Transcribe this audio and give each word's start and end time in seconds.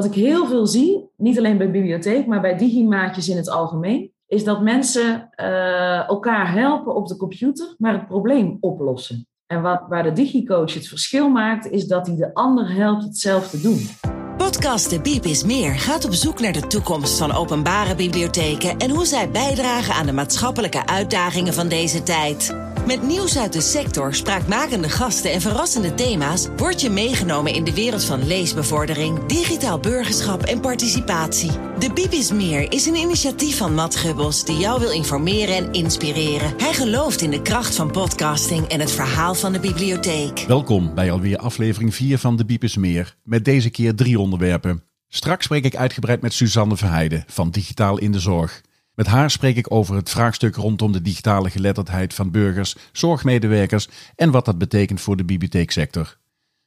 Wat 0.00 0.08
ik 0.08 0.22
heel 0.22 0.46
veel 0.46 0.66
zie, 0.66 1.10
niet 1.16 1.38
alleen 1.38 1.58
bij 1.58 1.70
bibliotheek, 1.70 2.26
maar 2.26 2.40
bij 2.40 2.56
digimaatjes 2.56 3.28
in 3.28 3.36
het 3.36 3.50
algemeen, 3.50 4.12
is 4.26 4.44
dat 4.44 4.62
mensen 4.62 5.30
uh, 5.36 6.08
elkaar 6.08 6.52
helpen 6.52 6.94
op 6.94 7.08
de 7.08 7.16
computer, 7.16 7.74
maar 7.78 7.92
het 7.92 8.06
probleem 8.06 8.56
oplossen. 8.60 9.26
En 9.46 9.62
wat, 9.62 9.82
waar 9.88 10.02
de 10.02 10.12
digicoach 10.12 10.74
het 10.74 10.88
verschil 10.88 11.28
maakt, 11.28 11.66
is 11.66 11.86
dat 11.86 12.06
hij 12.06 12.16
de 12.16 12.34
ander 12.34 12.72
helpt 12.72 13.02
hetzelfde 13.02 13.50
te 13.50 13.62
doen. 13.62 13.88
Podcast 14.36 14.90
De 14.90 15.00
Biep 15.00 15.24
is 15.24 15.44
Meer 15.44 15.78
gaat 15.78 16.04
op 16.04 16.12
zoek 16.12 16.40
naar 16.40 16.52
de 16.52 16.66
toekomst 16.66 17.18
van 17.18 17.32
openbare 17.32 17.94
bibliotheken 17.94 18.78
en 18.78 18.90
hoe 18.90 19.06
zij 19.06 19.30
bijdragen 19.30 19.94
aan 19.94 20.06
de 20.06 20.12
maatschappelijke 20.12 20.86
uitdagingen 20.86 21.54
van 21.54 21.68
deze 21.68 22.02
tijd. 22.02 22.54
Met 22.86 23.02
nieuws 23.02 23.38
uit 23.38 23.52
de 23.52 23.60
sector, 23.60 24.14
spraakmakende 24.14 24.88
gasten 24.88 25.32
en 25.32 25.40
verrassende 25.40 25.94
thema's 25.94 26.46
word 26.56 26.80
je 26.80 26.90
meegenomen 26.90 27.54
in 27.54 27.64
de 27.64 27.74
wereld 27.74 28.04
van 28.04 28.26
leesbevordering, 28.26 29.26
digitaal 29.26 29.78
burgerschap 29.78 30.42
en 30.42 30.60
participatie. 30.60 31.50
De 31.78 31.92
Bibis 31.92 32.32
Meer 32.32 32.72
is 32.72 32.86
een 32.86 32.94
initiatief 32.94 33.56
van 33.56 33.74
Matt 33.74 33.96
Gubbels 33.96 34.44
die 34.44 34.56
jou 34.56 34.80
wil 34.80 34.90
informeren 34.90 35.56
en 35.56 35.72
inspireren. 35.72 36.54
Hij 36.56 36.72
gelooft 36.72 37.20
in 37.20 37.30
de 37.30 37.42
kracht 37.42 37.74
van 37.74 37.90
podcasting 37.90 38.66
en 38.66 38.80
het 38.80 38.92
verhaal 38.92 39.34
van 39.34 39.52
de 39.52 39.60
bibliotheek. 39.60 40.44
Welkom 40.48 40.94
bij 40.94 41.10
alweer 41.10 41.38
aflevering 41.38 41.94
4 41.94 42.18
van 42.18 42.36
De 42.36 42.44
Bibis 42.44 42.76
Meer. 42.76 43.16
Met 43.22 43.44
deze 43.44 43.70
keer 43.70 43.94
drie 43.94 44.18
onderwerpen. 44.18 44.82
Straks 45.08 45.44
spreek 45.44 45.64
ik 45.64 45.76
uitgebreid 45.76 46.20
met 46.20 46.32
Suzanne 46.32 46.76
Verheijden 46.76 47.24
van 47.26 47.50
Digitaal 47.50 47.98
in 47.98 48.12
de 48.12 48.20
Zorg. 48.20 48.62
Met 49.00 49.08
haar 49.08 49.30
spreek 49.30 49.56
ik 49.56 49.72
over 49.72 49.94
het 49.94 50.10
vraagstuk 50.10 50.54
rondom 50.54 50.92
de 50.92 51.02
digitale 51.02 51.50
geletterdheid 51.50 52.14
van 52.14 52.30
burgers, 52.30 52.76
zorgmedewerkers 52.92 53.88
en 54.14 54.30
wat 54.30 54.44
dat 54.44 54.58
betekent 54.58 55.00
voor 55.00 55.16
de 55.16 55.24
bibliotheeksector. 55.24 56.18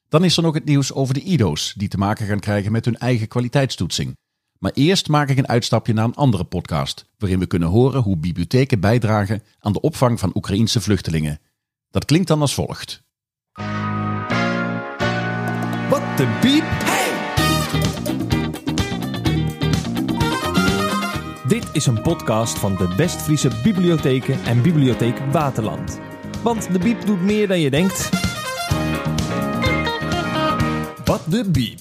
Dan 0.09 0.23
is 0.23 0.37
er 0.37 0.43
nog 0.43 0.53
het 0.53 0.65
nieuws 0.65 0.93
over 0.93 1.13
de 1.13 1.21
IDO's, 1.21 1.73
die 1.77 1.87
te 1.87 1.97
maken 1.97 2.27
gaan 2.27 2.39
krijgen 2.39 2.71
met 2.71 2.85
hun 2.85 2.97
eigen 2.97 3.27
kwaliteitstoetsing. 3.27 4.17
Maar 4.59 4.71
eerst 4.73 5.07
maak 5.07 5.29
ik 5.29 5.37
een 5.37 5.47
uitstapje 5.47 5.93
naar 5.93 6.05
een 6.05 6.15
andere 6.15 6.43
podcast, 6.43 7.05
waarin 7.17 7.39
we 7.39 7.45
kunnen 7.45 7.69
horen 7.69 8.01
hoe 8.01 8.17
bibliotheken 8.17 8.79
bijdragen 8.79 9.43
aan 9.59 9.73
de 9.73 9.81
opvang 9.81 10.19
van 10.19 10.31
Oekraïense 10.33 10.81
vluchtelingen. 10.81 11.39
Dat 11.91 12.05
klinkt 12.05 12.27
dan 12.27 12.41
als 12.41 12.53
volgt. 12.53 13.03
Wat 15.89 16.17
de 16.17 16.37
biep! 16.41 16.82
Is 21.73 21.85
een 21.85 22.01
podcast 22.01 22.59
van 22.59 22.75
de 22.75 22.95
Westfriese 22.95 23.49
Bibliotheken 23.63 24.43
en 24.43 24.61
Bibliotheek 24.61 25.17
Waterland. 25.31 25.99
Want 26.43 26.71
de 26.71 26.79
Biep 26.79 27.05
doet 27.05 27.21
meer 27.21 27.47
dan 27.47 27.59
je 27.59 27.69
denkt. 27.69 28.09
Wat 31.05 31.21
de 31.29 31.49
Biep. 31.51 31.79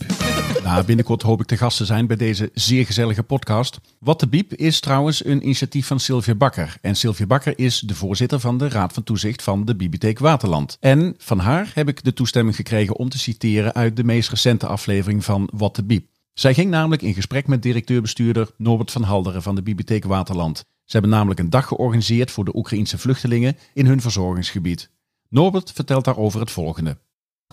Nou, 0.64 0.84
binnenkort 0.84 1.22
hoop 1.22 1.40
ik 1.40 1.46
te 1.46 1.56
gast 1.56 1.76
te 1.76 1.84
zijn 1.84 2.06
bij 2.06 2.16
deze 2.16 2.50
zeer 2.54 2.86
gezellige 2.86 3.22
podcast. 3.22 3.80
Wat 3.98 4.20
de 4.20 4.28
Biep 4.28 4.54
is 4.54 4.80
trouwens 4.80 5.24
een 5.24 5.42
initiatief 5.42 5.86
van 5.86 6.00
Sylvia 6.00 6.34
Bakker. 6.34 6.76
En 6.80 6.96
Sylvia 6.96 7.26
Bakker 7.26 7.58
is 7.58 7.80
de 7.80 7.94
voorzitter 7.94 8.40
van 8.40 8.58
de 8.58 8.68
Raad 8.68 8.92
van 8.92 9.02
Toezicht 9.02 9.42
van 9.42 9.64
de 9.64 9.76
Bibliotheek 9.76 10.18
Waterland. 10.18 10.76
En 10.80 11.14
van 11.18 11.38
haar 11.38 11.70
heb 11.74 11.88
ik 11.88 12.04
de 12.04 12.12
toestemming 12.12 12.56
gekregen 12.56 12.96
om 12.96 13.08
te 13.08 13.18
citeren 13.18 13.74
uit 13.74 13.96
de 13.96 14.04
meest 14.04 14.30
recente 14.30 14.66
aflevering 14.66 15.24
van 15.24 15.48
Wat 15.52 15.76
de 15.76 15.84
Biep. 15.84 16.11
Zij 16.34 16.54
ging 16.54 16.70
namelijk 16.70 17.02
in 17.02 17.14
gesprek 17.14 17.46
met 17.46 17.62
directeur-bestuurder 17.62 18.50
Norbert 18.56 18.90
van 18.90 19.02
Halderen 19.02 19.42
van 19.42 19.54
de 19.54 19.62
Bibliotheek 19.62 20.04
Waterland. 20.04 20.58
Ze 20.58 20.92
hebben 20.92 21.10
namelijk 21.10 21.40
een 21.40 21.50
dag 21.50 21.66
georganiseerd 21.66 22.30
voor 22.30 22.44
de 22.44 22.56
Oekraïense 22.56 22.98
vluchtelingen 22.98 23.56
in 23.74 23.86
hun 23.86 24.00
verzorgingsgebied. 24.00 24.90
Norbert 25.28 25.72
vertelt 25.72 26.04
daarover 26.04 26.40
het 26.40 26.50
volgende. 26.50 26.98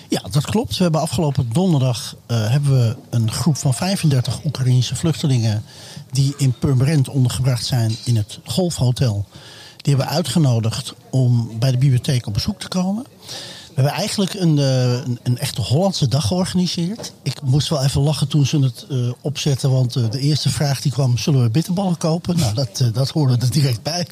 Ja, 0.10 0.22
dat 0.32 0.46
klopt. 0.46 0.78
We 0.78 0.84
hebben 0.84 1.02
afgelopen 1.02 1.50
donderdag 1.54 2.16
uh, 2.28 2.50
hebben 2.50 2.72
we 2.72 2.96
een 3.10 3.32
groep 3.32 3.58
van 3.58 3.74
35 3.74 4.46
Oekraïense 4.46 4.96
vluchtelingen 4.96 5.64
die 6.12 6.34
in 6.38 6.54
Purmerend 6.60 7.10
ondergebracht 7.10 7.66
zijn 7.66 7.96
in 8.06 8.16
het 8.16 8.40
Golfhotel. 8.44 9.26
Die 9.82 9.96
hebben 9.96 10.06
we 10.06 10.18
uitgenodigd 10.18 10.94
om 11.10 11.60
bij 11.60 11.72
de 11.72 11.78
bibliotheek 11.78 12.28
op 12.28 12.34
bezoek 12.34 12.60
te 12.60 12.68
komen. 12.68 13.06
Hebben 13.80 13.98
eigenlijk 13.98 14.34
een, 14.34 14.60
eh, 14.60 14.94
een, 14.94 15.20
een, 15.24 15.38
echte 15.38 15.62
Hollandse 15.62 16.08
dag 16.08 16.28
georganiseerd. 16.28 17.14
Ik 17.24 17.42
moest 17.42 17.70
wel 17.70 17.84
even 17.84 18.02
lachen 18.02 18.28
toen 18.28 18.46
ze 18.46 18.60
het 18.60 18.86
uh, 18.90 19.12
opzetten, 19.22 19.72
want 19.72 19.96
uh, 19.96 20.10
de 20.10 20.20
eerste 20.20 20.50
vraag 20.50 20.82
die 20.82 20.92
kwam: 20.92 21.18
zullen 21.18 21.42
we 21.42 21.50
bitterballen 21.50 21.98
kopen? 21.98 22.38
Nou, 22.38 22.54
dat, 22.54 22.90
dat 22.94 23.10
hoorde 23.10 23.38
er 23.40 23.52
direct 23.52 23.84
bij. 23.84 24.08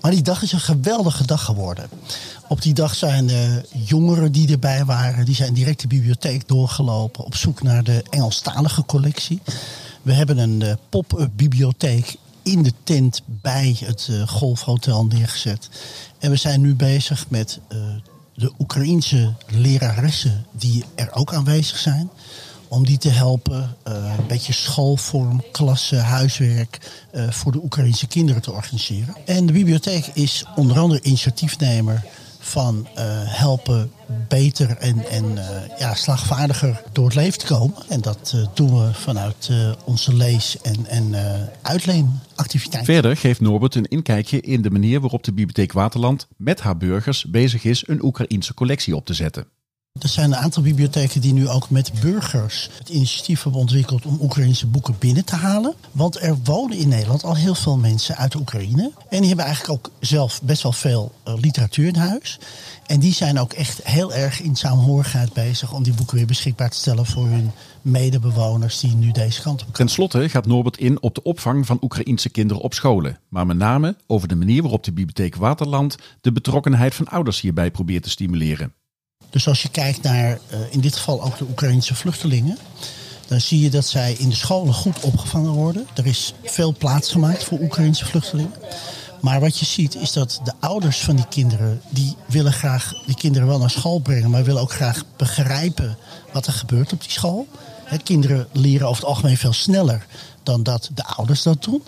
Maar 0.00 0.10
die 0.10 0.22
dag 0.22 0.42
is 0.42 0.52
een 0.52 0.60
geweldige 0.60 1.26
dag 1.26 1.44
geworden. 1.44 1.88
Op 2.48 2.62
die 2.62 2.74
dag 2.74 2.94
zijn 2.94 3.30
jongeren 3.84 4.32
die 4.32 4.50
erbij 4.50 4.84
waren, 4.84 5.24
die 5.24 5.34
zijn 5.34 5.54
direct 5.54 5.80
de 5.80 5.86
bibliotheek 5.86 6.48
doorgelopen 6.48 7.24
op 7.24 7.34
zoek 7.34 7.62
naar 7.62 7.84
de 7.84 8.04
Engelstalige 8.10 8.84
collectie. 8.84 9.40
We 10.02 10.12
hebben 10.12 10.38
een 10.38 10.78
pop-up 10.88 11.30
bibliotheek 11.36 12.16
in 12.42 12.62
de 12.62 12.72
tent 12.84 13.22
bij 13.26 13.76
het 13.84 14.10
Golfhotel 14.26 15.04
neergezet. 15.04 15.68
En 16.18 16.30
we 16.30 16.36
zijn 16.36 16.60
nu 16.60 16.74
bezig 16.74 17.26
met 17.28 17.60
de 18.38 18.52
Oekraïense 18.58 19.32
leraressen 19.46 20.46
die 20.52 20.84
er 20.94 21.12
ook 21.12 21.34
aanwezig 21.34 21.78
zijn. 21.78 22.10
Om 22.68 22.86
die 22.86 22.98
te 22.98 23.08
helpen, 23.08 23.76
uh, 23.88 24.14
een 24.18 24.26
beetje 24.26 24.52
schoolvorm, 24.52 25.42
klasse, 25.52 25.96
huiswerk 25.96 26.78
uh, 27.14 27.30
voor 27.30 27.52
de 27.52 27.62
Oekraïense 27.62 28.06
kinderen 28.06 28.42
te 28.42 28.52
organiseren. 28.52 29.16
En 29.24 29.46
de 29.46 29.52
bibliotheek 29.52 30.06
is 30.06 30.44
onder 30.56 30.78
andere 30.78 31.02
initiatiefnemer 31.02 32.04
van 32.48 32.88
uh, 32.96 33.02
helpen 33.24 33.92
beter 34.28 34.76
en, 34.76 35.08
en 35.08 35.24
uh, 35.24 35.78
ja, 35.78 35.94
slagvaardiger 35.94 36.82
door 36.92 37.04
het 37.04 37.14
leven 37.14 37.38
te 37.38 37.46
komen. 37.46 37.76
En 37.88 38.00
dat 38.00 38.32
uh, 38.34 38.46
doen 38.54 38.84
we 38.84 38.94
vanuit 38.94 39.50
onze 39.84 40.14
lees- 40.14 40.60
en, 40.60 40.86
en 40.86 41.14
uitleenactiviteiten. 41.62 42.94
Verder 42.94 43.16
geeft 43.16 43.40
Norbert 43.40 43.74
een 43.74 43.88
inkijkje 43.88 44.40
in 44.40 44.62
de 44.62 44.70
manier 44.70 45.00
waarop 45.00 45.24
de 45.24 45.32
Bibliotheek 45.32 45.72
Waterland 45.72 46.26
met 46.36 46.60
haar 46.60 46.76
burgers 46.76 47.24
bezig 47.24 47.64
is 47.64 47.84
een 47.86 48.04
Oekraïense 48.04 48.54
collectie 48.54 48.96
op 48.96 49.04
te 49.04 49.14
zetten. 49.14 49.46
Er 50.00 50.08
zijn 50.08 50.32
een 50.32 50.38
aantal 50.38 50.62
bibliotheken 50.62 51.20
die 51.20 51.32
nu 51.32 51.48
ook 51.48 51.70
met 51.70 51.92
burgers 52.00 52.70
het 52.78 52.88
initiatief 52.88 53.42
hebben 53.42 53.60
ontwikkeld 53.60 54.06
om 54.06 54.18
Oekraïnse 54.22 54.66
boeken 54.66 54.96
binnen 54.98 55.24
te 55.24 55.34
halen. 55.34 55.74
Want 55.92 56.22
er 56.22 56.36
wonen 56.44 56.76
in 56.76 56.88
Nederland 56.88 57.24
al 57.24 57.36
heel 57.36 57.54
veel 57.54 57.76
mensen 57.76 58.16
uit 58.16 58.34
Oekraïne. 58.34 58.92
En 59.08 59.18
die 59.18 59.26
hebben 59.26 59.44
eigenlijk 59.44 59.78
ook 59.78 59.92
zelf 60.00 60.42
best 60.42 60.62
wel 60.62 60.72
veel 60.72 61.12
uh, 61.28 61.34
literatuur 61.34 61.86
in 61.86 61.94
huis. 61.94 62.38
En 62.86 63.00
die 63.00 63.12
zijn 63.12 63.38
ook 63.38 63.52
echt 63.52 63.80
heel 63.84 64.14
erg 64.14 64.40
in 64.40 64.56
saamhorigheid 64.56 65.32
bezig 65.32 65.72
om 65.72 65.82
die 65.82 65.94
boeken 65.94 66.16
weer 66.16 66.26
beschikbaar 66.26 66.70
te 66.70 66.76
stellen 66.76 67.06
voor 67.06 67.26
hun 67.26 67.50
medebewoners 67.82 68.80
die 68.80 68.94
nu 68.94 69.10
deze 69.10 69.42
kant 69.42 69.54
op 69.54 69.58
komen. 69.60 69.74
Ten 69.74 69.88
slotte 69.88 70.28
gaat 70.28 70.46
Norbert 70.46 70.78
in 70.78 71.02
op 71.02 71.14
de 71.14 71.22
opvang 71.22 71.66
van 71.66 71.78
Oekraïense 71.80 72.30
kinderen 72.30 72.62
op 72.62 72.74
scholen. 72.74 73.18
Maar 73.28 73.46
met 73.46 73.56
name 73.56 73.96
over 74.06 74.28
de 74.28 74.36
manier 74.36 74.62
waarop 74.62 74.84
de 74.84 74.92
Bibliotheek 74.92 75.36
Waterland 75.36 75.96
de 76.20 76.32
betrokkenheid 76.32 76.94
van 76.94 77.08
ouders 77.08 77.40
hierbij 77.40 77.70
probeert 77.70 78.02
te 78.02 78.10
stimuleren. 78.10 78.72
Dus 79.30 79.48
als 79.48 79.62
je 79.62 79.68
kijkt 79.68 80.02
naar 80.02 80.30
uh, 80.30 80.58
in 80.70 80.80
dit 80.80 80.96
geval 80.96 81.22
ook 81.22 81.38
de 81.38 81.46
Oekraïnse 81.50 81.94
vluchtelingen, 81.94 82.58
dan 83.26 83.40
zie 83.40 83.60
je 83.60 83.70
dat 83.70 83.86
zij 83.86 84.12
in 84.12 84.28
de 84.28 84.34
scholen 84.34 84.74
goed 84.74 85.00
opgevangen 85.00 85.52
worden. 85.52 85.86
Er 85.94 86.06
is 86.06 86.34
veel 86.44 86.74
plaats 86.78 87.10
gemaakt 87.10 87.44
voor 87.44 87.60
Oekraïnse 87.60 88.06
vluchtelingen. 88.06 88.52
Maar 89.20 89.40
wat 89.40 89.58
je 89.58 89.64
ziet 89.64 89.94
is 89.94 90.12
dat 90.12 90.40
de 90.44 90.52
ouders 90.60 90.98
van 90.98 91.16
die 91.16 91.28
kinderen, 91.28 91.80
die 91.88 92.16
willen 92.26 92.52
graag 92.52 93.02
die 93.06 93.14
kinderen 93.14 93.48
wel 93.48 93.58
naar 93.58 93.70
school 93.70 93.98
brengen, 93.98 94.30
maar 94.30 94.44
willen 94.44 94.62
ook 94.62 94.72
graag 94.72 95.04
begrijpen 95.16 95.98
wat 96.32 96.46
er 96.46 96.52
gebeurt 96.52 96.92
op 96.92 97.00
die 97.00 97.10
school. 97.10 97.46
Kinderen 98.02 98.48
leren 98.52 98.88
over 98.88 99.00
het 99.00 99.10
algemeen 99.10 99.36
veel 99.36 99.52
sneller 99.52 100.06
dan 100.42 100.62
dat 100.62 100.90
de 100.94 101.04
ouders 101.04 101.42
dat 101.42 101.64
doen. 101.64 101.82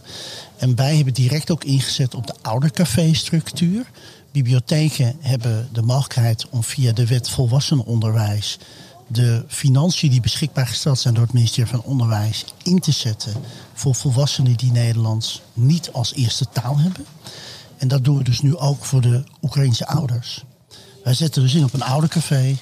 En 0.56 0.76
wij 0.76 0.96
hebben 0.96 1.14
direct 1.14 1.50
ook 1.50 1.64
ingezet 1.64 2.14
op 2.14 2.26
de 2.26 2.34
oudercafé-structuur. 2.42 3.90
Bibliotheken 4.32 5.16
hebben 5.20 5.68
de 5.72 5.82
mogelijkheid 5.82 6.48
om 6.48 6.64
via 6.64 6.92
de 6.92 7.06
wet 7.06 7.30
volwassenenonderwijs 7.30 8.58
de 9.12 9.44
financiën 9.48 10.10
die 10.10 10.20
beschikbaar 10.20 10.66
gesteld 10.66 10.98
zijn 10.98 11.14
door 11.14 11.22
het 11.22 11.32
ministerie 11.32 11.70
van 11.70 11.82
Onderwijs 11.82 12.44
in 12.62 12.78
te 12.78 12.92
zetten 12.92 13.32
voor 13.74 13.94
volwassenen 13.94 14.56
die 14.56 14.72
Nederlands 14.72 15.42
niet 15.52 15.92
als 15.92 16.14
eerste 16.14 16.46
taal 16.52 16.78
hebben. 16.78 17.04
En 17.76 17.88
dat 17.88 18.04
doen 18.04 18.16
we 18.16 18.24
dus 18.24 18.40
nu 18.40 18.56
ook 18.56 18.84
voor 18.84 19.00
de 19.00 19.24
Oekraïnse 19.42 19.86
ouders. 19.86 20.44
Wij 21.04 21.14
zetten 21.14 21.42
dus 21.42 21.54
in 21.54 21.64
op 21.64 21.72
een 21.72 21.82
oudercafé 21.82 22.56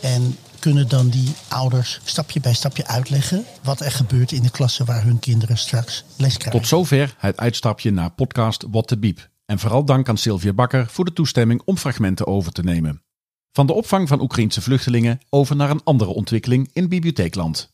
en 0.00 0.36
kunnen 0.58 0.88
dan 0.88 1.08
die 1.08 1.32
ouders 1.48 2.00
stapje 2.04 2.40
bij 2.40 2.54
stapje 2.54 2.86
uitleggen 2.86 3.44
wat 3.62 3.80
er 3.80 3.92
gebeurt 3.92 4.32
in 4.32 4.42
de 4.42 4.50
klasse 4.50 4.84
waar 4.84 5.04
hun 5.04 5.18
kinderen 5.18 5.58
straks 5.58 6.04
les 6.16 6.36
krijgen. 6.36 6.60
Tot 6.60 6.68
zover 6.68 7.14
het 7.18 7.36
uitstapje 7.36 7.90
naar 7.90 8.10
podcast 8.10 8.64
What 8.70 8.86
the 8.86 8.98
Biep. 8.98 9.32
En 9.46 9.58
vooral 9.58 9.84
dank 9.84 10.08
aan 10.08 10.16
Sylvia 10.16 10.52
Bakker 10.52 10.86
voor 10.86 11.04
de 11.04 11.12
toestemming 11.12 11.62
om 11.64 11.76
fragmenten 11.76 12.26
over 12.26 12.52
te 12.52 12.62
nemen. 12.62 13.02
Van 13.52 13.66
de 13.66 13.72
opvang 13.72 14.08
van 14.08 14.20
Oekraïnse 14.20 14.62
vluchtelingen 14.62 15.20
over 15.30 15.56
naar 15.56 15.70
een 15.70 15.82
andere 15.84 16.10
ontwikkeling 16.10 16.70
in 16.72 16.88
bibliotheekland. 16.88 17.70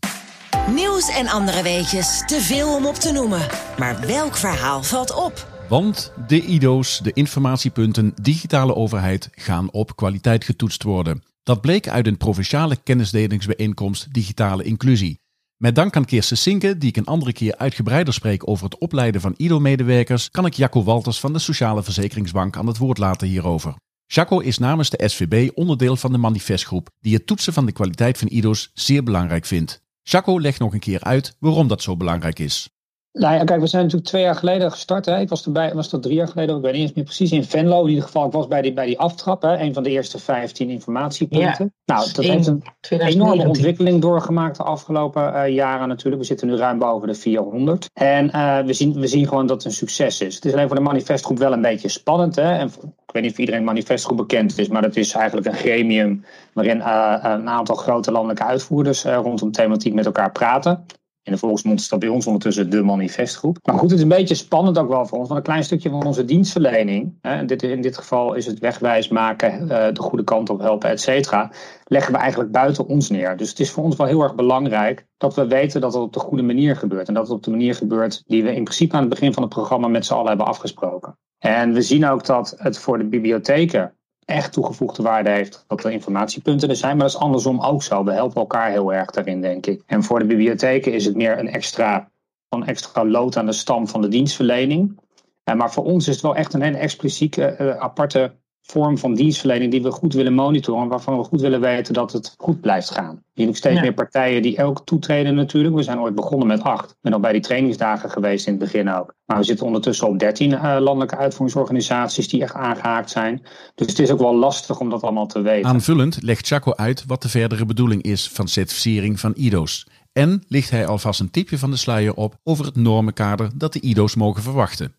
Nieuws 0.75 1.09
en 1.09 1.29
andere 1.29 1.63
weetjes, 1.63 2.23
te 2.27 2.41
veel 2.41 2.77
om 2.77 2.87
op 2.87 2.95
te 2.95 3.13
noemen. 3.13 3.49
Maar 3.79 4.07
welk 4.07 4.37
verhaal 4.37 4.83
valt 4.83 5.15
op? 5.15 5.49
Want 5.69 6.13
de 6.27 6.43
IDO's, 6.43 6.99
de 6.99 7.13
informatiepunten 7.13 8.13
digitale 8.23 8.75
overheid, 8.75 9.29
gaan 9.33 9.71
op 9.71 9.97
kwaliteit 9.97 10.45
getoetst 10.45 10.83
worden. 10.83 11.23
Dat 11.43 11.61
bleek 11.61 11.89
uit 11.89 12.07
een 12.07 12.17
provinciale 12.17 12.77
kennisdelingsbijeenkomst 12.77 14.15
Digitale 14.15 14.65
Inclusie. 14.65 15.20
Met 15.63 15.75
dank 15.75 15.97
aan 15.97 16.05
Kirsten 16.05 16.37
Sinke, 16.37 16.79
die 16.79 16.89
ik 16.89 16.97
een 16.97 17.07
andere 17.07 17.33
keer 17.33 17.57
uitgebreider 17.57 18.15
spreek 18.15 18.49
over 18.49 18.65
het 18.65 18.79
opleiden 18.79 19.21
van 19.21 19.35
IDO-medewerkers, 19.37 20.31
kan 20.31 20.47
ik 20.47 20.55
Jacco 20.55 20.83
Walters 20.83 21.21
van 21.21 21.33
de 21.33 21.39
Sociale 21.39 21.83
Verzekeringsbank 21.83 22.57
aan 22.57 22.67
het 22.67 22.79
woord 22.79 22.99
laten 22.99 23.29
hierover. 23.29 23.75
Jacco 24.07 24.39
is 24.39 24.59
namens 24.59 24.91
de 24.91 25.09
SVB 25.09 25.51
onderdeel 25.55 25.97
van 25.97 26.13
de 26.13 26.19
manifestgroep, 26.19 26.89
die 27.01 27.15
het 27.15 27.27
toetsen 27.27 27.53
van 27.53 27.67
de 27.67 27.73
kwaliteit 27.73 28.19
van 28.19 28.29
IDO's 28.29 28.71
zeer 28.75 29.03
belangrijk 29.03 29.45
vindt. 29.45 29.83
Jacco 30.03 30.41
legt 30.41 30.59
nog 30.59 30.73
een 30.73 30.81
keer 30.81 31.01
uit 31.01 31.37
waarom 31.39 31.69
dat 31.69 31.83
zo 31.83 31.97
belangrijk 31.97 32.39
is. 32.39 32.69
Nou 33.13 33.35
ja, 33.35 33.45
kijk, 33.45 33.61
we 33.61 33.67
zijn 33.67 33.83
natuurlijk 33.83 34.11
twee 34.11 34.23
jaar 34.23 34.35
geleden 34.35 34.71
gestart. 34.71 35.07
Hè. 35.07 35.21
Ik 35.21 35.29
was 35.29 35.45
erbij, 35.45 35.75
was 35.75 35.91
dat 35.91 36.03
drie 36.03 36.15
jaar 36.15 36.29
geleden, 36.29 36.57
ik 36.57 36.63
weet 36.63 36.73
niet 36.73 36.83
eens 36.83 36.93
meer 36.93 37.05
precies, 37.05 37.33
in 37.33 37.45
Venlo. 37.45 37.83
In 37.83 37.89
ieder 37.89 38.05
geval, 38.05 38.27
ik 38.27 38.33
was 38.33 38.49
bij 38.49 38.63
die, 38.63 38.73
bij 38.73 38.87
die 38.87 38.99
aftrap, 38.99 39.43
hè, 39.43 39.59
een 39.59 39.75
van 39.75 39.83
de 39.83 39.91
eerste 39.91 40.19
15 40.19 40.71
informatiepunten. 40.71 41.73
Ja, 41.85 41.95
nou, 41.95 42.13
dat 42.13 42.25
in 42.25 42.31
heeft 42.31 42.47
een 42.47 42.63
2019. 42.81 43.21
enorme 43.21 43.49
ontwikkeling 43.49 44.01
doorgemaakt 44.01 44.57
de 44.57 44.63
afgelopen 44.63 45.35
eh, 45.35 45.55
jaren 45.55 45.89
natuurlijk. 45.89 46.23
We 46.23 46.29
zitten 46.29 46.47
nu 46.47 46.57
ruim 46.57 46.79
boven 46.79 47.09
de 47.09 47.15
400. 47.15 47.91
En 47.93 48.31
eh, 48.31 48.59
we, 48.59 48.73
zien, 48.73 49.01
we 49.01 49.07
zien 49.07 49.29
gewoon 49.29 49.47
dat 49.47 49.57
het 49.57 49.65
een 49.65 49.79
succes 49.79 50.21
is. 50.21 50.35
Het 50.35 50.45
is 50.45 50.53
alleen 50.53 50.67
voor 50.67 50.77
de 50.77 50.83
manifestgroep 50.83 51.39
wel 51.39 51.53
een 51.53 51.63
beetje 51.63 51.89
spannend. 51.89 52.37
Hè. 52.37 52.53
En 52.53 52.67
ik 53.07 53.13
weet 53.13 53.23
niet 53.23 53.33
of 53.33 53.39
iedereen 53.39 53.65
manifestgroep 53.65 54.17
bekend 54.17 54.59
is, 54.59 54.69
maar 54.69 54.83
dat 54.83 54.97
is 54.97 55.13
eigenlijk 55.13 55.47
een 55.47 55.55
gremium 55.55 56.25
waarin 56.53 56.81
eh, 56.81 57.17
een 57.23 57.49
aantal 57.49 57.77
grote 57.77 58.13
landelijke 58.13 58.45
uitvoerders 58.45 59.05
rondom 59.05 59.53
thematiek 59.53 59.95
met 59.95 60.07
elkaar 60.07 60.33
praten. 60.33 60.85
In 61.23 61.33
de 61.33 61.39
volksmond 61.39 61.89
dat 61.89 61.99
bij 61.99 62.09
ons 62.09 62.27
ondertussen 62.27 62.71
de 62.71 62.83
manifestgroep. 62.83 63.59
Maar 63.63 63.79
goed, 63.79 63.91
het 63.91 63.99
is 63.99 64.03
een 64.03 64.09
beetje 64.09 64.35
spannend 64.35 64.79
ook 64.79 64.89
wel 64.89 65.07
voor 65.07 65.19
ons. 65.19 65.29
Want 65.29 65.41
een 65.41 65.47
klein 65.47 65.65
stukje 65.65 65.91
van 65.91 66.07
onze 66.07 66.25
dienstverlening, 66.25 67.19
hè, 67.21 67.45
dit, 67.45 67.63
in 67.63 67.81
dit 67.81 67.97
geval 67.97 68.35
is 68.35 68.47
het 68.47 68.59
wegwijs 68.59 69.09
maken, 69.09 69.71
eh, 69.71 69.95
de 69.95 70.01
goede 70.01 70.25
kant 70.25 70.51
op 70.51 70.61
helpen, 70.61 70.91
et 70.91 71.01
cetera, 71.01 71.51
leggen 71.85 72.13
we 72.13 72.19
eigenlijk 72.19 72.53
buiten 72.53 72.87
ons 72.87 73.11
neer. 73.11 73.37
Dus 73.37 73.49
het 73.49 73.61
is 73.61 73.71
voor 73.71 73.85
ons 73.85 73.97
wel 73.97 74.07
heel 74.07 74.23
erg 74.23 74.35
belangrijk 74.35 75.07
dat 75.17 75.35
we 75.35 75.47
weten 75.47 75.81
dat 75.81 75.93
het 75.93 76.03
op 76.03 76.13
de 76.13 76.21
goede 76.21 76.43
manier 76.43 76.77
gebeurt. 76.77 77.09
En 77.09 77.15
dat 77.15 77.23
het 77.23 77.37
op 77.37 77.43
de 77.43 77.51
manier 77.51 77.75
gebeurt 77.75 78.23
die 78.27 78.43
we 78.43 78.55
in 78.55 78.65
principe 78.65 78.95
aan 78.95 79.01
het 79.01 79.11
begin 79.11 79.33
van 79.33 79.43
het 79.43 79.53
programma 79.53 79.89
met 79.89 80.07
z'n 80.07 80.15
allen 80.15 80.29
hebben 80.29 80.47
afgesproken. 80.47 81.19
En 81.39 81.73
we 81.73 81.83
zien 81.83 82.07
ook 82.07 82.27
dat 82.27 82.55
het 82.57 82.79
voor 82.79 82.99
de 82.99 83.05
bibliotheken 83.05 83.95
echt 84.31 84.53
toegevoegde 84.53 85.03
waarde 85.03 85.31
heeft 85.31 85.65
dat 85.67 85.85
er 85.85 85.91
informatiepunten 85.91 86.69
er 86.69 86.77
zijn. 86.77 86.97
Maar 86.97 87.07
dat 87.07 87.15
is 87.15 87.21
andersom 87.21 87.61
ook 87.61 87.83
zo. 87.83 88.05
We 88.05 88.13
helpen 88.13 88.41
elkaar 88.41 88.71
heel 88.71 88.93
erg 88.93 89.11
daarin, 89.11 89.41
denk 89.41 89.67
ik. 89.67 89.83
En 89.87 90.03
voor 90.03 90.19
de 90.19 90.25
bibliotheken 90.25 90.93
is 90.93 91.05
het 91.05 91.17
meer 91.17 91.39
een 91.39 91.49
extra, 91.49 92.11
een 92.49 92.67
extra 92.67 93.05
lood 93.05 93.37
aan 93.37 93.47
de 93.47 93.53
stam 93.53 93.89
van 93.89 94.01
de 94.01 94.09
dienstverlening. 94.09 94.99
Eh, 95.45 95.55
maar 95.55 95.73
voor 95.73 95.85
ons 95.85 96.09
is 96.09 96.15
het 96.15 96.23
wel 96.23 96.37
echt 96.37 96.55
een 96.55 96.63
hele 96.63 96.77
expliciete, 96.77 97.45
eh, 97.45 97.77
aparte 97.77 98.40
vorm 98.63 98.99
van 98.99 99.15
dienstverlening 99.15 99.71
die 99.71 99.83
we 99.83 99.91
goed 99.91 100.15
willen 100.15 100.35
monitoren. 100.35 100.89
Waarvan 100.89 101.19
we 101.19 101.25
goed 101.25 101.41
willen 101.41 101.61
weten 101.61 101.95
dat 101.95 102.13
het 102.13 102.35
goed 102.39 102.61
blijft 102.61 102.91
gaan. 102.91 103.23
Je 103.33 103.49
ook 103.49 103.57
steeds 103.57 103.75
Ja. 103.75 103.81
meer 103.81 103.95
partijen 103.95 104.43
die 104.43 104.63
ook 104.65 104.83
toetreden 104.85 105.35
natuurlijk. 105.35 105.75
We 105.75 105.83
zijn 105.83 106.01
ooit 106.01 106.15
begonnen 106.15 106.47
met 106.47 106.63
acht. 106.63 106.91
Ik 106.91 106.97
ben 107.01 107.13
al 107.13 107.21
bij 107.21 107.33
die 107.33 107.41
trainingsdagen 107.41 108.11
geweest 108.11 108.47
in 108.47 108.53
het 108.53 108.63
begin 108.63 108.91
ook. 108.91 109.15
Maar 109.27 109.37
we 109.39 109.45
zitten 109.45 109.67
ondertussen 109.67 110.09
op 110.09 110.19
dertien 110.19 110.53
eh, 110.53 110.77
landelijke 110.81 111.17
uitvoeringsorganisaties 111.17 112.29
die 112.29 112.43
echt 112.43 112.55
aangehaakt 112.55 113.11
zijn. 113.11 113.43
Dus 113.75 113.87
het 113.87 113.99
is 113.99 114.11
ook 114.11 114.19
wel 114.19 114.37
lastig 114.37 114.81
om 114.81 114.91
dat 114.91 115.03
allemaal 115.03 115.27
te 115.27 115.41
weten. 115.41 115.71
Aanvullend 115.71 116.23
legt 116.23 116.49
Jacco 116.49 116.73
uit 116.75 117.05
wat 117.07 117.23
de 117.23 117.29
verdere 117.29 117.65
bedoeling 117.65 118.03
is 118.03 118.29
van 118.29 118.49
certificering 118.49 119.21
van 119.21 119.33
IDO's. 119.37 119.87
En 120.13 120.45
licht 120.49 120.71
hij 120.71 120.87
alvast 120.87 121.21
een 121.21 121.31
tipje 121.31 121.59
van 121.59 121.71
de 121.71 121.77
sluier 121.77 122.15
op 122.15 122.37
over 122.45 122.65
het 122.65 122.77
normenkader 122.77 123.51
dat 123.55 123.73
de 123.73 123.81
IDO's 123.81 124.15
mogen 124.15 124.43
verwachten. 124.43 124.95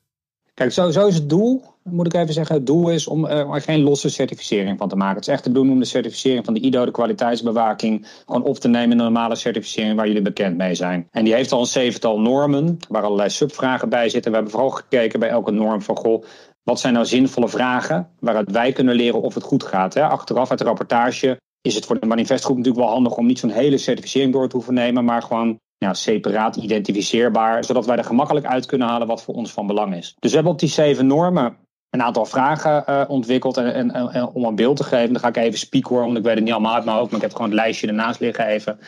Kijk, 0.61 0.73
sowieso 0.73 1.07
is 1.07 1.15
het 1.15 1.29
doel, 1.29 1.63
moet 1.83 2.05
ik 2.05 2.13
even 2.13 2.33
zeggen, 2.33 2.55
het 2.55 2.65
doel 2.65 2.89
is 2.89 3.07
om 3.07 3.25
eh, 3.25 3.53
er 3.53 3.61
geen 3.61 3.81
losse 3.81 4.09
certificering 4.09 4.77
van 4.77 4.89
te 4.89 4.95
maken. 4.95 5.15
Het 5.15 5.27
is 5.27 5.33
echt 5.33 5.43
de 5.43 5.49
bedoeling 5.49 5.75
om 5.75 5.81
de 5.81 5.87
certificering 5.89 6.45
van 6.45 6.53
de 6.53 6.59
IDO, 6.59 6.85
de 6.85 6.91
kwaliteitsbewaking, 6.91 8.07
gewoon 8.25 8.43
op 8.43 8.57
te 8.57 8.67
nemen 8.67 8.91
in 8.91 8.97
de 8.97 9.03
normale 9.03 9.35
certificering 9.35 9.95
waar 9.95 10.07
jullie 10.07 10.21
bekend 10.21 10.57
mee 10.57 10.75
zijn. 10.75 11.07
En 11.11 11.23
die 11.23 11.33
heeft 11.33 11.51
al 11.51 11.59
een 11.59 11.65
zevental 11.65 12.19
normen, 12.19 12.77
waar 12.89 13.03
allerlei 13.03 13.29
subvragen 13.29 13.89
bij 13.89 14.09
zitten. 14.09 14.31
We 14.31 14.37
hebben 14.37 14.53
vooral 14.53 14.69
gekeken 14.69 15.19
bij 15.19 15.29
elke 15.29 15.51
norm 15.51 15.81
van, 15.81 15.97
goh, 15.97 16.23
wat 16.63 16.79
zijn 16.79 16.93
nou 16.93 17.05
zinvolle 17.05 17.49
vragen 17.49 18.09
waaruit 18.19 18.51
wij 18.51 18.71
kunnen 18.71 18.95
leren 18.95 19.21
of 19.21 19.33
het 19.33 19.43
goed 19.43 19.63
gaat. 19.63 19.93
Hè? 19.93 20.03
Achteraf 20.03 20.49
uit 20.49 20.59
de 20.59 20.65
rapportage 20.65 21.39
is 21.61 21.75
het 21.75 21.85
voor 21.85 21.99
de 21.99 22.05
manifestgroep 22.05 22.57
natuurlijk 22.57 22.85
wel 22.85 22.93
handig 22.93 23.17
om 23.17 23.25
niet 23.25 23.39
zo'n 23.39 23.49
hele 23.49 23.77
certificering 23.77 24.33
door 24.33 24.49
te 24.49 24.55
hoeven 24.55 24.73
nemen, 24.73 25.05
maar 25.05 25.21
gewoon 25.21 25.59
ja, 25.85 25.93
separaat 25.93 26.55
identificeerbaar, 26.55 27.63
zodat 27.63 27.85
wij 27.85 27.97
er 27.97 28.03
gemakkelijk 28.03 28.45
uit 28.45 28.65
kunnen 28.65 28.87
halen 28.87 29.07
wat 29.07 29.23
voor 29.23 29.33
ons 29.33 29.51
van 29.51 29.67
belang 29.67 29.95
is. 29.95 30.15
Dus 30.19 30.29
we 30.29 30.35
hebben 30.35 30.53
op 30.53 30.59
die 30.59 30.69
zeven 30.69 31.07
normen 31.07 31.57
een 31.89 32.01
aantal 32.01 32.25
vragen 32.25 32.85
eh, 32.85 33.03
ontwikkeld. 33.07 33.57
En, 33.57 33.73
en, 33.73 33.91
en- 34.11 34.27
om 34.27 34.43
een 34.43 34.55
beeld 34.55 34.77
te 34.77 34.83
geven, 34.83 35.11
dan 35.13 35.21
ga 35.21 35.27
ik 35.27 35.37
even 35.37 35.59
spieken 35.59 35.95
hoor, 35.95 36.05
want 36.05 36.17
ik 36.17 36.23
weet 36.23 36.35
het 36.35 36.43
niet 36.43 36.53
allemaal 36.53 36.75
uit 36.75 36.85
mijn 36.85 36.97
hoofd, 36.97 37.11
maar 37.11 37.19
ik 37.19 37.25
heb 37.25 37.35
gewoon 37.35 37.51
het 37.51 37.59
lijstje 37.59 37.87
ernaast 37.87 38.19
liggen 38.19 38.45
even. 38.45 38.79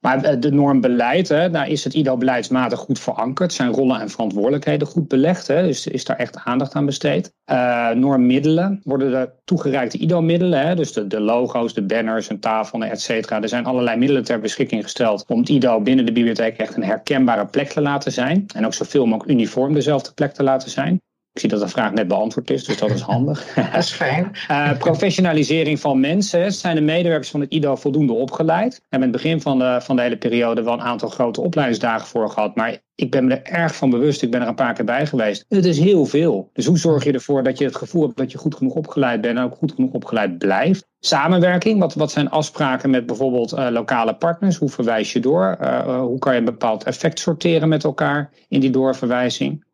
Maar 0.00 0.24
eh, 0.24 0.40
de 0.40 0.52
norm 0.52 0.80
beleid, 0.80 1.28
hè, 1.28 1.50
daar 1.50 1.68
is 1.68 1.84
het 1.84 1.94
IDO 1.94 2.16
beleidsmatig 2.16 2.78
goed 2.78 2.98
verankerd. 2.98 3.52
Zijn 3.52 3.72
rollen 3.72 4.00
en 4.00 4.10
verantwoordelijkheden 4.10 4.86
goed 4.86 5.08
belegd. 5.08 5.46
Hè, 5.46 5.62
dus 5.62 5.86
is 5.86 6.04
daar 6.04 6.16
echt 6.16 6.36
aandacht 6.44 6.74
aan 6.74 6.86
besteed. 6.86 7.32
Eh 7.44 7.90
normmiddelen 7.90 8.80
worden 8.84 9.10
de 9.10 9.30
toegereikte 9.44 9.98
IDO-middelen. 9.98 10.76
Dus 10.76 10.92
de, 10.92 11.06
de 11.06 11.20
logo's, 11.20 11.74
de 11.74 11.82
banners, 11.82 12.30
een 12.30 12.40
tafel, 12.40 12.84
et 12.84 13.00
cetera. 13.00 13.42
Er 13.42 13.48
zijn 13.48 13.64
allerlei 13.64 13.98
middelen 13.98 14.24
ter 14.24 14.40
beschikking 14.40 14.82
gesteld 14.82 15.24
om 15.26 15.38
het 15.38 15.48
IDO 15.48 15.80
binnen 15.80 16.06
de 16.06 16.12
bibliotheek 16.12 16.56
echt 16.56 16.76
een 16.76 16.84
herkenbare 16.84 17.46
plek 17.46 17.68
te 17.68 17.80
laten 17.80 18.12
zijn. 18.12 18.46
En 18.54 18.66
ook 18.66 18.74
zoveel 18.74 19.06
mogelijk 19.06 19.38
uniform 19.38 19.74
dezelfde 19.74 20.12
plek 20.12 20.32
te 20.32 20.42
laten 20.42 20.70
zijn. 20.70 21.00
Ik 21.32 21.40
zie 21.40 21.48
dat 21.48 21.60
de 21.60 21.68
vraag 21.68 21.92
net 21.92 22.08
beantwoord 22.08 22.50
is, 22.50 22.64
dus 22.64 22.78
dat 22.78 22.90
is 22.90 23.00
handig. 23.00 23.54
Dat 23.72 23.82
is 23.82 23.90
fijn. 23.90 24.30
Eh, 24.48 24.78
professionalisering 24.78 25.80
van 25.80 26.00
mensen. 26.00 26.52
Zijn 26.52 26.74
de 26.74 26.80
medewerkers 26.80 27.30
van 27.30 27.40
het 27.40 27.52
IDO 27.52 27.76
voldoende 27.76 28.12
opgeleid? 28.12 28.74
We 28.74 28.86
hebben 28.88 29.08
in 29.08 29.14
het 29.14 29.22
begin 29.22 29.40
van 29.40 29.58
de, 29.58 29.78
van 29.82 29.96
de 29.96 30.02
hele 30.02 30.16
periode 30.16 30.62
wel 30.62 30.72
een 30.72 30.80
aantal 30.80 31.08
grote 31.08 31.40
opleidingsdagen 31.40 32.06
voor 32.06 32.30
gehad. 32.30 32.56
Maar 32.56 32.78
ik 32.94 33.10
ben 33.10 33.24
me 33.24 33.34
er 33.34 33.52
erg 33.52 33.76
van 33.76 33.90
bewust. 33.90 34.22
Ik 34.22 34.30
ben 34.30 34.40
er 34.40 34.48
een 34.48 34.54
paar 34.54 34.74
keer 34.74 34.84
bij 34.84 35.06
geweest. 35.06 35.44
Het 35.48 35.64
is 35.64 35.78
heel 35.78 36.06
veel. 36.06 36.50
Dus 36.52 36.66
hoe 36.66 36.78
zorg 36.78 37.04
je 37.04 37.12
ervoor 37.12 37.42
dat 37.42 37.58
je 37.58 37.64
het 37.64 37.76
gevoel 37.76 38.02
hebt 38.02 38.16
dat 38.16 38.32
je 38.32 38.38
goed 38.38 38.54
genoeg 38.54 38.74
opgeleid 38.74 39.20
bent 39.20 39.38
en 39.38 39.44
ook 39.44 39.56
goed 39.56 39.72
genoeg 39.72 39.92
opgeleid 39.92 40.38
blijft? 40.38 40.88
Samenwerking. 41.00 41.80
Wat, 41.80 41.94
wat 41.94 42.10
zijn 42.10 42.30
afspraken 42.30 42.90
met 42.90 43.06
bijvoorbeeld 43.06 43.52
eh, 43.52 43.66
lokale 43.70 44.14
partners? 44.14 44.56
Hoe 44.56 44.68
verwijs 44.68 45.12
je 45.12 45.20
door? 45.20 45.56
Eh, 45.60 46.00
hoe 46.00 46.18
kan 46.18 46.32
je 46.32 46.38
een 46.38 46.44
bepaald 46.44 46.84
effect 46.84 47.18
sorteren 47.18 47.68
met 47.68 47.84
elkaar 47.84 48.30
in 48.48 48.60
die 48.60 48.70
doorverwijzing? 48.70 49.66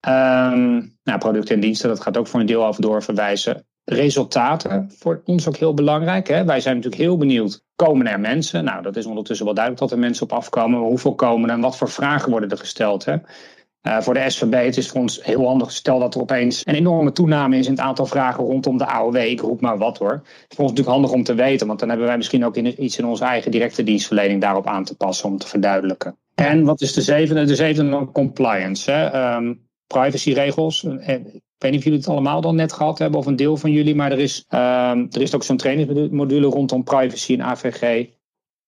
Ehm, 0.00 0.82
nou, 1.02 1.18
producten 1.18 1.54
en 1.54 1.60
diensten, 1.60 1.88
dat 1.88 2.00
gaat 2.00 2.16
ook 2.16 2.26
voor 2.26 2.40
een 2.40 2.46
deel 2.46 2.66
over 2.66 2.82
doorverwijzen. 2.82 3.66
Resultaten, 3.84 4.90
voor 4.98 5.22
ons 5.24 5.48
ook 5.48 5.56
heel 5.56 5.74
belangrijk. 5.74 6.28
Hè? 6.28 6.44
Wij 6.44 6.60
zijn 6.60 6.76
natuurlijk 6.76 7.02
heel 7.02 7.16
benieuwd, 7.16 7.64
komen 7.76 8.06
er 8.06 8.20
mensen? 8.20 8.64
Nou, 8.64 8.82
dat 8.82 8.96
is 8.96 9.06
ondertussen 9.06 9.46
wel 9.46 9.54
duidelijk 9.54 9.84
dat 9.84 9.98
er 9.98 10.04
mensen 10.04 10.22
op 10.22 10.32
afkomen. 10.32 10.80
Hoeveel 10.80 11.14
komen 11.14 11.48
er 11.48 11.54
en 11.54 11.60
wat 11.60 11.76
voor 11.76 11.90
vragen 11.90 12.30
worden 12.30 12.50
er 12.50 12.58
gesteld? 12.58 13.04
Hè? 13.04 13.16
Eh, 13.80 14.00
voor 14.00 14.14
de 14.14 14.30
SVB 14.30 14.64
het 14.64 14.76
is 14.76 14.88
voor 14.88 15.00
ons 15.00 15.24
heel 15.24 15.46
handig. 15.46 15.72
Stel 15.72 15.98
dat 15.98 16.14
er 16.14 16.20
opeens 16.20 16.66
een 16.66 16.74
enorme 16.74 17.12
toename 17.12 17.56
is 17.56 17.66
in 17.66 17.72
het 17.72 17.80
aantal 17.80 18.06
vragen 18.06 18.44
rondom 18.44 18.78
de 18.78 18.86
AOW. 18.86 19.16
Ik 19.16 19.40
roep 19.40 19.60
maar 19.60 19.78
wat 19.78 19.98
hoor. 19.98 20.12
Het 20.12 20.22
is 20.22 20.56
voor 20.56 20.64
ons 20.64 20.70
natuurlijk 20.70 20.96
handig 20.96 21.10
om 21.10 21.22
te 21.22 21.34
weten. 21.34 21.66
Want 21.66 21.78
dan 21.78 21.88
hebben 21.88 22.06
wij 22.06 22.16
misschien 22.16 22.44
ook 22.44 22.56
iets 22.56 22.98
in 22.98 23.04
onze 23.04 23.24
eigen 23.24 23.50
directe 23.50 23.82
dienstverlening 23.82 24.40
daarop 24.40 24.66
aan 24.66 24.84
te 24.84 24.96
passen. 24.96 25.28
Om 25.28 25.38
te 25.38 25.46
verduidelijken. 25.46 26.16
En 26.34 26.64
wat 26.64 26.80
is 26.80 26.92
de 26.92 27.02
zevende? 27.02 27.44
De 27.44 27.54
zevende 27.54 27.90
dan 27.90 28.12
compliance. 28.12 28.90
Hè? 28.90 29.06
Ehm, 29.06 29.54
privacyregels. 29.88 30.84
Eh, 30.84 31.14
Ik 31.58 31.64
weet 31.64 31.72
niet 31.72 31.80
of 31.80 31.86
jullie 31.86 31.98
het 31.98 32.08
allemaal 32.16 32.40
dan 32.40 32.54
net 32.56 32.72
gehad 32.72 32.98
hebben. 32.98 33.20
Of 33.20 33.26
een 33.26 33.36
deel 33.36 33.56
van 33.56 33.72
jullie. 33.72 33.94
Maar 33.94 34.12
er 34.12 34.18
is, 34.18 34.44
ehm, 34.48 35.06
er 35.10 35.20
is 35.20 35.34
ook 35.34 35.42
zo'n 35.42 35.56
trainingsmodule 35.56 36.46
rondom 36.46 36.84
privacy 36.84 37.32
en 37.32 37.42
AVG. 37.42 38.06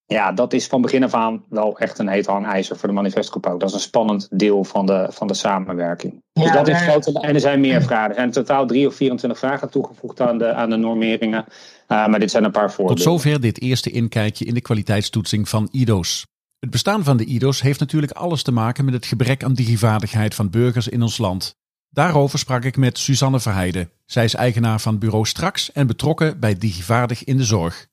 Ja, 0.06 0.32
dat 0.32 0.52
is 0.52 0.66
van 0.66 0.80
begin 0.80 1.04
af 1.04 1.14
aan 1.14 1.44
wel 1.48 1.78
echt 1.78 1.98
een 1.98 2.08
heet 2.08 2.26
hangijzer 2.26 2.76
voor 2.76 2.88
de 2.88 2.94
manifestgroep 2.94 3.46
ook. 3.46 3.60
Dat 3.60 3.68
is 3.68 3.74
een 3.74 3.80
spannend 3.80 4.28
deel 4.30 4.64
van 4.64 4.86
de, 4.86 5.06
van 5.10 5.26
de 5.26 5.34
samenwerking. 5.34 6.22
dus 6.32 6.44
Ja, 6.44 6.52
dat 6.52 6.68
is 6.68 6.80
grote. 6.80 7.20
En 7.20 7.34
er 7.34 7.40
zijn 7.40 7.60
meer 7.60 7.82
vragen. 7.82 8.08
Er 8.08 8.14
zijn 8.14 8.26
in 8.26 8.32
totaal 8.32 8.66
3 8.66 8.86
of 8.86 8.94
24 8.94 9.38
vragen 9.40 9.70
toegevoegd 9.70 10.20
aan 10.20 10.38
de, 10.38 10.52
aan 10.52 10.70
de 10.70 10.76
normeringen. 10.76 11.44
Uh, 11.48 12.06
maar 12.06 12.18
dit 12.18 12.30
zijn 12.30 12.44
een 12.44 12.50
paar 12.50 12.66
Tot 12.66 12.74
voorbeelden. 12.74 13.04
zover 13.04 13.40
dit 13.40 13.60
eerste 13.60 13.90
inkijkje 13.90 14.44
in 14.44 14.54
de 14.54 14.60
kwaliteitstoetsing 14.60 15.48
van 15.48 15.68
IDO's. 15.70 16.26
Het 16.60 16.70
bestaan 16.70 17.04
van 17.04 17.16
de 17.16 17.24
IDO's 17.24 17.60
heeft 17.62 17.80
natuurlijk 17.80 18.12
alles 18.12 18.42
te 18.42 18.52
maken 18.52 18.84
met 18.84 18.94
het 18.94 19.06
gebrek 19.06 19.44
aan 19.44 19.54
digivaardigheid 19.54 20.34
van 20.34 20.50
burgers 20.50 20.88
in 20.88 21.02
ons 21.02 21.18
land. 21.18 21.56
Daarover 21.90 22.38
sprak 22.38 22.64
ik 22.64 22.76
met 22.76 22.98
Suzanne 22.98 23.40
Verheijden. 23.40 23.90
Zij 24.06 24.24
is 24.24 24.34
eigenaar 24.34 24.80
van 24.80 24.98
bureau 24.98 25.26
Straks 25.26 25.72
en 25.72 25.86
betrokken 25.86 26.40
bij 26.40 26.54
Digivaardig 26.58 27.24
in 27.24 27.36
de 27.36 27.44
Zorg. 27.44 27.86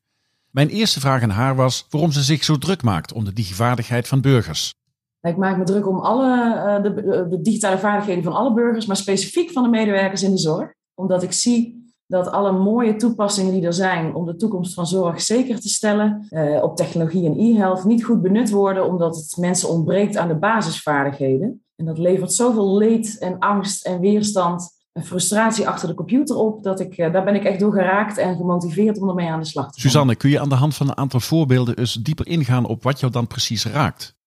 Mijn 0.50 0.68
eerste 0.68 1.00
vraag 1.00 1.22
aan 1.22 1.30
haar 1.30 1.54
was 1.56 1.86
waarom 1.90 2.12
ze 2.12 2.22
zich 2.22 2.44
zo 2.44 2.58
druk 2.58 2.82
maakt 2.82 3.12
om 3.12 3.24
de 3.24 3.32
digivaardigheid 3.32 4.08
van 4.08 4.20
burgers. 4.20 4.74
Ik 5.20 5.36
maak 5.36 5.56
me 5.58 5.64
druk 5.64 5.88
om 5.88 5.98
alle, 5.98 6.54
eh, 6.54 6.82
de, 6.82 6.94
de- 6.94 7.26
de 7.30 7.40
digitale 7.42 7.78
vaardigheden 7.78 8.24
van 8.24 8.32
alle 8.32 8.54
burgers, 8.54 8.86
maar 8.86 8.96
specifiek 8.96 9.50
van 9.50 9.62
de 9.62 9.68
medewerkers 9.68 10.22
in 10.22 10.30
de 10.30 10.38
zorg. 10.38 10.70
Omdat 10.94 11.22
ik 11.22 11.32
zie 11.32 11.87
dat 12.08 12.30
alle 12.30 12.52
mooie 12.52 12.96
toepassingen 12.96 13.52
die 13.52 13.66
er 13.66 13.72
zijn 13.72 14.14
om 14.14 14.26
de 14.26 14.36
toekomst 14.36 14.74
van 14.74 14.86
zorg 14.86 15.20
zeker 15.20 15.60
te 15.60 15.68
stellen, 15.68 16.26
eh, 16.28 16.62
op 16.62 16.76
technologie 16.76 17.26
en 17.26 17.38
e-health, 17.38 17.84
niet 17.84 18.04
goed 18.04 18.22
benut 18.22 18.50
worden 18.50 18.88
omdat 18.88 19.16
het 19.16 19.36
mensen 19.36 19.68
ontbreekt 19.68 20.16
aan 20.16 20.28
de 20.28 20.38
basisvaardigheden. 20.38 21.62
En 21.76 21.84
dat 21.84 21.98
levert 21.98 22.32
zoveel 22.32 22.76
leed 22.76 23.18
en 23.18 23.38
angst 23.38 23.86
en 23.86 24.00
weerstand 24.00 24.76
en 24.92 25.04
frustratie 25.04 25.68
achter 25.68 25.88
de 25.88 25.94
computer 25.94 26.36
op, 26.36 26.62
dat 26.62 26.80
ik, 26.80 26.96
eh, 26.96 27.12
daar 27.12 27.24
ben 27.24 27.34
ik 27.34 27.44
echt 27.44 27.60
door 27.60 27.72
geraakt 27.72 28.18
en 28.18 28.36
gemotiveerd 28.36 29.00
om 29.00 29.08
ermee 29.08 29.30
aan 29.30 29.40
de 29.40 29.46
slag 29.46 29.64
te 29.64 29.80
gaan. 29.80 29.90
Suzanne, 29.90 30.16
kun 30.16 30.30
je 30.30 30.40
aan 30.40 30.48
de 30.48 30.54
hand 30.54 30.74
van 30.74 30.88
een 30.88 30.96
aantal 30.96 31.20
voorbeelden 31.20 31.76
eens 31.76 31.94
dieper 31.94 32.26
ingaan 32.26 32.66
op 32.66 32.82
wat 32.82 33.00
jou 33.00 33.12
dan 33.12 33.26
precies 33.26 33.66
raakt? 33.66 34.17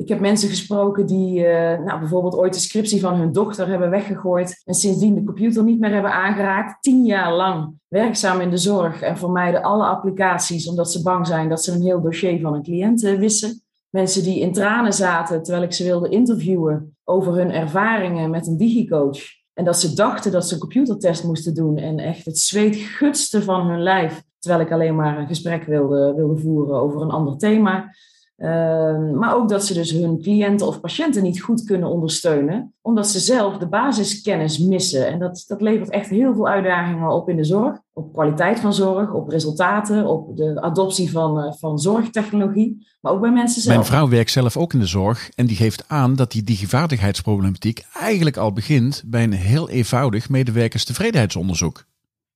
Ik 0.00 0.08
heb 0.08 0.20
mensen 0.20 0.48
gesproken 0.48 1.06
die 1.06 1.40
uh, 1.40 1.78
nou, 1.78 1.98
bijvoorbeeld 1.98 2.36
ooit 2.36 2.54
de 2.54 2.60
scriptie 2.60 3.00
van 3.00 3.14
hun 3.14 3.32
dochter 3.32 3.68
hebben 3.68 3.90
weggegooid 3.90 4.62
en 4.64 4.74
sindsdien 4.74 5.14
de 5.14 5.24
computer 5.24 5.64
niet 5.64 5.80
meer 5.80 5.92
hebben 5.92 6.12
aangeraakt. 6.12 6.82
Tien 6.82 7.04
jaar 7.04 7.34
lang 7.34 7.74
werkzaam 7.88 8.40
in 8.40 8.50
de 8.50 8.56
zorg 8.56 9.02
en 9.02 9.16
vermijden 9.16 9.62
alle 9.62 9.84
applicaties 9.84 10.68
omdat 10.68 10.92
ze 10.92 11.02
bang 11.02 11.26
zijn 11.26 11.48
dat 11.48 11.64
ze 11.64 11.72
een 11.72 11.82
heel 11.82 12.00
dossier 12.00 12.40
van 12.40 12.54
een 12.54 12.62
cliënt 12.62 13.00
wissen. 13.00 13.62
Mensen 13.90 14.22
die 14.22 14.40
in 14.40 14.52
tranen 14.52 14.92
zaten 14.92 15.42
terwijl 15.42 15.64
ik 15.64 15.72
ze 15.72 15.84
wilde 15.84 16.08
interviewen 16.08 16.96
over 17.04 17.34
hun 17.34 17.50
ervaringen 17.50 18.30
met 18.30 18.46
een 18.46 18.56
digicoach. 18.56 19.18
En 19.54 19.64
dat 19.64 19.80
ze 19.80 19.94
dachten 19.94 20.32
dat 20.32 20.48
ze 20.48 20.54
een 20.54 20.60
computertest 20.60 21.24
moesten 21.24 21.54
doen 21.54 21.76
en 21.76 21.98
echt 21.98 22.24
het 22.24 22.38
zweet 22.38 22.76
gutste 22.76 23.42
van 23.42 23.66
hun 23.66 23.82
lijf. 23.82 24.22
Terwijl 24.38 24.62
ik 24.62 24.72
alleen 24.72 24.96
maar 24.96 25.18
een 25.18 25.26
gesprek 25.26 25.64
wilde, 25.64 26.14
wilde 26.16 26.40
voeren 26.40 26.80
over 26.80 27.02
een 27.02 27.10
ander 27.10 27.36
thema. 27.36 27.90
Ehm, 28.40 29.18
maar 29.18 29.36
ook 29.36 29.48
dat 29.48 29.64
ze 29.64 29.74
dus 29.74 29.90
hun 29.90 30.20
cliënten 30.20 30.66
of 30.66 30.80
patiënten 30.80 31.22
niet 31.22 31.42
goed 31.42 31.64
kunnen 31.64 31.88
ondersteunen, 31.88 32.74
omdat 32.80 33.08
ze 33.08 33.18
zelf 33.18 33.56
de 33.56 33.68
basiskennis 33.68 34.58
missen. 34.58 35.06
En 35.06 35.18
dat, 35.18 35.44
dat 35.46 35.60
levert 35.60 35.90
echt 35.90 36.08
heel 36.08 36.34
veel 36.34 36.48
uitdagingen 36.48 37.10
op 37.10 37.28
in 37.28 37.36
de 37.36 37.44
zorg, 37.44 37.78
op 37.92 38.12
kwaliteit 38.12 38.60
van 38.60 38.74
zorg, 38.74 39.12
op 39.12 39.28
resultaten, 39.28 40.06
op 40.06 40.36
de 40.36 40.60
adoptie 40.60 41.10
van, 41.10 41.38
uh, 41.38 41.52
van 41.52 41.78
zorgtechnologie, 41.78 42.86
maar 43.00 43.12
ook 43.12 43.20
bij 43.20 43.32
mensen 43.32 43.62
zelf. 43.62 43.76
Mijn 43.76 43.88
vrouw 43.88 44.08
werkt 44.08 44.30
zelf 44.30 44.56
ook 44.56 44.72
in 44.72 44.80
de 44.80 44.86
zorg 44.86 45.30
en 45.34 45.46
die 45.46 45.56
geeft 45.56 45.84
aan 45.88 46.14
dat 46.14 46.30
die 46.30 46.42
digivaardigheidsproblematiek 46.42 47.84
eigenlijk 47.94 48.36
al 48.36 48.52
begint 48.52 49.02
bij 49.06 49.22
een 49.22 49.32
heel 49.32 49.68
eenvoudig 49.68 50.28
medewerkerstevredenheidsonderzoek. 50.28 51.88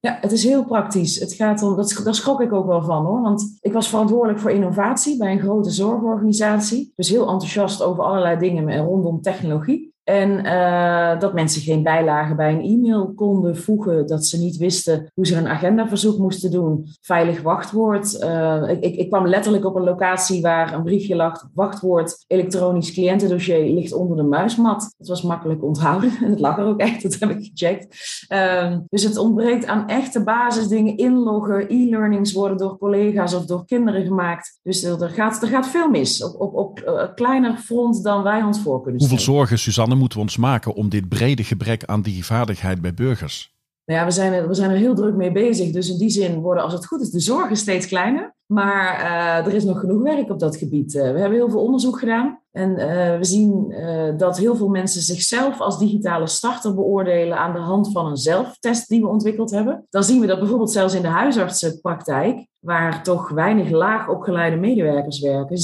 Ja, 0.05 0.19
het 0.21 0.33
is 0.33 0.45
heel 0.45 0.65
praktisch. 0.65 1.21
Het 1.21 1.33
gaat 1.33 1.63
om, 1.63 1.77
dat, 1.77 2.01
daar 2.05 2.15
schrok 2.15 2.41
ik 2.41 2.53
ook 2.53 2.67
wel 2.67 2.83
van 2.83 3.05
hoor. 3.05 3.21
Want 3.21 3.59
ik 3.61 3.73
was 3.73 3.89
verantwoordelijk 3.89 4.39
voor 4.39 4.51
innovatie 4.51 5.17
bij 5.19 5.33
een 5.33 5.41
grote 5.41 5.71
zorgorganisatie. 5.71 6.93
Dus 6.97 7.09
heel 7.09 7.29
enthousiast 7.29 7.83
over 7.83 8.05
allerlei 8.05 8.39
dingen 8.39 8.85
rondom 8.85 9.21
technologie. 9.21 9.94
En 10.05 10.47
uh, 10.47 11.21
dat 11.21 11.35
mensen 11.35 11.63
geen 11.63 11.83
bijlagen 11.83 12.37
bij 12.37 12.53
een 12.53 12.63
e-mail 12.63 13.13
konden 13.15 13.57
voegen, 13.57 14.07
dat 14.07 14.27
ze 14.27 14.39
niet 14.39 14.57
wisten 14.57 15.11
hoe 15.15 15.27
ze 15.27 15.37
een 15.37 15.49
agendaverzoek 15.49 16.19
moesten 16.19 16.51
doen. 16.51 16.87
Veilig 17.01 17.43
wachtwoord. 17.43 18.21
Uh, 18.21 18.63
ik, 18.81 18.97
ik, 18.97 19.09
kwam 19.09 19.27
letterlijk 19.27 19.65
op 19.65 19.75
een 19.75 19.85
locatie 19.85 20.43
waar 20.43 20.75
een 20.75 20.83
briefje 20.83 21.17
lag: 21.17 21.49
wachtwoord, 21.55 22.25
elektronisch 22.27 22.93
cliëntendossier 22.93 23.75
ligt 23.75 23.93
onder 23.93 24.17
de 24.17 24.23
muismat. 24.23 24.95
Het 24.99 25.09
was 25.09 25.23
makkelijk 25.23 25.65
onthouden 25.65 26.13
en 26.23 26.31
het 26.31 26.41
lag 26.41 26.59
er 26.59 26.65
ook 26.65 26.81
echt, 26.81 27.03
dat 27.03 27.15
heb 27.15 27.31
ik 27.31 27.51
gecheckt. 27.53 27.97
Uh, 28.33 28.77
dus 28.89 29.03
het 29.03 29.17
ontbreekt 29.17 29.67
aan 29.67 29.89
echte 29.89 30.25
basisdingen. 30.25 30.97
Inloggen, 30.97 31.67
e-learnings 31.69 32.33
worden 32.33 32.57
door 32.57 32.79
collega's 32.79 33.35
of 33.35 33.45
door 33.45 33.65
kinderen 33.65 34.05
gemaakt. 34.05 34.59
Dus 34.63 34.83
er 34.83 35.09
gaat, 35.09 35.43
er 35.43 35.49
gaat 35.49 35.69
veel 35.69 35.91
mis 35.91 36.25
op, 36.25 36.41
op, 36.41 36.55
op 36.55 36.83
een 36.85 36.95
eh, 36.95 37.15
kleiner 37.15 37.57
front 37.57 38.03
dan 38.03 38.23
wij 38.23 38.43
ons 38.43 38.61
voor 38.61 38.83
kunnen 38.83 39.01
stellen. 39.01 39.19
Hoeveel 39.19 39.35
zorgen, 39.35 39.59
Suzanne? 39.59 39.94
Moeten 39.99 40.19
we 40.19 40.25
ons 40.25 40.37
maken 40.37 40.75
om 40.75 40.89
dit 40.89 41.09
brede 41.09 41.45
gebrek 41.45 41.85
aan 41.85 42.03
digivaardigheid 42.03 42.81
bij 42.81 42.95
burgers? 42.95 43.55
Nou 43.87 44.01
ja, 44.01 44.07
we 44.07 44.11
zijn, 44.11 44.33
er, 44.33 44.49
we 44.49 44.55
zijn 44.55 44.71
er 44.71 44.77
heel 44.77 44.95
druk 44.95 45.15
mee 45.15 45.33
bezig. 45.33 45.71
Dus 45.71 45.91
in 45.91 45.99
die 45.99 46.11
zin 46.11 46.41
worden, 46.41 46.63
als 46.63 46.73
het 46.73 46.87
goed 46.87 47.01
is, 47.01 47.11
de 47.11 47.21
zorgen 47.21 47.57
steeds 47.57 47.87
kleiner. 47.87 48.35
Maar 48.47 49.01
uh, 49.01 49.47
er 49.47 49.55
is 49.55 49.65
nog 49.65 49.81
genoeg 49.81 50.03
werk 50.03 50.31
op 50.31 50.39
dat 50.39 50.57
gebied. 50.57 50.95
Uh, 50.95 51.03
we 51.03 51.19
hebben 51.19 51.39
heel 51.39 51.51
veel 51.51 51.65
onderzoek 51.65 51.99
gedaan. 51.99 52.41
En 52.51 52.71
uh, 52.71 53.19
we 53.19 53.25
zien 53.25 53.75
dat 54.17 54.39
heel 54.39 54.57
veel 54.57 54.69
mensen 54.69 55.03
zichzelf 55.03 55.61
als 55.61 55.79
digitale 55.79 56.27
starter 56.27 56.75
beoordelen 56.75 57.39
aan 57.39 57.53
de 57.53 57.59
hand 57.59 57.93
van 57.93 58.07
een 58.07 58.17
zelftest 58.17 58.89
die 58.89 59.01
we 59.01 59.09
ontwikkeld 59.09 59.51
hebben. 59.51 59.87
Dan 59.91 60.05
zien 60.05 60.21
we 60.21 60.27
dat 60.27 60.39
bijvoorbeeld 60.39 60.73
zelfs 60.73 60.95
in 60.95 61.03
de 61.03 61.09
huisartsenpraktijk, 61.09 62.47
waar 62.59 63.03
toch 63.03 63.31
weinig 63.31 63.71
laag 63.71 64.09
opgeleide 64.09 64.57
medewerkers 64.57 65.21
werken, 65.21 65.57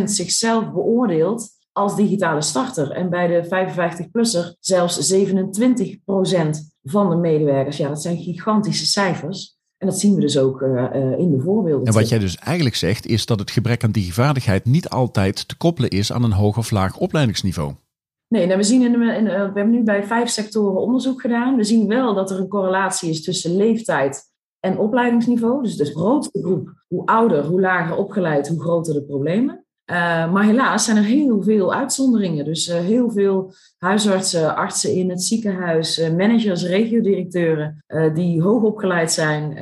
17% 0.00 0.04
zichzelf 0.04 0.72
beoordeelt 0.72 1.50
als 1.72 1.96
digitale 1.96 2.42
starter. 2.42 2.90
En 2.90 3.10
bij 3.10 3.26
de 3.26 3.44
55-plusser 3.44 4.56
zelfs 4.60 5.14
27% 5.14 5.16
van 6.82 7.10
de 7.10 7.16
medewerkers. 7.16 7.76
Ja, 7.76 7.88
dat 7.88 8.02
zijn 8.02 8.16
gigantische 8.16 8.86
cijfers. 8.86 9.60
En 9.78 9.88
dat 9.88 9.98
zien 9.98 10.14
we 10.14 10.20
dus 10.20 10.38
ook 10.38 10.60
uh, 10.60 10.84
in 11.18 11.30
de 11.30 11.40
voorbeelden. 11.40 11.86
En 11.86 11.92
wat 11.92 12.08
jij 12.08 12.18
dus 12.18 12.36
eigenlijk 12.36 12.76
zegt, 12.76 13.06
is 13.06 13.26
dat 13.26 13.38
het 13.38 13.50
gebrek 13.50 13.84
aan 13.84 13.90
digivaardigheid 13.90 14.64
niet 14.64 14.88
altijd 14.88 15.48
te 15.48 15.56
koppelen 15.56 15.90
is 15.90 16.12
aan 16.12 16.22
een 16.22 16.32
hoog 16.32 16.56
of 16.58 16.70
laag 16.70 16.98
opleidingsniveau. 16.98 17.74
Nee, 18.28 18.46
nou, 18.46 18.58
we, 18.58 18.64
zien 18.64 18.82
in, 18.82 19.02
in, 19.02 19.24
we 19.24 19.30
hebben 19.30 19.70
nu 19.70 19.82
bij 19.82 20.04
vijf 20.04 20.28
sectoren 20.28 20.80
onderzoek 20.80 21.20
gedaan. 21.20 21.56
We 21.56 21.64
zien 21.64 21.88
wel 21.88 22.14
dat 22.14 22.30
er 22.30 22.38
een 22.38 22.48
correlatie 22.48 23.10
is 23.10 23.22
tussen 23.22 23.56
leeftijd 23.56 24.30
en 24.60 24.78
opleidingsniveau. 24.78 25.62
Dus 25.62 25.76
de 25.76 25.84
grootste 25.84 26.38
groep, 26.42 26.84
hoe 26.88 27.06
ouder, 27.06 27.44
hoe 27.44 27.60
lager 27.60 27.96
opgeleid, 27.96 28.48
hoe 28.48 28.60
groter 28.60 28.94
de 28.94 29.02
problemen. 29.02 29.61
Uh, 29.92 30.32
maar 30.32 30.44
helaas 30.44 30.84
zijn 30.84 30.96
er 30.96 31.02
heel 31.02 31.42
veel 31.42 31.74
uitzonderingen. 31.74 32.44
Dus 32.44 32.68
uh, 32.68 32.74
heel 32.74 33.10
veel 33.10 33.52
huisartsen, 33.82 34.56
artsen 34.56 34.94
in 34.94 35.10
het 35.10 35.22
ziekenhuis, 35.22 35.98
uh, 35.98 36.10
managers, 36.16 36.66
regiodirecteuren 36.66 37.84
die 38.14 38.42
hoog 38.42 38.62
opgeleid 38.62 39.12
zijn, 39.12 39.56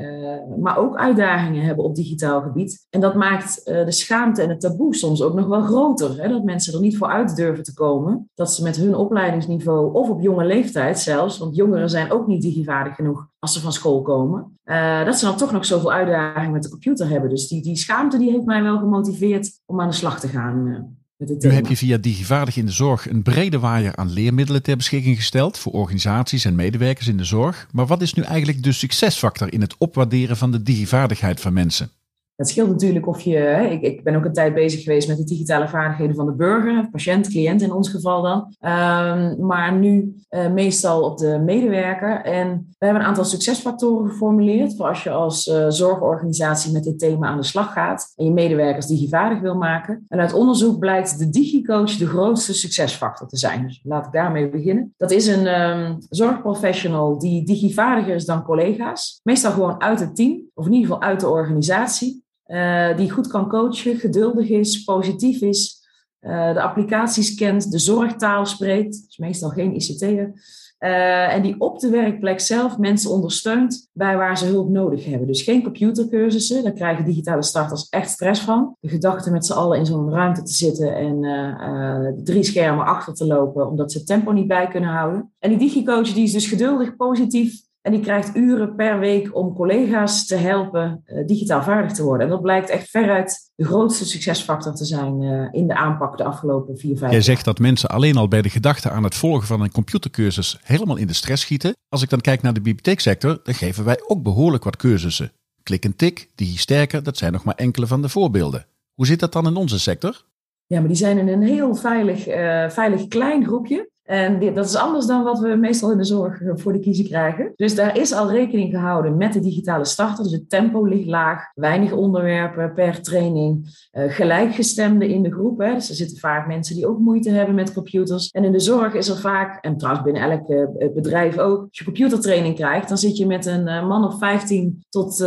maar 0.61 0.79
ook 0.79 0.97
uitdagingen 0.97 1.65
hebben 1.65 1.85
op 1.85 1.95
digitaal 1.95 2.43
gebied. 2.43 2.87
En 2.91 3.00
dat 3.00 3.15
maakt 3.15 3.65
de 3.65 3.93
schaamte 3.93 4.43
en 4.43 4.49
het 4.49 4.61
taboe 4.61 4.95
soms 4.95 5.23
ook 5.23 5.35
nog 5.35 5.47
wel 5.47 5.62
groter. 5.62 6.23
Hè? 6.23 6.29
Dat 6.29 6.45
mensen 6.45 6.75
er 6.75 6.81
niet 6.81 6.97
voor 6.97 7.09
uit 7.09 7.37
durven 7.37 7.65
te 7.65 7.75
komen. 7.75 8.31
Dat 8.35 8.53
ze 8.55 8.62
met 8.62 8.77
hun 8.77 8.95
opleidingsniveau 8.95 9.95
of 9.95 10.09
op 10.09 10.21
jonge 10.21 10.45
leeftijd 10.45 10.99
zelfs, 10.99 11.39
want 11.39 11.57
jongeren 11.57 11.91
zijn 11.91 12.12
ook 12.12 12.27
niet 12.27 12.43
digivaardig 12.43 12.95
genoeg 12.95 13.29
als 13.39 13.53
ze 13.53 13.61
van 13.61 13.73
school 13.73 14.03
komen, 14.03 14.59
dat 15.05 15.19
ze 15.19 15.25
dan 15.25 15.37
toch 15.37 15.53
nog 15.53 15.65
zoveel 15.65 15.93
uitdagingen 15.93 16.53
met 16.53 16.62
de 16.62 16.71
computer 16.71 17.09
hebben. 17.09 17.31
Dus 17.31 17.49
die, 17.49 17.62
die 17.62 17.77
schaamte 17.77 18.19
die 18.19 18.31
heeft 18.31 18.45
mij 18.45 18.62
wel 18.62 18.79
gemotiveerd 18.79 19.61
om 19.67 19.81
aan 19.81 19.89
de 19.89 19.95
slag 19.95 20.21
te 20.21 20.29
gaan. 20.29 20.99
Nu 21.27 21.50
heb 21.50 21.67
je 21.67 21.77
via 21.77 21.97
Digivaardig 21.97 22.57
in 22.57 22.67
de 22.67 22.73
Zorg 22.73 23.11
een 23.11 23.23
brede 23.23 23.59
waaier 23.59 23.97
aan 23.97 24.12
leermiddelen 24.12 24.62
ter 24.62 24.77
beschikking 24.77 25.17
gesteld 25.17 25.59
voor 25.59 25.73
organisaties 25.73 26.45
en 26.45 26.55
medewerkers 26.55 27.09
in 27.09 27.17
de 27.17 27.25
zorg. 27.25 27.67
Maar 27.73 27.87
wat 27.87 28.03
is 28.03 28.15
nu 28.15 28.23
eigenlijk 28.23 28.62
de 28.62 28.73
succesfactor 28.73 29.53
in 29.53 29.61
het 29.61 29.75
opwaarderen 29.79 30.37
van 30.37 30.53
de 30.53 30.62
digivaardigheid 30.62 31.41
van 31.41 31.53
mensen? 31.53 31.91
Het 32.40 32.49
scheelt 32.49 32.70
natuurlijk 32.70 33.06
of 33.06 33.20
je. 33.20 33.68
Ik, 33.70 33.82
ik, 33.82 34.04
ben 34.04 34.16
ook 34.16 34.25
een 34.25 34.32
tijd 34.32 34.54
bezig 34.54 34.82
geweest 34.82 35.09
met 35.09 35.16
de 35.16 35.25
digitale 35.25 35.68
vaardigheden 35.68 36.16
van 36.16 36.26
de 36.26 36.32
burger, 36.32 36.88
patiënt, 36.90 37.28
cliënt 37.28 37.62
in 37.62 37.73
ons 37.73 37.88
geval 37.88 38.23
dan. 38.23 38.38
Um, 38.38 39.47
maar 39.47 39.73
nu 39.73 40.14
uh, 40.30 40.52
meestal 40.52 41.02
op 41.02 41.18
de 41.18 41.38
medewerker. 41.44 42.23
En 42.23 42.66
we 42.78 42.85
hebben 42.85 43.02
een 43.02 43.09
aantal 43.09 43.25
succesfactoren 43.25 44.11
geformuleerd 44.11 44.76
voor 44.76 44.87
als 44.87 45.02
je 45.02 45.11
als 45.11 45.47
uh, 45.47 45.64
zorgorganisatie 45.68 46.73
met 46.73 46.85
dit 46.85 46.99
thema 46.99 47.26
aan 47.26 47.37
de 47.37 47.44
slag 47.44 47.73
gaat 47.73 48.12
en 48.16 48.25
je 48.25 48.32
medewerkers 48.32 48.87
digivaardig 48.87 49.40
wil 49.40 49.54
maken. 49.54 50.04
En 50.09 50.20
uit 50.20 50.32
onderzoek 50.32 50.78
blijkt 50.78 51.18
de 51.18 51.30
digicoach 51.30 51.97
de 51.97 52.06
grootste 52.06 52.54
succesfactor 52.54 53.28
te 53.28 53.37
zijn. 53.37 53.66
Dus 53.66 53.80
laat 53.82 54.06
ik 54.06 54.12
daarmee 54.12 54.49
beginnen. 54.49 54.94
Dat 54.97 55.11
is 55.11 55.26
een 55.26 55.61
um, 55.61 55.97
zorgprofessional 56.09 57.18
die 57.18 57.44
digivaardiger 57.44 58.14
is 58.14 58.25
dan 58.25 58.42
collega's. 58.42 59.20
Meestal 59.23 59.52
gewoon 59.52 59.80
uit 59.80 60.00
het 60.00 60.16
team, 60.16 60.40
of 60.54 60.66
in 60.66 60.73
ieder 60.73 60.88
geval 60.88 61.09
uit 61.09 61.20
de 61.20 61.28
organisatie. 61.28 62.28
Uh, 62.50 62.97
die 62.97 63.11
goed 63.11 63.26
kan 63.26 63.49
coachen, 63.49 63.97
geduldig 63.97 64.49
is, 64.49 64.85
positief 64.85 65.40
is, 65.40 65.88
uh, 66.21 66.52
de 66.52 66.62
applicaties 66.62 67.35
kent, 67.35 67.71
de 67.71 67.78
zorgtaal 67.78 68.47
spreekt, 68.47 69.04
dus 69.07 69.16
meestal 69.16 69.49
geen 69.49 69.75
ICT'er. 69.75 70.33
Uh, 70.78 71.35
en 71.35 71.42
die 71.42 71.54
op 71.59 71.78
de 71.78 71.90
werkplek 71.90 72.40
zelf 72.40 72.78
mensen 72.78 73.11
ondersteunt 73.11 73.88
bij 73.92 74.16
waar 74.16 74.38
ze 74.38 74.47
hulp 74.47 74.69
nodig 74.69 75.04
hebben. 75.04 75.26
Dus 75.26 75.42
geen 75.42 75.62
computercursussen, 75.62 76.62
daar 76.62 76.73
krijgen 76.73 77.04
digitale 77.04 77.42
starters 77.42 77.88
echt 77.88 78.11
stress 78.11 78.40
van. 78.40 78.76
De 78.80 78.88
gedachte 78.88 79.30
met 79.30 79.47
z'n 79.47 79.52
allen 79.52 79.78
in 79.78 79.87
zo'n 79.87 80.11
ruimte 80.11 80.42
te 80.42 80.52
zitten 80.52 80.97
en 80.97 82.25
drie 82.25 82.42
schermen 82.42 82.85
achter 82.85 83.14
te 83.14 83.26
lopen, 83.26 83.69
omdat 83.69 83.92
ze 83.92 83.99
het 83.99 84.07
tempo 84.07 84.33
niet 84.33 84.49
bij 84.49 84.69
kunnen 84.69 84.90
houden. 84.90 85.33
En 85.38 85.50
die 85.50 85.59
digicoach 85.59 86.12
die 86.12 86.25
is 86.25 86.33
dus 86.33 86.47
geduldig, 86.47 86.97
positief, 86.97 87.61
en 87.83 87.93
die 87.93 88.01
krijgt 88.01 88.37
uren 88.37 88.75
per 88.75 88.99
week 88.99 89.37
om 89.37 89.55
collega's 89.55 90.27
te 90.27 90.37
helpen 90.37 91.03
uh, 91.07 91.27
digitaal 91.27 91.63
vaardig 91.63 91.93
te 91.93 92.03
worden. 92.03 92.27
En 92.27 92.33
dat 92.33 92.43
blijkt 92.43 92.71
echt 92.71 92.89
veruit 92.89 93.53
de 93.55 93.65
grootste 93.65 94.07
succesfactor 94.07 94.75
te 94.75 94.85
zijn 94.85 95.23
uh, 95.23 95.49
in 95.51 95.67
de 95.67 95.75
aanpak 95.75 96.17
de 96.17 96.25
afgelopen 96.25 96.79
vier, 96.79 96.91
vijf 96.91 97.01
jaar. 97.01 97.11
Jij 97.11 97.21
zegt 97.21 97.45
dat 97.45 97.59
mensen 97.59 97.89
alleen 97.89 98.17
al 98.17 98.29
bij 98.29 98.43
de 98.43 98.51
gedachte 98.51 98.91
aan 98.91 99.05
het 99.05 99.15
volgen 99.15 99.47
van 99.47 99.61
een 99.61 99.73
computercursus 99.73 100.59
helemaal 100.63 100.97
in 100.97 101.07
de 101.07 101.13
stress 101.13 101.43
schieten. 101.43 101.77
Als 101.89 102.03
ik 102.03 102.11
dan 102.11 102.21
kijk 102.21 102.43
naar 102.43 102.55
de 102.55 102.61
bibliotheeksector, 102.61 103.41
dan 103.43 103.55
geven 103.55 103.85
wij 103.85 104.01
ook 104.07 104.23
behoorlijk 104.23 104.65
wat 104.65 104.77
cursussen. 104.77 105.33
Klik 105.63 105.85
en 105.85 105.97
tik, 105.97 106.31
die 106.35 106.59
sterker, 106.59 107.03
dat 107.03 107.17
zijn 107.17 107.33
nog 107.33 107.45
maar 107.45 107.55
enkele 107.55 107.87
van 107.87 108.03
de 108.03 108.09
voorbeelden. 108.09 108.67
Hoe 108.95 109.07
zit 109.07 109.21
dat 109.21 109.33
dan 109.33 109.47
in 109.47 109.57
onze 109.57 109.79
sector? 109.79 110.25
Ja, 110.67 110.79
maar 110.79 110.89
die 110.89 110.97
zijn 110.97 111.19
in 111.19 111.29
een 111.29 111.43
heel 111.43 111.75
veilig, 111.75 112.29
uh, 112.29 112.69
veilig 112.69 113.09
klein 113.09 113.45
groepje. 113.45 113.91
En 114.11 114.55
dat 114.55 114.67
is 114.67 114.76
anders 114.76 115.07
dan 115.07 115.23
wat 115.23 115.38
we 115.38 115.49
meestal 115.49 115.90
in 115.90 115.97
de 115.97 116.05
zorg 116.05 116.40
voor 116.55 116.73
de 116.73 116.79
kiezer 116.79 117.05
krijgen. 117.05 117.52
Dus 117.57 117.75
daar 117.75 117.99
is 117.99 118.12
al 118.12 118.31
rekening 118.31 118.71
gehouden 118.71 119.17
met 119.17 119.33
de 119.33 119.40
digitale 119.40 119.85
starter. 119.85 120.25
Dus 120.25 120.33
het 120.33 120.49
tempo 120.49 120.85
ligt 120.85 121.07
laag, 121.07 121.45
weinig 121.55 121.93
onderwerpen 121.93 122.73
per 122.75 123.02
training, 123.02 123.67
uh, 123.93 124.05
gelijkgestemde 124.12 125.09
in 125.09 125.23
de 125.23 125.33
groep. 125.33 125.59
Hè. 125.59 125.75
Dus 125.75 125.88
er 125.88 125.95
zitten 125.95 126.19
vaak 126.19 126.47
mensen 126.47 126.75
die 126.75 126.87
ook 126.87 126.99
moeite 126.99 127.31
hebben 127.31 127.55
met 127.55 127.73
computers. 127.73 128.31
En 128.31 128.45
in 128.45 128.52
de 128.52 128.61
zorg 128.61 128.95
is 128.95 129.09
er 129.09 129.17
vaak, 129.17 129.64
en 129.64 129.76
trouwens 129.76 130.05
binnen 130.05 130.23
elk 130.23 130.49
uh, 130.49 130.95
bedrijf 130.95 131.38
ook, 131.38 131.61
als 131.61 131.79
je 131.79 131.85
computertraining 131.85 132.55
krijgt, 132.55 132.88
dan 132.88 132.99
zit 132.99 133.17
je 133.17 133.26
met 133.26 133.47
een 133.47 133.64
man 133.64 134.05
of 134.05 134.19
15 134.19 134.85
tot, 134.88 135.25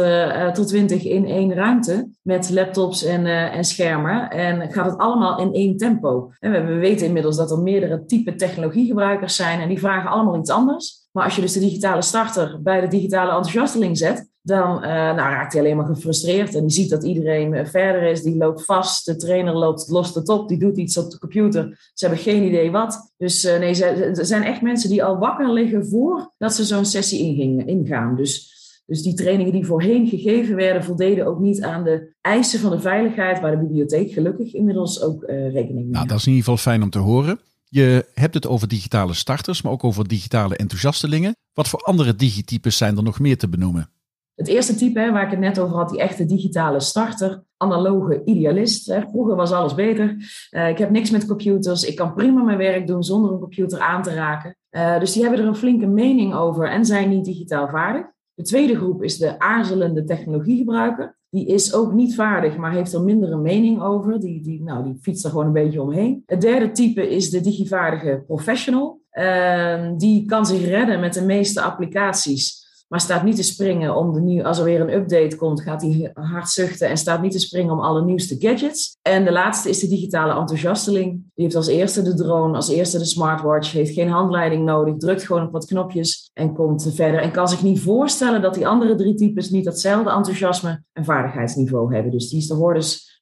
tot 0.54 0.68
20 0.68 1.04
in 1.04 1.26
één 1.26 1.54
ruimte 1.54 2.10
met 2.22 2.50
laptops 2.50 3.04
en, 3.04 3.26
en 3.52 3.64
schermen. 3.64 4.30
En 4.30 4.72
gaat 4.72 4.86
het 4.86 4.98
allemaal 4.98 5.40
in 5.40 5.54
één 5.54 5.78
tempo. 5.78 6.32
En 6.40 6.52
we, 6.52 6.62
we 6.62 6.74
weten 6.74 7.08
inmiddels 7.08 7.38
dat 7.38 7.52
er 7.52 7.60
meerdere 7.60 8.06
typen 8.06 8.38
technologiegebruikers 8.74 9.36
zijn 9.36 9.60
en 9.60 9.68
die 9.68 9.80
vragen 9.80 10.10
allemaal 10.10 10.40
iets 10.40 10.50
anders. 10.50 11.02
Maar 11.12 11.24
als 11.24 11.36
je 11.36 11.42
dus 11.42 11.54
de 11.54 11.60
digitale 11.60 12.02
starter 12.02 12.62
bij 12.62 12.82
de 12.82 12.88
digitale 12.88 13.32
enthousiasteling 13.32 13.98
zet, 13.98 14.32
dan 14.42 14.76
uh, 14.76 14.90
nou, 14.90 15.16
raakt 15.16 15.54
hij 15.54 15.62
alleen 15.62 15.78
maar 15.78 15.86
gefrustreerd. 15.86 16.56
En 16.56 16.62
die 16.62 16.72
ziet 16.72 16.90
dat 16.90 17.04
iedereen 17.04 17.54
eh, 17.54 17.66
verder 17.66 18.04
is, 18.04 18.24
die 18.24 18.38
loopt 18.38 18.66
vast, 18.66 19.06
de 19.06 19.16
trainer 19.16 19.54
loopt, 19.54 19.90
lost 19.90 20.16
het 20.16 20.30
op, 20.30 20.48
die 20.48 20.58
doet 20.58 20.78
iets 20.78 20.98
op 20.98 21.12
de 21.12 21.20
computer. 21.20 21.92
Ze 21.94 22.06
hebben 22.06 22.24
geen 22.24 22.44
idee 22.44 22.72
wat. 22.72 23.14
Dus 23.18 23.46
uh, 23.46 23.60
nee, 23.60 23.84
er 23.86 24.26
zijn 24.26 24.44
echt 24.44 24.62
mensen 24.62 24.90
die 24.90 25.04
al 25.04 25.18
wakker 25.18 25.54
liggen 25.54 25.88
voordat 25.88 26.54
ze 26.54 26.64
zo'n 26.64 26.86
sessie 26.86 27.20
ingingen, 27.20 27.68
ingaan. 27.68 28.16
Dus, 28.16 28.52
dus 28.86 29.02
die 29.02 29.14
trainingen 29.14 29.54
die 29.54 29.66
voorheen 29.66 30.08
gegeven 30.08 30.56
werden, 30.56 30.84
voldeden 30.84 31.26
ook 31.26 31.40
niet 31.40 31.62
aan 31.62 31.84
de 31.84 32.14
eisen 32.22 32.60
van 32.60 32.72
de 32.72 32.80
veiligheid, 32.80 33.40
waar 33.40 33.52
de 33.52 33.66
bibliotheek 33.66 34.12
gelukkig 34.12 34.54
inmiddels 34.54 35.02
ook 35.02 35.24
rekening 35.28 35.86
mee 35.86 35.94
Nou, 35.94 36.08
dat 36.08 36.18
is 36.18 36.26
in 36.26 36.34
ieder 36.34 36.50
geval 36.50 36.72
fijn 36.72 36.84
om 36.84 36.90
te 36.90 37.00
horen. 37.00 37.40
Je 37.74 38.06
hebt 38.14 38.34
het 38.34 38.48
over 38.48 38.68
digitale 38.68 39.14
starters, 39.14 39.62
maar 39.62 39.72
ook 39.72 39.84
over 39.84 40.08
digitale 40.08 40.56
enthousiastelingen. 40.56 41.36
Wat 41.54 41.68
voor 41.68 41.80
andere 41.80 42.16
digitypes 42.16 42.78
zijn 42.78 42.98
er 42.98 43.04
nog 43.04 43.20
meer 43.20 43.38
te 43.38 43.50
benoemen? 43.50 43.90
Het 44.36 44.48
eerste 44.48 44.76
type 44.76 45.00
hè, 45.00 45.12
waar 45.12 45.24
ik 45.24 45.30
het 45.32 45.40
net 45.40 45.60
over 45.60 45.76
had, 45.76 45.90
die 45.90 46.00
echte 46.00 46.26
digitale 46.26 46.80
starter, 46.80 47.44
analoge 47.58 48.22
idealist. 48.26 48.88
Hè. 48.88 49.02
Vroeger 49.02 49.36
was 49.36 49.52
alles 49.52 49.76
beter. 49.76 50.16
Uh, 50.52 50.70
ik 50.70 50.78
heb 50.78 50.90
niks 50.90 51.10
met 51.10 51.26
computers. 51.26 51.84
Ik 51.84 51.96
kan 51.96 52.14
prima 52.14 52.44
mijn 52.44 52.58
werk 52.58 52.88
doen 52.88 53.04
zonder 53.04 53.32
een 53.32 53.40
computer 53.40 53.80
aan 53.80 54.02
te 54.02 54.14
raken. 54.14 54.58
Uh, 54.72 55.00
dus 55.00 55.12
die 55.12 55.22
hebben 55.22 55.40
er 55.40 55.48
een 55.48 55.56
flinke 55.56 55.88
mening 55.88 56.34
over 56.34 56.70
en 56.70 56.86
zijn 56.86 57.10
niet 57.10 57.26
digitaal 57.26 57.70
vaardig. 57.70 58.06
De 58.36 58.44
tweede 58.44 58.76
groep 58.76 59.04
is 59.04 59.18
de 59.18 59.40
aarzelende 59.40 60.04
technologiegebruiker. 60.04 61.16
Die 61.30 61.48
is 61.48 61.74
ook 61.74 61.94
niet 61.94 62.16
vaardig, 62.16 62.58
maar 62.58 62.72
heeft 62.72 62.94
er 62.94 63.02
minder 63.02 63.38
mening 63.38 63.82
over. 63.82 64.20
Die, 64.20 64.42
die, 64.42 64.64
nou, 64.64 64.84
die 64.84 64.98
fietst 65.02 65.24
er 65.24 65.30
gewoon 65.30 65.46
een 65.46 65.52
beetje 65.52 65.82
omheen. 65.82 66.24
Het 66.26 66.42
derde 66.42 66.72
type 66.72 67.10
is 67.10 67.30
de 67.30 67.42
digivaardige 67.42 68.24
professional. 68.28 69.02
Uh, 69.14 69.92
die 69.98 70.26
kan 70.26 70.46
zich 70.46 70.66
redden 70.66 71.00
met 71.00 71.14
de 71.14 71.26
meeste 71.26 71.62
applicaties 71.62 72.63
maar 72.88 73.00
staat 73.00 73.24
niet 73.24 73.36
te 73.36 73.44
springen 73.44 73.96
om 73.96 74.14
de 74.14 74.22
nieuw, 74.22 74.44
als 74.44 74.58
er 74.58 74.64
weer 74.64 74.82
een 74.82 74.94
update 74.94 75.36
komt, 75.36 75.62
gaat 75.62 75.82
hij 75.82 76.12
hard 76.14 76.50
zuchten 76.50 76.90
en 76.90 76.98
staat 76.98 77.22
niet 77.22 77.32
te 77.32 77.40
springen 77.40 77.74
om 77.74 77.80
alle 77.80 78.06
nieuwste 78.06 78.36
gadgets. 78.40 78.98
En 79.02 79.26
de 79.26 79.32
laatste 79.32 79.70
is 79.70 79.80
de 79.80 79.88
digitale 79.88 80.40
enthousiasteling. 80.40 81.12
Die 81.12 81.44
heeft 81.44 81.56
als 81.56 81.68
eerste 81.68 82.02
de 82.02 82.14
drone, 82.14 82.56
als 82.56 82.70
eerste 82.70 82.98
de 82.98 83.06
smartwatch, 83.06 83.72
heeft 83.72 83.94
geen 83.94 84.10
handleiding 84.10 84.66
nodig, 84.66 84.98
drukt 84.98 85.24
gewoon 85.24 85.46
op 85.46 85.52
wat 85.52 85.66
knopjes 85.66 86.30
en 86.34 86.54
komt 86.54 86.92
verder. 86.94 87.22
En 87.22 87.32
kan 87.32 87.48
zich 87.48 87.64
niet 87.64 87.82
voorstellen 87.82 88.42
dat 88.42 88.54
die 88.54 88.68
andere 88.68 88.96
drie 88.96 89.16
types 89.16 89.50
niet 89.50 89.66
datzelfde 89.66 90.12
enthousiasme 90.12 90.84
en 90.94 91.06
vaardigheidsniveau 91.06 91.94
hebben. 91.94 92.12
Dus 92.12 92.30
die 92.30 92.40
is 92.40 92.48
de 92.48 92.54
hordes 92.54 93.13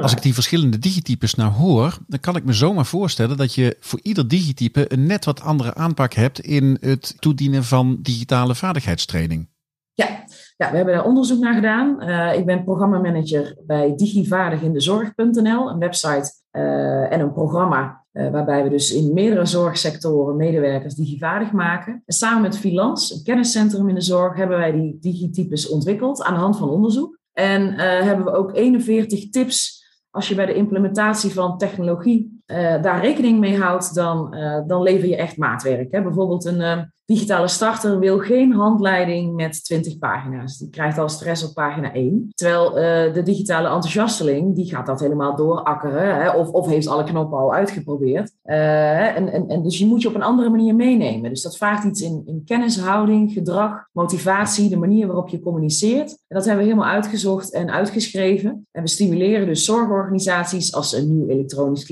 als 0.00 0.12
ik 0.12 0.22
die 0.22 0.34
verschillende 0.34 0.78
digitypes 0.78 1.34
nou 1.34 1.52
hoor, 1.52 1.98
dan 2.06 2.20
kan 2.20 2.36
ik 2.36 2.44
me 2.44 2.52
zomaar 2.52 2.86
voorstellen 2.86 3.36
dat 3.36 3.54
je 3.54 3.76
voor 3.80 4.00
ieder 4.02 4.28
digitype 4.28 4.92
een 4.92 5.06
net 5.06 5.24
wat 5.24 5.40
andere 5.40 5.74
aanpak 5.74 6.12
hebt 6.12 6.40
in 6.40 6.76
het 6.80 7.14
toedienen 7.18 7.64
van 7.64 7.98
digitale 8.02 8.54
vaardigheidstraining. 8.54 9.48
Ja, 9.92 10.24
ja 10.56 10.70
we 10.70 10.76
hebben 10.76 10.94
daar 10.94 11.04
onderzoek 11.04 11.40
naar 11.40 11.54
gedaan. 11.54 12.08
Uh, 12.08 12.38
ik 12.38 12.46
ben 12.46 12.64
programmamanager 12.64 13.56
bij 13.66 13.92
digivaardigindezorg.nl, 13.96 15.70
een 15.70 15.78
website 15.78 16.32
uh, 16.52 17.12
en 17.12 17.20
een 17.20 17.32
programma 17.32 18.04
uh, 18.12 18.30
waarbij 18.30 18.62
we 18.62 18.68
dus 18.68 18.92
in 18.92 19.12
meerdere 19.12 19.46
zorgsectoren 19.46 20.36
medewerkers 20.36 20.94
digivaardig 20.94 21.52
maken. 21.52 22.02
En 22.06 22.14
samen 22.14 22.42
met 22.42 22.58
Filans, 22.58 23.14
een 23.14 23.22
kenniscentrum 23.22 23.88
in 23.88 23.94
de 23.94 24.00
zorg, 24.00 24.36
hebben 24.36 24.58
wij 24.58 24.72
die 24.72 24.98
digitypes 25.00 25.68
ontwikkeld 25.68 26.22
aan 26.22 26.34
de 26.34 26.40
hand 26.40 26.56
van 26.56 26.68
onderzoek. 26.68 27.19
En 27.32 27.72
uh, 27.72 27.78
hebben 27.78 28.24
we 28.24 28.32
ook 28.32 28.56
41 28.56 29.30
tips 29.30 29.84
als 30.10 30.28
je 30.28 30.34
bij 30.34 30.46
de 30.46 30.54
implementatie 30.54 31.30
van 31.30 31.58
technologie 31.58 32.39
uh, 32.50 32.82
daar 32.82 33.00
rekening 33.00 33.38
mee 33.38 33.58
houdt, 33.58 33.94
dan, 33.94 34.34
uh, 34.34 34.60
dan 34.66 34.82
lever 34.82 35.08
je 35.08 35.16
echt 35.16 35.36
maatwerk. 35.36 35.92
Hè? 35.92 36.02
Bijvoorbeeld 36.02 36.44
een, 36.44 36.90
digitale 37.10 37.48
starter 37.48 37.98
wil 37.98 38.18
geen 38.18 38.52
handleiding 38.52 39.34
met 39.34 39.64
20 39.64 39.98
pagina's. 39.98 40.58
Die 40.58 40.70
krijgt 40.70 40.98
al 40.98 41.08
stress 41.08 41.44
op 41.48 41.54
pagina 41.54 41.92
1. 41.92 42.30
Terwijl 42.34 42.72
de 43.12 43.22
digitale 43.22 43.68
enthousiasteling, 43.68 44.54
die 44.54 44.68
gaat 44.68 44.86
dat 44.86 45.00
helemaal 45.00 45.36
doorakkeren. 45.36 46.22
Hè, 46.22 46.30
of, 46.30 46.48
of 46.48 46.66
heeft 46.66 46.86
alle 46.86 47.04
knoppen 47.04 47.38
al 47.38 47.54
uitgeprobeerd. 47.54 48.32
En, 48.42 49.32
en, 49.32 49.48
en 49.48 49.62
dus 49.62 49.78
je 49.78 49.86
moet 49.86 50.02
je 50.02 50.08
op 50.08 50.14
een 50.14 50.22
andere 50.22 50.50
manier 50.50 50.74
meenemen. 50.74 51.30
Dus 51.30 51.42
dat 51.42 51.56
vraagt 51.56 51.84
iets 51.84 52.02
in, 52.02 52.22
in 52.26 52.42
kennishouding, 52.44 53.32
gedrag, 53.32 53.88
motivatie, 53.92 54.68
de 54.68 54.76
manier 54.76 55.06
waarop 55.06 55.28
je 55.28 55.40
communiceert. 55.40 56.10
En 56.10 56.36
dat 56.36 56.44
hebben 56.44 56.64
we 56.64 56.70
helemaal 56.70 56.92
uitgezocht 56.92 57.52
en 57.52 57.70
uitgeschreven. 57.70 58.66
En 58.70 58.82
we 58.82 58.88
stimuleren 58.88 59.46
dus 59.46 59.64
zorgorganisaties 59.64 60.74
als 60.74 60.92
een 60.92 61.16
nieuw 61.16 61.28
elektronisch 61.28 61.84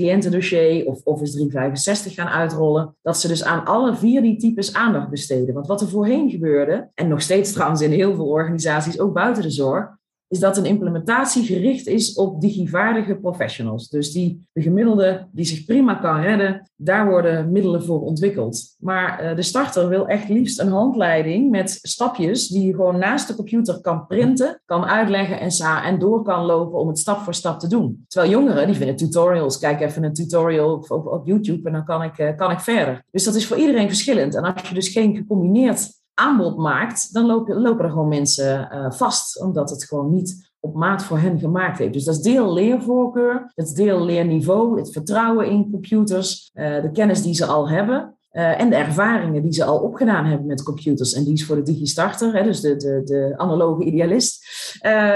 of 0.85 1.01
Office 1.03 1.31
365 1.31 2.13
gaan 2.13 2.27
uitrollen. 2.27 2.95
Dat 3.01 3.17
ze 3.17 3.27
dus 3.27 3.43
aan 3.43 3.65
alle 3.65 3.95
vier 3.95 4.21
die 4.21 4.37
types 4.37 4.73
aandacht 4.73 5.09
besteden. 5.09 5.53
Want 5.53 5.67
wat 5.67 5.81
er 5.81 5.87
voorheen 5.87 6.29
gebeurde, 6.29 6.89
en 6.93 7.07
nog 7.07 7.21
steeds 7.21 7.51
trouwens 7.51 7.81
in 7.81 7.91
heel 7.91 8.15
veel 8.15 8.27
organisaties, 8.27 8.99
ook 8.99 9.13
buiten 9.13 9.43
de 9.43 9.49
zorg, 9.49 9.97
is 10.29 10.39
dat 10.39 10.57
een 10.57 10.65
implementatie 10.65 11.43
gericht 11.43 11.87
is 11.87 12.13
op 12.13 12.41
digivaardige 12.41 13.15
professionals. 13.15 13.89
Dus 13.89 14.11
die, 14.11 14.47
de 14.51 14.61
gemiddelde 14.61 15.27
die 15.31 15.45
zich 15.45 15.65
prima 15.65 15.95
kan 15.95 16.21
redden, 16.21 16.71
daar 16.75 17.09
worden 17.09 17.51
middelen 17.51 17.83
voor 17.83 18.01
ontwikkeld. 18.01 18.75
Maar 18.79 19.23
uh, 19.23 19.35
de 19.35 19.41
starter 19.41 19.89
wil 19.89 20.07
echt 20.07 20.29
liefst 20.29 20.59
een 20.59 20.71
handleiding 20.71 21.49
met 21.49 21.79
stapjes 21.81 22.47
die 22.47 22.65
je 22.65 22.73
gewoon 22.73 22.97
naast 22.97 23.27
de 23.27 23.35
computer 23.35 23.81
kan 23.81 24.07
printen, 24.07 24.61
kan 24.65 24.85
uitleggen 24.85 25.39
en, 25.39 25.51
en 25.83 25.99
door 25.99 26.23
kan 26.23 26.45
lopen 26.45 26.79
om 26.79 26.87
het 26.87 26.99
stap 26.99 27.19
voor 27.19 27.33
stap 27.33 27.59
te 27.59 27.67
doen. 27.67 28.05
Terwijl 28.07 28.31
jongeren, 28.31 28.67
die 28.67 28.75
vinden 28.75 28.95
tutorials. 28.95 29.59
Kijk 29.59 29.81
even 29.81 30.03
een 30.03 30.13
tutorial 30.13 30.73
op, 30.73 31.07
op, 31.07 31.27
YouTube 31.27 31.67
en 31.67 31.73
dan 31.73 31.85
kan 31.85 32.03
ik, 32.03 32.17
uh, 32.17 32.35
kan 32.35 32.51
ik 32.51 32.59
verder. 32.59 33.03
Dus 33.11 33.23
dat 33.23 33.35
is 33.35 33.47
voor 33.47 33.57
iedereen 33.57 33.87
verschillend. 33.87 34.35
En 34.35 34.43
als 34.43 34.69
je 34.69 34.73
dus 34.73 34.87
geen 34.87 35.15
gecombineerd 35.15 35.98
aanbod 36.19 36.57
maakt, 36.57 37.13
dan 37.13 37.25
lopen, 37.25 37.61
lopen 37.61 37.85
er 37.85 37.91
gewoon 37.91 38.07
mensen 38.07 38.69
uh, 38.73 38.91
vast, 38.91 39.41
omdat 39.41 39.69
het 39.69 39.83
gewoon 39.83 40.11
niet 40.11 40.49
op 40.59 40.75
maat 40.75 41.03
voor 41.03 41.17
hen 41.17 41.39
gemaakt 41.39 41.77
heeft. 41.77 41.93
Dus 41.93 42.03
dat 42.03 42.15
is 42.15 42.21
deel 42.21 42.53
leervoorkeur, 42.53 43.51
het 43.55 43.75
deel 43.75 44.05
leerniveau, 44.05 44.79
het 44.79 44.91
vertrouwen 44.91 45.49
in 45.49 45.71
computers, 45.71 46.51
uh, 46.53 46.81
de 46.81 46.91
kennis 46.91 47.21
die 47.21 47.33
ze 47.33 47.45
al 47.45 47.69
hebben. 47.69 48.13
Uh, 48.31 48.61
en 48.61 48.69
de 48.69 48.75
ervaringen 48.75 49.41
die 49.41 49.53
ze 49.53 49.63
al 49.63 49.79
opgedaan 49.79 50.25
hebben 50.25 50.47
met 50.47 50.63
computers. 50.63 51.13
En 51.13 51.23
die 51.23 51.33
is 51.33 51.45
voor 51.45 51.55
de 51.55 51.61
digistarter, 51.61 52.33
hè, 52.33 52.43
dus 52.43 52.61
de, 52.61 52.75
de, 52.75 53.01
de 53.03 53.33
analoge 53.37 53.83
idealist, 53.83 54.47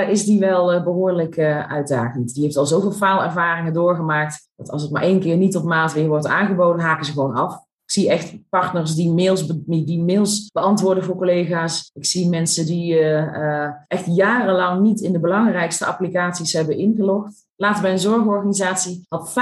is 0.09 0.25
die 0.25 0.39
wel 0.39 0.83
behoorlijk 0.83 1.39
uitdagend. 1.67 2.33
Die 2.33 2.43
heeft 2.43 2.57
al 2.57 2.65
zoveel 2.65 2.91
faalervaringen 2.91 3.73
doorgemaakt, 3.73 4.49
dat 4.55 4.69
als 4.69 4.81
het 4.81 4.91
maar 4.91 5.01
één 5.01 5.19
keer 5.19 5.37
niet 5.37 5.55
op 5.55 5.63
maat 5.63 5.93
weer 5.93 6.07
wordt 6.07 6.27
aangeboden, 6.27 6.81
haken 6.81 7.05
ze 7.05 7.11
gewoon 7.11 7.33
af 7.33 7.62
zie 7.85 8.09
echt 8.09 8.49
partners 8.49 8.95
die 8.95 9.11
mails, 9.11 9.47
die 9.65 10.01
mails 10.01 10.49
beantwoorden 10.51 11.03
voor 11.03 11.15
collega's. 11.15 11.91
Ik 11.93 12.05
zie 12.05 12.29
mensen 12.29 12.65
die 12.65 12.93
uh, 12.93 13.67
echt 13.87 14.05
jarenlang 14.05 14.81
niet 14.81 15.01
in 15.01 15.11
de 15.11 15.19
belangrijkste 15.19 15.85
applicaties 15.85 16.53
hebben 16.53 16.77
ingelogd. 16.77 17.45
Laatst 17.55 17.81
bij 17.81 17.91
een 17.91 17.99
zorgorganisatie 17.99 19.05
had 19.07 19.29
50% 19.31 19.33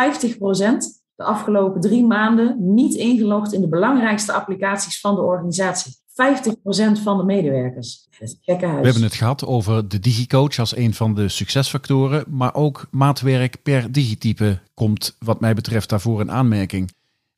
de 1.16 1.24
afgelopen 1.24 1.82
drie 1.82 2.06
maanden 2.06 2.74
niet 2.74 2.94
ingelogd 2.94 3.54
in 3.54 3.62
de 3.62 3.68
belangrijkste 3.68 4.34
applicaties 4.34 5.00
van 5.00 5.16
de 5.16 5.22
organisatie. 5.22 6.00
50% 6.12 7.02
van 7.04 7.18
de 7.18 7.24
medewerkers. 7.24 8.08
We 8.18 8.56
hebben 8.56 9.04
het 9.04 9.14
gehad 9.14 9.46
over 9.46 9.88
de 9.88 10.00
digicoach 10.00 10.60
als 10.60 10.76
een 10.76 10.94
van 10.94 11.14
de 11.14 11.30
succesfactoren, 11.30 12.24
maar 12.28 12.56
ook 12.56 12.88
maatwerk 12.92 13.62
per 13.64 13.92
digitype 13.92 14.60
komt 14.74 15.16
wat 15.20 15.40
mij 15.40 15.54
betreft 15.54 15.90
daarvoor 15.90 16.20
een 16.20 16.32
aanmerking. 16.32 16.92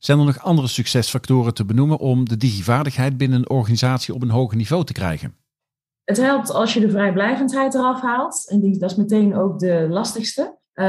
Zijn 0.04 0.18
er 0.18 0.24
nog 0.24 0.42
andere 0.42 0.68
succesfactoren 0.68 1.54
te 1.54 1.64
benoemen 1.64 1.98
om 1.98 2.28
de 2.28 2.36
digivaardigheid 2.36 3.16
binnen 3.16 3.38
een 3.38 3.50
organisatie 3.50 4.14
op 4.14 4.22
een 4.22 4.30
hoger 4.30 4.56
niveau 4.56 4.84
te 4.84 4.92
krijgen? 4.92 5.36
Het 6.04 6.16
helpt 6.16 6.50
als 6.50 6.74
je 6.74 6.80
de 6.80 6.90
vrijblijvendheid 6.90 7.74
eraf 7.74 8.00
haalt. 8.00 8.48
En 8.50 8.60
die, 8.60 8.78
dat 8.78 8.90
is 8.90 8.96
meteen 8.96 9.36
ook 9.36 9.58
de 9.58 9.86
lastigste. 9.90 10.58
Uh, 10.74 10.84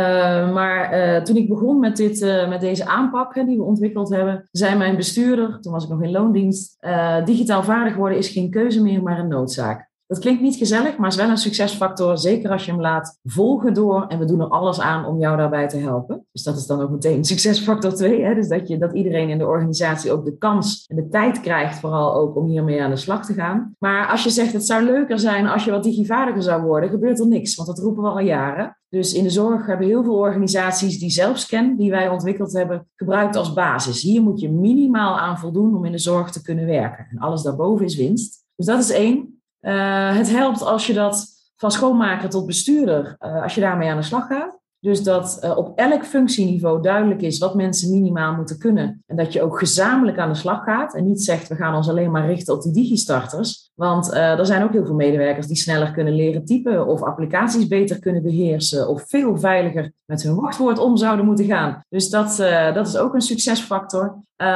maar 0.53 0.93
uh, 0.93 1.21
toen 1.21 1.35
ik 1.35 1.47
begon 1.47 1.79
met, 1.79 1.97
dit, 1.97 2.21
uh, 2.21 2.49
met 2.49 2.61
deze 2.61 2.85
aanpak 2.85 3.33
die 3.33 3.57
we 3.57 3.63
ontwikkeld 3.63 4.09
hebben, 4.09 4.47
zei 4.51 4.77
mijn 4.77 4.95
bestuurder, 4.95 5.61
toen 5.61 5.73
was 5.73 5.83
ik 5.83 5.89
nog 5.89 6.03
in 6.03 6.11
loondienst, 6.11 6.77
digitaal 7.25 7.63
vaardig 7.63 7.95
worden 7.95 8.17
is 8.17 8.29
geen 8.29 8.49
keuze 8.49 8.81
meer, 8.81 9.03
maar 9.03 9.19
een 9.19 9.27
noodzaak. 9.27 9.89
Dat 10.07 10.19
klinkt 10.19 10.41
niet 10.41 10.55
gezellig, 10.55 10.97
maar 10.97 11.09
is 11.09 11.15
wel 11.15 11.29
een 11.29 11.37
succesfactor. 11.37 12.17
Zeker 12.17 12.51
als 12.51 12.65
je 12.65 12.71
hem 12.71 12.81
laat 12.81 13.19
volgen 13.23 13.73
door. 13.73 14.05
En 14.07 14.19
we 14.19 14.25
doen 14.25 14.39
er 14.39 14.47
alles 14.47 14.79
aan 14.79 15.05
om 15.05 15.19
jou 15.19 15.37
daarbij 15.37 15.67
te 15.67 15.77
helpen. 15.77 16.25
Dus 16.31 16.43
dat 16.43 16.57
is 16.57 16.65
dan 16.65 16.81
ook 16.81 16.89
meteen 16.89 17.25
succesfactor 17.33 17.93
2. 17.93 18.23
Hè? 18.23 18.35
Dus 18.35 18.47
dat, 18.47 18.67
je, 18.67 18.77
dat 18.77 18.93
iedereen 18.93 19.29
in 19.29 19.37
de 19.37 19.47
organisatie 19.47 20.11
ook 20.11 20.25
de 20.25 20.37
kans 20.37 20.85
en 20.87 20.95
de 20.95 21.07
tijd 21.07 21.41
krijgt, 21.41 21.79
vooral 21.79 22.15
ook 22.15 22.35
om 22.35 22.45
hiermee 22.45 22.83
aan 22.83 22.89
de 22.89 22.95
slag 22.95 23.25
te 23.25 23.33
gaan. 23.33 23.75
Maar 23.79 24.07
als 24.07 24.23
je 24.23 24.29
zegt 24.29 24.53
het 24.53 24.65
zou 24.65 24.83
leuker 24.83 25.19
zijn 25.19 25.47
als 25.47 25.65
je 25.65 25.71
wat 25.71 25.83
digivaardiger 25.83 26.43
zou 26.43 26.63
worden, 26.63 26.89
gebeurt 26.89 27.19
er 27.19 27.27
niks. 27.27 27.55
Want 27.55 27.67
dat 27.67 27.79
roepen 27.79 28.03
we 28.03 28.09
al 28.09 28.19
jaren. 28.19 28.77
Dus 28.89 29.13
in 29.13 29.23
de 29.23 29.29
zorg 29.29 29.65
hebben 29.65 29.87
heel 29.87 30.03
veel 30.03 30.17
organisaties 30.17 30.99
die 30.99 31.09
zelfscan, 31.09 31.75
die 31.75 31.91
wij 31.91 32.09
ontwikkeld 32.09 32.53
hebben, 32.53 32.87
gebruikt 32.95 33.35
als 33.35 33.53
basis. 33.53 34.01
Hier 34.01 34.21
moet 34.21 34.39
je 34.39 34.51
minimaal 34.51 35.19
aan 35.19 35.39
voldoen 35.39 35.75
om 35.75 35.85
in 35.85 35.91
de 35.91 35.97
zorg 35.97 36.31
te 36.31 36.41
kunnen 36.41 36.65
werken. 36.65 37.07
En 37.09 37.17
alles 37.17 37.41
daarboven 37.41 37.85
is 37.85 37.95
winst. 37.95 38.45
Dus 38.55 38.65
dat 38.65 38.79
is 38.79 38.89
één. 38.91 39.34
Uh, 39.65 40.15
het 40.15 40.29
helpt 40.29 40.61
als 40.61 40.87
je 40.87 40.93
dat 40.93 41.25
van 41.55 41.71
schoonmaker 41.71 42.29
tot 42.29 42.45
bestuurder, 42.45 43.15
uh, 43.19 43.43
als 43.43 43.55
je 43.55 43.61
daarmee 43.61 43.89
aan 43.89 43.97
de 43.97 44.03
slag 44.03 44.27
gaat. 44.27 44.59
Dus 44.79 45.03
dat 45.03 45.39
uh, 45.43 45.57
op 45.57 45.77
elk 45.77 46.05
functieniveau 46.05 46.81
duidelijk 46.81 47.21
is 47.21 47.37
wat 47.37 47.55
mensen 47.55 47.91
minimaal 47.91 48.33
moeten 48.33 48.57
kunnen. 48.57 49.03
En 49.05 49.15
dat 49.15 49.33
je 49.33 49.41
ook 49.41 49.59
gezamenlijk 49.59 50.17
aan 50.17 50.29
de 50.29 50.37
slag 50.37 50.63
gaat. 50.63 50.95
En 50.95 51.05
niet 51.05 51.23
zegt, 51.23 51.47
we 51.47 51.55
gaan 51.55 51.75
ons 51.75 51.89
alleen 51.89 52.11
maar 52.11 52.27
richten 52.27 52.53
op 52.53 52.61
die 52.61 52.71
digistarters. 52.71 53.71
Want 53.73 54.13
er 54.13 54.45
zijn 54.45 54.63
ook 54.63 54.71
heel 54.71 54.85
veel 54.85 54.95
medewerkers 54.95 55.47
die 55.47 55.55
sneller 55.55 55.91
kunnen 55.91 56.15
leren 56.15 56.45
typen. 56.45 56.87
Of 56.87 57.01
applicaties 57.01 57.67
beter 57.67 57.99
kunnen 57.99 58.23
beheersen. 58.23 58.87
Of 58.87 59.03
veel 59.07 59.37
veiliger 59.37 59.91
met 60.05 60.23
hun 60.23 60.35
wachtwoord 60.35 60.79
om 60.79 60.97
zouden 60.97 61.25
moeten 61.25 61.45
gaan. 61.45 61.81
Dus 61.89 62.09
dat, 62.09 62.35
dat 62.73 62.87
is 62.87 62.97
ook 62.97 63.13
een 63.13 63.21
succesfactor. 63.21 64.05
Um, 64.37 64.47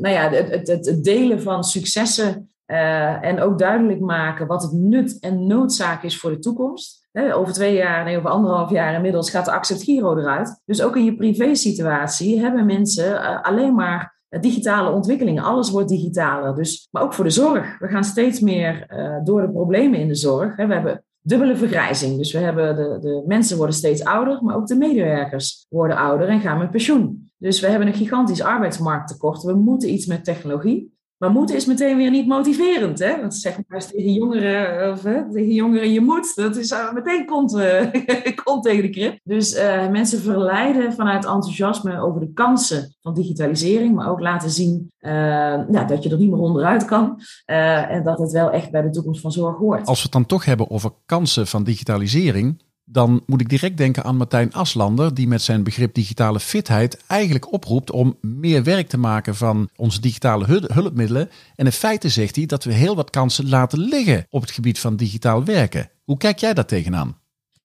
nou 0.00 0.08
ja, 0.08 0.30
het, 0.30 0.68
het, 0.68 0.86
het 0.86 1.04
delen 1.04 1.42
van 1.42 1.64
successen 1.64 2.50
uh, 2.70 3.24
en 3.24 3.40
ook 3.40 3.58
duidelijk 3.58 4.00
maken 4.00 4.46
wat 4.46 4.62
het 4.62 4.72
nut 4.72 5.18
en 5.20 5.46
noodzaak 5.46 6.02
is 6.02 6.18
voor 6.18 6.30
de 6.30 6.38
toekomst. 6.38 7.06
Over 7.32 7.52
twee 7.52 7.74
jaar, 7.74 8.04
nee, 8.04 8.18
over 8.18 8.30
anderhalf 8.30 8.70
jaar 8.70 8.94
inmiddels 8.94 9.30
gaat 9.30 9.44
de 9.44 9.52
Accept 9.52 9.82
Giro 9.82 10.16
eruit. 10.16 10.62
Dus 10.64 10.82
ook 10.82 10.96
in 10.96 11.04
je 11.04 11.16
privé-situatie 11.16 12.40
hebben 12.40 12.66
mensen 12.66 13.10
uh, 13.10 13.42
alleen 13.42 13.74
maar 13.74 14.16
digitale 14.40 14.90
ontwikkelingen. 14.90 15.42
Alles 15.42 15.70
wordt 15.70 15.88
digitaler. 15.88 16.54
Dus, 16.54 16.88
maar 16.90 17.02
ook 17.02 17.12
voor 17.14 17.24
de 17.24 17.30
zorg. 17.30 17.78
We 17.78 17.88
gaan 17.88 18.04
steeds 18.04 18.40
meer 18.40 18.86
door 19.24 19.40
de 19.40 19.50
problemen 19.50 19.98
in 19.98 20.08
de 20.08 20.14
zorg. 20.14 20.56
We 20.56 20.62
hebben 20.62 21.04
dubbele 21.20 21.56
vergrijzing. 21.56 22.16
Dus 22.16 22.32
we 22.32 22.38
hebben 22.38 22.76
de, 22.76 22.98
de 23.00 23.22
mensen 23.26 23.56
worden 23.56 23.74
steeds 23.74 24.04
ouder, 24.04 24.38
maar 24.42 24.56
ook 24.56 24.66
de 24.66 24.76
medewerkers 24.76 25.66
worden 25.68 25.96
ouder 25.96 26.28
en 26.28 26.40
gaan 26.40 26.58
met 26.58 26.70
pensioen. 26.70 27.30
Dus 27.36 27.60
we 27.60 27.66
hebben 27.66 27.88
een 27.88 27.94
gigantisch 27.94 28.42
arbeidsmarkttekort. 28.42 29.42
We 29.42 29.54
moeten 29.54 29.92
iets 29.92 30.06
met 30.06 30.24
technologie. 30.24 30.97
Maar 31.18 31.30
moeten 31.30 31.56
is 31.56 31.66
meteen 31.66 31.96
weer 31.96 32.10
niet 32.10 32.26
motiverend. 32.26 32.98
Hè? 32.98 33.20
Want 33.20 33.34
zeg 33.34 33.56
maar 33.56 33.78
eens 33.78 33.90
tegen 33.90 34.12
jongeren, 34.12 34.92
of, 34.92 35.02
hè, 35.02 35.32
tegen 35.32 35.52
jongeren 35.52 35.92
je 35.92 36.00
moet, 36.00 36.34
dat 36.34 36.56
is 36.56 36.70
uh, 36.70 36.92
meteen 36.92 37.26
komt, 37.26 37.54
uh, 37.54 37.82
komt 38.44 38.64
tegen 38.64 38.82
de 38.82 38.90
krip. 38.90 39.18
Dus 39.22 39.54
mensen 39.90 40.20
verleiden 40.20 40.92
vanuit 40.92 41.24
enthousiasme 41.24 42.00
over 42.00 42.20
de 42.20 42.32
kansen 42.32 42.96
van 43.00 43.14
digitalisering, 43.14 43.94
maar 43.94 44.10
ook 44.10 44.20
laten 44.20 44.50
zien 44.50 44.92
ja, 45.70 45.84
dat 45.86 46.02
je 46.02 46.10
er 46.10 46.18
niet 46.18 46.30
meer 46.30 46.40
onderuit 46.40 46.84
kan. 46.84 47.20
en 47.44 48.02
dat 48.02 48.18
het 48.18 48.32
wel 48.32 48.50
echt 48.50 48.70
bij 48.70 48.82
de 48.82 48.90
toekomst 48.90 49.20
van 49.20 49.32
zorg 49.32 49.56
hoort. 49.56 49.86
Als 49.86 49.96
we 49.96 50.02
het 50.02 50.12
dan 50.12 50.26
toch 50.26 50.44
hebben 50.44 50.70
over 50.70 50.90
kansen 51.06 51.46
van 51.46 51.64
digitalisering, 51.64 52.62
dan 52.90 53.22
moet 53.26 53.40
ik 53.40 53.48
direct 53.48 53.76
denken 53.76 54.04
aan 54.04 54.16
Martijn 54.16 54.52
Aslander, 54.52 55.14
die 55.14 55.28
met 55.28 55.42
zijn 55.42 55.62
begrip 55.62 55.94
digitale 55.94 56.40
fitheid 56.40 57.04
eigenlijk 57.06 57.52
oproept 57.52 57.90
om 57.90 58.16
meer 58.20 58.62
werk 58.62 58.88
te 58.88 58.98
maken 58.98 59.36
van 59.36 59.68
onze 59.76 60.00
digitale 60.00 60.62
hulpmiddelen. 60.72 61.30
En 61.56 61.64
in 61.64 61.72
feite 61.72 62.08
zegt 62.08 62.36
hij 62.36 62.46
dat 62.46 62.64
we 62.64 62.72
heel 62.72 62.96
wat 62.96 63.10
kansen 63.10 63.48
laten 63.48 63.78
liggen 63.78 64.26
op 64.30 64.40
het 64.40 64.50
gebied 64.50 64.78
van 64.78 64.96
digitaal 64.96 65.44
werken. 65.44 65.90
Hoe 66.04 66.16
kijk 66.16 66.38
jij 66.38 66.54
daar 66.54 66.66
tegenaan? 66.66 67.16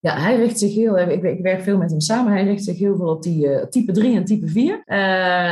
Ja, 0.03 0.19
hij 0.19 0.35
richt 0.35 0.59
zich 0.59 0.73
heel, 0.73 0.99
ik, 0.99 1.23
ik, 1.23 1.39
werk 1.41 1.61
veel 1.61 1.77
met 1.77 1.89
hem 1.89 1.99
samen, 1.99 2.33
hij 2.33 2.43
richt 2.43 2.63
zich 2.63 2.77
heel 2.77 2.95
veel 2.95 3.07
op 3.07 3.23
die 3.23 3.45
uh, 3.45 3.63
type 3.63 3.91
3 3.91 4.15
en 4.15 4.25
type 4.25 4.47
4. 4.47 4.71
Uh, 4.71 4.77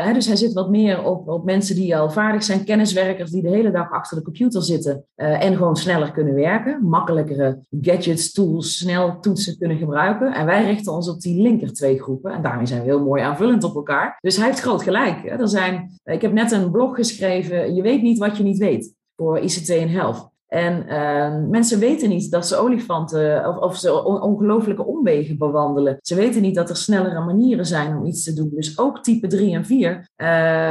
hè, 0.06 0.14
dus 0.14 0.28
hij 0.28 0.36
zit 0.36 0.54
wat 0.54 0.70
meer 0.70 1.04
op, 1.04 1.28
op 1.28 1.46
mensen 1.46 1.76
die 1.76 1.98
al 1.98 2.10
vaardig 2.10 2.44
zijn, 2.44 2.64
kenniswerkers 2.64 3.32
die 3.32 3.42
de 3.42 3.50
hele 3.50 3.72
dag 3.72 3.92
achter 3.92 4.18
de 4.18 4.24
computer 4.24 4.64
zitten 4.64 5.06
uh, 5.16 5.44
en 5.44 5.56
gewoon 5.56 5.76
sneller 5.76 6.12
kunnen 6.12 6.34
werken, 6.34 6.84
makkelijkere 6.84 7.60
gadgets, 7.82 8.32
tools, 8.32 8.78
snel 8.78 9.20
toetsen 9.20 9.58
kunnen 9.58 9.78
gebruiken. 9.78 10.34
En 10.34 10.46
wij 10.46 10.66
richten 10.66 10.94
ons 10.94 11.10
op 11.10 11.22
die 11.22 11.42
linker 11.42 11.74
twee 11.74 12.02
groepen 12.02 12.32
en 12.32 12.42
daarmee 12.42 12.66
zijn 12.66 12.82
we 12.82 12.88
heel 12.88 13.04
mooi 13.04 13.22
aanvullend 13.22 13.64
op 13.64 13.76
elkaar. 13.76 14.18
Dus 14.22 14.38
hij 14.38 14.46
heeft 14.46 14.62
groot 14.62 14.84
gelijk. 14.84 15.22
Hè. 15.24 15.30
Er 15.30 15.50
zijn, 15.50 16.00
ik 16.04 16.22
heb 16.22 16.34
net 16.34 16.52
een 16.52 16.72
blog 16.72 16.96
geschreven, 16.96 17.76
je 17.76 17.82
weet 17.82 18.02
niet 18.02 18.18
wat 18.18 18.38
je 18.38 18.44
niet 18.44 18.58
weet 18.58 18.94
voor 19.16 19.40
ICT 19.40 19.70
en 19.70 19.90
Health. 19.90 20.31
En 20.54 20.86
uh, 20.88 21.50
mensen 21.50 21.80
weten 21.80 22.10
niet 22.10 22.32
dat 22.32 22.48
ze 22.48 22.56
olifanten 22.56 23.48
of, 23.48 23.58
of 23.58 23.76
ze 23.76 24.04
ongelofelijke 24.04 24.86
omwegen 24.86 25.38
bewandelen. 25.38 25.98
Ze 26.02 26.16
weten 26.16 26.42
niet 26.42 26.56
dat 26.56 26.70
er 26.70 26.76
snellere 26.76 27.26
manieren 27.26 27.66
zijn 27.66 27.98
om 27.98 28.06
iets 28.06 28.24
te 28.24 28.34
doen. 28.34 28.50
Dus 28.54 28.80
ook 28.80 29.04
type 29.04 29.28
3 29.28 29.54
en 29.54 29.66
4, 29.66 29.92
uh, 29.92 30.28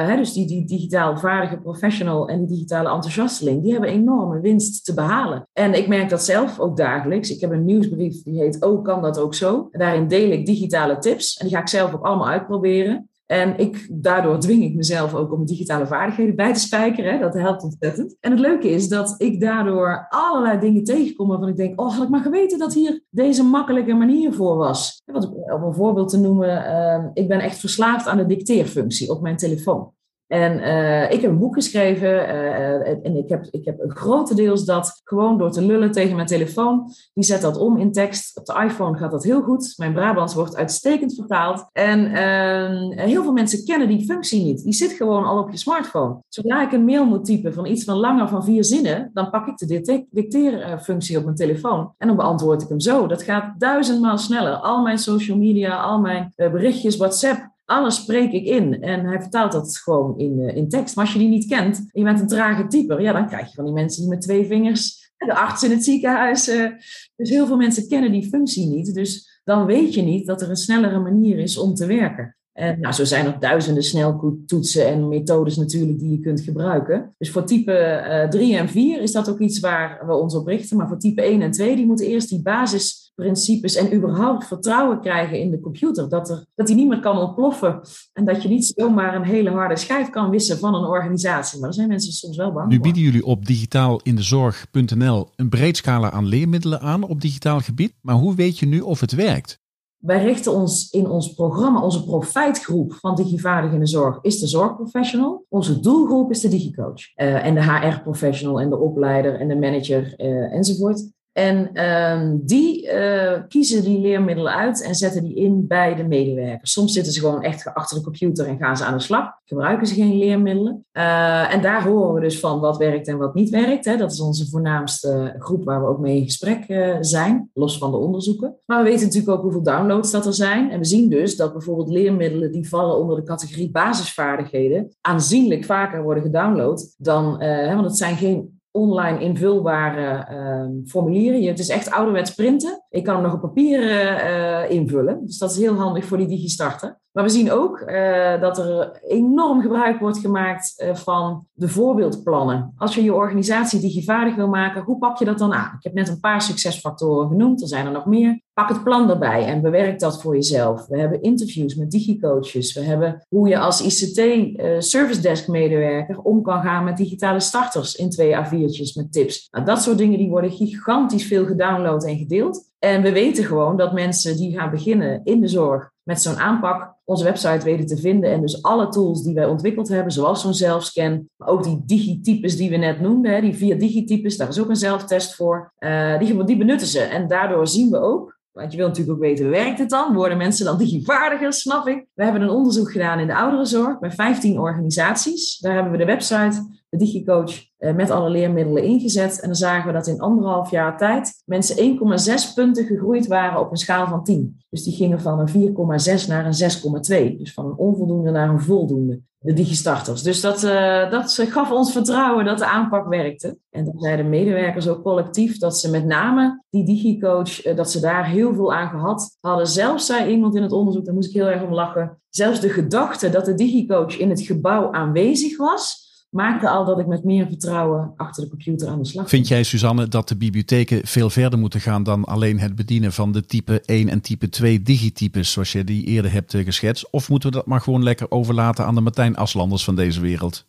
hè, 0.07 0.16
dus 0.16 0.33
die, 0.33 0.47
die 0.47 0.66
digitaal 0.66 1.19
vaardige 1.19 1.61
professional 1.61 2.29
en 2.29 2.38
die 2.38 2.49
digitale 2.49 2.90
enthousiasteling, 2.90 3.62
die 3.62 3.73
hebben 3.73 3.90
enorme 3.90 4.40
winst 4.40 4.85
te 4.85 4.95
behalen. 4.95 5.49
En 5.53 5.75
ik 5.75 5.88
merk 5.88 6.09
dat 6.09 6.23
zelf 6.23 6.59
ook 6.59 6.77
dagelijks. 6.77 7.31
Ik 7.31 7.40
heb 7.40 7.51
een 7.51 7.64
nieuwsbrief 7.64 8.23
die 8.23 8.40
heet 8.40 8.64
Oh, 8.64 8.85
kan 8.85 9.03
dat 9.03 9.19
ook 9.19 9.35
zo? 9.35 9.69
En 9.71 9.79
daarin 9.79 10.09
deel 10.09 10.31
ik 10.31 10.47
digitale 10.47 10.99
tips 10.99 11.37
en 11.37 11.47
die 11.47 11.57
ga 11.57 11.61
ik 11.61 11.69
zelf 11.69 11.95
ook 11.95 12.05
allemaal 12.05 12.29
uitproberen. 12.29 13.10
En 13.31 13.59
ik, 13.59 13.88
daardoor 13.90 14.38
dwing 14.38 14.62
ik 14.62 14.75
mezelf 14.75 15.14
ook 15.14 15.33
om 15.33 15.47
digitale 15.47 15.87
vaardigheden 15.87 16.37
bij 16.37 16.53
te 16.53 16.61
spijkeren. 16.61 17.21
Dat 17.21 17.35
helpt 17.35 17.62
ontzettend. 17.62 18.16
En 18.21 18.31
het 18.31 18.40
leuke 18.40 18.71
is 18.71 18.88
dat 18.88 19.14
ik 19.19 19.40
daardoor 19.40 20.07
allerlei 20.09 20.59
dingen 20.59 20.85
tegenkom 20.85 21.29
waarvan 21.29 21.49
ik 21.49 21.57
denk, 21.57 21.81
oh, 21.81 21.95
had 21.95 22.03
ik 22.03 22.09
maar 22.09 22.21
geweten 22.21 22.59
dat 22.59 22.75
hier 22.75 23.03
deze 23.11 23.43
makkelijke 23.43 23.95
manier 23.95 24.33
voor 24.33 24.57
was. 24.57 25.03
Wat, 25.05 25.33
om 25.35 25.62
een 25.62 25.75
voorbeeld 25.75 26.09
te 26.09 26.19
noemen, 26.19 26.49
uh, 26.49 27.05
ik 27.12 27.29
ben 27.29 27.40
echt 27.40 27.59
verslaafd 27.59 28.07
aan 28.07 28.16
de 28.16 28.27
dicteerfunctie 28.27 29.11
op 29.11 29.23
mijn 29.23 29.37
telefoon. 29.37 29.93
En 30.31 30.59
uh, 30.59 31.11
ik 31.11 31.21
heb 31.21 31.31
een 31.31 31.38
boek 31.38 31.55
geschreven 31.55 32.09
uh, 32.09 32.88
en 32.88 33.16
ik 33.16 33.29
heb, 33.29 33.47
ik 33.51 33.64
heb 33.64 33.77
grotendeels 33.87 34.64
dat 34.64 35.01
gewoon 35.05 35.38
door 35.38 35.51
te 35.51 35.62
lullen 35.62 35.93
tegen 35.93 36.14
mijn 36.14 36.27
telefoon. 36.27 36.90
Die 37.14 37.25
zet 37.25 37.40
dat 37.40 37.57
om 37.59 37.77
in 37.77 37.93
tekst. 37.93 38.38
Op 38.38 38.47
de 38.47 38.62
iPhone 38.64 38.99
gaat 38.99 39.11
dat 39.11 39.25
heel 39.25 39.43
goed. 39.43 39.75
Mijn 39.77 39.93
Brabants 39.93 40.35
wordt 40.35 40.57
uitstekend 40.57 41.14
vertaald. 41.14 41.66
En 41.73 42.01
uh, 42.01 43.05
heel 43.05 43.23
veel 43.23 43.33
mensen 43.33 43.64
kennen 43.64 43.88
die 43.88 44.05
functie 44.05 44.45
niet. 44.45 44.64
Die 44.64 44.73
zit 44.73 44.93
gewoon 44.93 45.25
al 45.25 45.38
op 45.38 45.51
je 45.51 45.57
smartphone. 45.57 46.23
Zodra 46.29 46.62
ik 46.62 46.73
een 46.73 46.85
mail 46.85 47.05
moet 47.05 47.25
typen 47.25 47.55
van 47.55 47.66
iets 47.66 47.85
van 47.85 47.97
langer 47.97 48.29
van 48.29 48.45
vier 48.45 48.64
zinnen, 48.64 49.11
dan 49.12 49.31
pak 49.31 49.47
ik 49.47 49.57
de 49.59 50.07
dicteerfunctie 50.11 51.19
op 51.19 51.25
mijn 51.25 51.37
telefoon. 51.37 51.93
En 51.99 52.07
dan 52.07 52.16
beantwoord 52.16 52.62
ik 52.62 52.69
hem 52.69 52.81
zo. 52.81 53.07
Dat 53.07 53.23
gaat 53.23 53.61
duizendmaal 53.61 54.19
sneller. 54.19 54.55
Al 54.55 54.83
mijn 54.83 54.99
social 54.99 55.37
media, 55.37 55.83
al 55.83 56.01
mijn 56.01 56.33
berichtjes, 56.37 56.97
WhatsApp 56.97 57.50
alles 57.70 57.96
spreek 57.96 58.33
ik 58.33 58.44
in. 58.44 58.83
En 58.83 59.06
hij 59.06 59.20
vertaalt 59.20 59.52
dat 59.52 59.76
gewoon 59.76 60.18
in, 60.18 60.38
in 60.54 60.68
tekst. 60.68 60.96
Maar 60.96 61.04
als 61.04 61.14
je 61.14 61.20
die 61.20 61.28
niet 61.28 61.46
kent 61.46 61.76
en 61.78 61.87
je 61.92 62.02
bent 62.02 62.20
een 62.20 62.26
trage 62.26 62.66
typer, 62.66 63.00
ja, 63.00 63.12
dan 63.12 63.26
krijg 63.26 63.48
je 63.48 63.54
van 63.54 63.64
die 63.64 63.74
mensen 63.74 64.00
die 64.00 64.11
met 64.11 64.20
twee 64.20 64.46
vingers, 64.46 65.12
de 65.16 65.35
arts 65.35 65.62
in 65.62 65.70
het 65.70 65.85
ziekenhuis. 65.85 66.48
Uh, 66.48 66.70
dus 67.16 67.30
heel 67.30 67.46
veel 67.46 67.56
mensen 67.56 67.88
kennen 67.88 68.12
die 68.12 68.28
functie 68.28 68.66
niet. 68.66 68.94
Dus 68.94 69.40
dan 69.44 69.66
weet 69.66 69.94
je 69.94 70.02
niet 70.02 70.26
dat 70.26 70.42
er 70.42 70.50
een 70.50 70.56
snellere 70.56 70.98
manier 70.98 71.38
is 71.38 71.59
om 71.59 71.74
te 71.74 71.87
werken. 71.87 72.37
En 72.61 72.81
nou, 72.81 72.94
zo 72.94 73.05
zijn 73.05 73.27
er 73.27 73.37
duizenden 73.38 73.83
sneltoetsen 73.83 74.87
en 74.87 75.09
methodes 75.09 75.57
natuurlijk 75.57 75.99
die 75.99 76.11
je 76.11 76.20
kunt 76.20 76.40
gebruiken. 76.40 77.14
Dus 77.18 77.31
voor 77.31 77.44
type 77.44 78.05
uh, 78.25 78.29
3 78.29 78.57
en 78.57 78.68
4 78.68 79.03
is 79.03 79.12
dat 79.12 79.31
ook 79.31 79.38
iets 79.38 79.61
waar 79.61 80.07
we 80.07 80.14
ons 80.14 80.35
op 80.35 80.46
richten. 80.46 80.77
Maar 80.77 80.88
voor 80.88 80.99
type 80.99 81.23
1 81.23 81.42
en 81.42 81.51
2, 81.51 81.77
die 81.77 81.87
moeten 81.87 82.07
eerst 82.07 82.29
die 82.29 82.42
basisprincipes 82.42 83.75
en 83.75 83.94
überhaupt 83.94 84.46
vertrouwen 84.46 85.01
krijgen 85.01 85.38
in 85.38 85.51
de 85.51 85.61
computer. 85.61 86.09
Dat, 86.09 86.31
er, 86.31 86.44
dat 86.55 86.66
die 86.66 86.77
niet 86.77 86.88
meer 86.88 87.01
kan 87.01 87.18
ontploffen. 87.18 87.81
En 88.12 88.25
dat 88.25 88.42
je 88.42 88.49
niet 88.49 88.73
zomaar 88.77 89.14
een 89.14 89.25
hele 89.25 89.51
harde 89.51 89.77
schijf 89.77 90.11
kan 90.11 90.31
wissen 90.31 90.59
van 90.59 90.75
een 90.75 90.85
organisatie. 90.85 91.59
Maar 91.59 91.68
daar 91.68 91.79
zijn 91.79 91.88
mensen 91.88 92.12
soms 92.12 92.37
wel 92.37 92.53
bang 92.53 92.68
Nu 92.68 92.81
bieden 92.81 93.03
jullie 93.03 93.25
op 93.25 93.46
digitaalindezorg.nl 93.46 95.29
een 95.37 95.49
breed 95.49 95.77
scala 95.77 96.11
aan 96.11 96.27
leermiddelen 96.27 96.81
aan 96.81 97.03
op 97.03 97.20
digitaal 97.20 97.61
gebied. 97.61 97.92
Maar 98.01 98.14
hoe 98.14 98.35
weet 98.35 98.59
je 98.59 98.66
nu 98.66 98.81
of 98.81 99.01
het 99.01 99.12
werkt? 99.12 99.59
Wij 100.01 100.23
richten 100.23 100.53
ons 100.53 100.91
in 100.91 101.09
ons 101.09 101.35
programma, 101.35 101.83
onze 101.83 102.05
profijtgroep 102.05 102.93
van 102.93 103.15
Digivaardig 103.15 103.73
in 103.73 103.79
de 103.79 103.87
Zorg 103.87 104.19
is 104.23 104.41
de 104.41 104.47
zorgprofessional. 104.47 105.45
Onze 105.49 105.81
doelgroep 105.81 106.31
is 106.31 106.41
de 106.41 106.49
digicoach. 106.49 107.17
Uh, 107.17 107.47
en 107.47 107.55
de 107.55 107.63
HR-professional 107.63 108.61
en 108.61 108.71
de 108.71 108.79
opleider 108.79 109.41
en 109.41 109.49
de 109.49 109.57
manager 109.57 110.15
uh, 110.17 110.53
enzovoort. 110.53 111.11
En 111.33 111.71
uh, 111.73 112.31
die 112.33 112.93
uh, 112.93 113.33
kiezen 113.49 113.83
die 113.83 114.01
leermiddelen 114.01 114.55
uit 114.55 114.83
en 114.83 114.95
zetten 114.95 115.23
die 115.23 115.35
in 115.35 115.66
bij 115.66 115.95
de 115.95 116.05
medewerkers. 116.05 116.73
Soms 116.73 116.93
zitten 116.93 117.12
ze 117.12 117.21
gewoon 117.21 117.43
echt 117.43 117.75
achter 117.75 117.97
de 117.97 118.03
computer 118.03 118.47
en 118.47 118.59
gaan 118.59 118.77
ze 118.77 118.85
aan 118.85 118.97
de 118.97 119.03
slag. 119.03 119.33
Gebruiken 119.45 119.87
ze 119.87 119.95
geen 119.95 120.19
leermiddelen. 120.19 120.85
Uh, 120.93 121.55
en 121.55 121.62
daar 121.62 121.83
horen 121.83 122.14
we 122.14 122.21
dus 122.21 122.40
van 122.40 122.61
wat 122.61 122.77
werkt 122.77 123.09
en 123.09 123.19
wat 123.19 123.35
niet 123.35 123.51
werkt. 123.51 123.85
Hè. 123.85 123.97
Dat 123.97 124.12
is 124.12 124.21
onze 124.21 124.49
voornaamste 124.49 125.35
groep 125.38 125.64
waar 125.64 125.81
we 125.81 125.88
ook 125.88 125.99
mee 125.99 126.16
in 126.16 126.25
gesprek 126.25 126.69
uh, 126.69 126.97
zijn, 127.01 127.51
los 127.55 127.79
van 127.79 127.90
de 127.90 127.97
onderzoeken. 127.97 128.57
Maar 128.66 128.83
we 128.83 128.90
weten 128.90 129.07
natuurlijk 129.07 129.33
ook 129.33 129.43
hoeveel 129.43 129.62
downloads 129.62 130.11
dat 130.11 130.27
er 130.27 130.35
zijn. 130.35 130.71
En 130.71 130.79
we 130.79 130.85
zien 130.85 131.09
dus 131.09 131.37
dat 131.37 131.53
bijvoorbeeld 131.53 131.90
leermiddelen 131.90 132.53
die 132.53 132.69
vallen 132.69 132.97
onder 132.97 133.16
de 133.16 133.23
categorie 133.23 133.71
basisvaardigheden 133.71 134.97
aanzienlijk 135.01 135.64
vaker 135.64 136.03
worden 136.03 136.23
gedownload 136.23 136.95
dan, 136.99 137.38
want 137.75 137.85
het 137.85 137.97
zijn 137.97 138.16
geen 138.16 138.60
online 138.70 139.20
invulbare 139.20 140.24
ehm, 140.24 140.87
formulieren. 140.87 141.42
Het 141.42 141.59
is 141.59 141.68
echt 141.68 141.90
ouderwets 141.90 142.35
printen. 142.35 142.85
Ik 142.88 143.04
kan 143.04 143.14
hem 143.14 143.22
nog 143.22 143.35
op 143.35 143.40
papier 143.40 143.80
uh, 143.80 144.70
invullen. 144.70 145.26
Dus 145.26 145.38
dat 145.38 145.50
is 145.50 145.56
heel 145.56 145.74
handig 145.74 146.04
voor 146.04 146.16
die 146.16 146.26
DigiStarter. 146.26 147.00
Maar 147.12 147.25
we 147.25 147.31
zien 147.31 147.51
ook 147.51 147.81
uh, 147.81 148.40
dat 148.40 148.59
er 148.59 149.01
enorm 149.03 149.61
gebruik 149.61 150.01
wordt 150.01 150.18
gemaakt 150.18 150.75
uh, 150.77 150.94
van 150.94 151.46
de 151.53 151.68
voorbeeldplannen. 151.68 152.73
Als 152.77 152.94
je 152.94 153.03
je 153.03 153.14
organisatie 153.14 153.81
digivaardig 153.81 154.35
wil 154.35 154.49
maken, 154.49 154.83
hoe 154.83 154.99
pak 154.99 155.18
je 155.18 155.25
dat 155.25 155.38
dan 155.38 155.53
aan? 155.53 155.75
Ik 155.77 155.85
heb 155.85 155.92
net 155.92 156.09
een 156.09 156.20
paar 156.20 156.42
succesfactoren 156.42 157.29
genoemd, 157.29 157.62
er 157.62 157.68
zijn 157.68 157.87
er 157.87 157.92
nog 157.92 158.07
meer. 158.07 158.40
Pak 158.53 158.68
het 158.68 158.85
plan 158.85 159.11
erbij 159.11 159.46
en 159.46 159.62
bewerk 159.62 159.99
dat 159.99 160.23
voor 160.23 160.35
jezelf. 160.35 160.87
We 160.87 160.99
hebben 160.99 161.23
interviews 161.23 161.75
met 161.75 161.90
digicoaches. 161.90 162.75
We 162.75 162.81
hebben 162.81 163.27
hoe 163.29 163.49
je 163.49 163.59
als 163.59 163.81
ICT 163.81 164.18
uh, 164.18 164.75
service 164.79 165.20
desk 165.20 165.49
medewerker 165.49 166.18
om 166.18 166.42
kan 166.42 166.62
gaan 166.62 166.85
met 166.85 166.96
digitale 166.96 167.40
starters 167.40 167.94
in 167.94 168.11
twee 168.11 168.37
A4'tjes 168.37 168.94
met 168.94 169.12
tips. 169.12 169.49
Nou, 169.51 169.64
dat 169.64 169.83
soort 169.83 169.99
dingen 169.99 170.18
die 170.18 170.29
worden 170.29 170.51
gigantisch 170.51 171.27
veel 171.27 171.46
gedownload 171.46 172.05
en 172.05 172.18
gedeeld. 172.18 172.69
En 172.81 173.03
we 173.03 173.12
weten 173.12 173.45
gewoon 173.45 173.77
dat 173.77 173.93
mensen 173.93 174.37
die 174.37 174.59
gaan 174.59 174.71
beginnen 174.71 175.21
in 175.25 175.40
de 175.40 175.49
zorg 175.49 175.90
met 176.03 176.23
zo'n 176.23 176.38
aanpak 176.38 176.95
onze 177.05 177.25
website 177.25 177.64
weten 177.64 177.87
te 177.87 177.97
vinden. 177.97 178.31
En 178.31 178.40
dus 178.40 178.62
alle 178.62 178.88
tools 178.88 179.23
die 179.23 179.35
wij 179.35 179.47
ontwikkeld 179.47 179.88
hebben, 179.88 180.12
zoals 180.12 180.40
zo'n 180.40 180.55
zelfscan, 180.55 181.29
maar 181.37 181.49
ook 181.49 181.64
die 181.64 181.83
digitypes 181.87 182.57
die 182.57 182.71
we 182.71 182.77
net 182.77 183.01
noemden, 183.01 183.43
die 183.43 183.57
vier 183.57 183.79
digitypes, 183.79 184.37
daar 184.37 184.49
is 184.49 184.61
ook 184.61 184.69
een 184.69 184.77
zelftest 184.77 185.35
voor, 185.35 185.73
uh, 185.79 186.19
die, 186.19 186.45
die 186.45 186.57
benutten 186.57 186.87
ze. 186.87 187.01
En 187.01 187.29
daardoor 187.29 187.66
zien 187.66 187.90
we 187.90 187.99
ook 187.99 188.38
want 188.61 188.73
je 188.73 188.79
wilt 188.79 188.88
natuurlijk 188.88 189.16
ook 189.16 189.25
weten, 189.25 189.51
werkt 189.51 189.79
het 189.79 189.90
dan? 189.90 190.14
Worden 190.14 190.38
mensen 190.38 190.64
dan 190.64 190.79
digivaardiger? 190.79 191.53
Snap 191.53 191.87
ik. 191.87 192.07
We 192.14 192.25
hebben 192.25 192.42
een 192.42 192.51
onderzoek 192.51 192.92
gedaan 192.92 193.18
in 193.18 193.27
de 193.27 193.37
ouderenzorg 193.37 193.99
bij 193.99 194.11
15 194.11 194.59
organisaties. 194.59 195.59
Daar 195.59 195.75
hebben 195.75 195.92
we 195.92 195.99
de 195.99 196.05
website, 196.05 196.81
de 196.88 196.96
DigiCoach, 196.96 197.53
eh, 197.79 197.94
met 197.94 198.11
alle 198.11 198.31
leermiddelen 198.31 198.83
ingezet. 198.83 199.40
En 199.40 199.46
dan 199.46 199.57
zagen 199.57 199.87
we 199.87 199.92
dat 199.92 200.07
in 200.07 200.20
anderhalf 200.20 200.70
jaar 200.70 200.96
tijd 200.96 201.42
mensen 201.44 201.77
1,6 201.83 202.53
punten 202.55 202.85
gegroeid 202.85 203.27
waren 203.27 203.61
op 203.61 203.70
een 203.70 203.77
schaal 203.77 204.07
van 204.07 204.25
10. 204.25 204.61
Dus 204.70 204.83
die 204.83 204.94
gingen 204.94 205.20
van 205.20 205.38
een 205.38 205.49
4,6 205.49 206.27
naar 206.27 206.46
een 206.46 206.55
6,2. 206.55 207.37
Dus 207.38 207.53
van 207.53 207.66
een 207.66 207.77
onvoldoende 207.77 208.31
naar 208.31 208.49
een 208.49 208.61
voldoende 208.61 209.20
de 209.42 209.53
digistarters. 209.53 210.22
Dus 210.22 210.40
dat, 210.40 210.62
uh, 210.64 211.11
dat 211.11 211.44
gaf 211.48 211.70
ons 211.70 211.92
vertrouwen 211.92 212.44
dat 212.44 212.59
de 212.59 212.66
aanpak 212.66 213.09
werkte. 213.09 213.59
En 213.70 213.85
dan 213.85 213.98
zeiden 213.98 214.29
medewerkers 214.29 214.88
ook 214.88 215.03
collectief 215.03 215.59
dat 215.59 215.79
ze 215.79 215.90
met 215.90 216.05
name 216.05 216.62
die 216.70 216.85
digicoach, 216.85 217.66
uh, 217.66 217.76
dat 217.76 217.90
ze 217.90 218.00
daar 218.00 218.26
heel 218.26 218.55
veel 218.55 218.74
aan 218.74 218.88
gehad 218.88 219.37
hadden. 219.40 219.66
Zelfs 219.66 220.07
zei 220.07 220.31
iemand 220.31 220.57
in 220.57 220.62
het 220.62 220.72
onderzoek, 220.72 221.05
daar 221.05 221.14
moest 221.14 221.29
ik 221.29 221.35
heel 221.35 221.48
erg 221.48 221.62
om 221.62 221.72
lachen, 221.72 222.20
zelfs 222.29 222.61
de 222.61 222.68
gedachte 222.68 223.31
dat 223.31 223.44
de 223.44 223.55
digicoach 223.55 224.18
in 224.18 224.31
het 224.31 224.40
gebouw 224.40 224.92
aanwezig 224.92 225.57
was, 225.57 226.10
maakte 226.31 226.69
al 226.69 226.85
dat 226.85 226.99
ik 226.99 227.07
met 227.07 227.25
meer 227.25 227.47
vertrouwen 227.47 228.12
achter 228.16 228.43
de 228.43 228.49
computer 228.49 228.88
aan 228.88 228.99
de 228.99 229.05
slag 229.05 229.29
Vind 229.29 229.49
jij, 229.49 229.62
Suzanne, 229.62 230.09
dat 230.09 230.29
de 230.29 230.37
bibliotheken 230.37 231.07
veel 231.07 231.31
verder 231.31 231.59
moeten 231.59 231.81
gaan 231.81 232.03
dan 232.03 232.25
alleen 232.25 232.59
het 232.59 232.75
bedienen 232.75 233.12
van 233.12 233.33
de 233.33 233.47
type 233.47 233.81
1 233.81 234.09
en 234.09 234.21
type 234.21 234.49
2 234.49 234.83
digitypes, 234.83 235.53
zoals 235.53 235.73
je 235.73 235.85
die 235.85 236.05
eerder 236.05 236.33
hebt 236.33 236.55
eh, 236.55 236.64
geschetst? 236.64 237.11
Of 237.11 237.29
moeten 237.29 237.51
we 237.51 237.57
dat 237.57 237.66
maar 237.66 237.81
gewoon 237.81 238.03
lekker 238.03 238.31
overlaten 238.31 238.87
aan 238.87 238.95
de 238.95 239.01
Martijn 239.01 239.37
Aslanders 239.37 239.85
van 239.85 239.97
deze 239.97 240.21
wereld? 240.21 240.69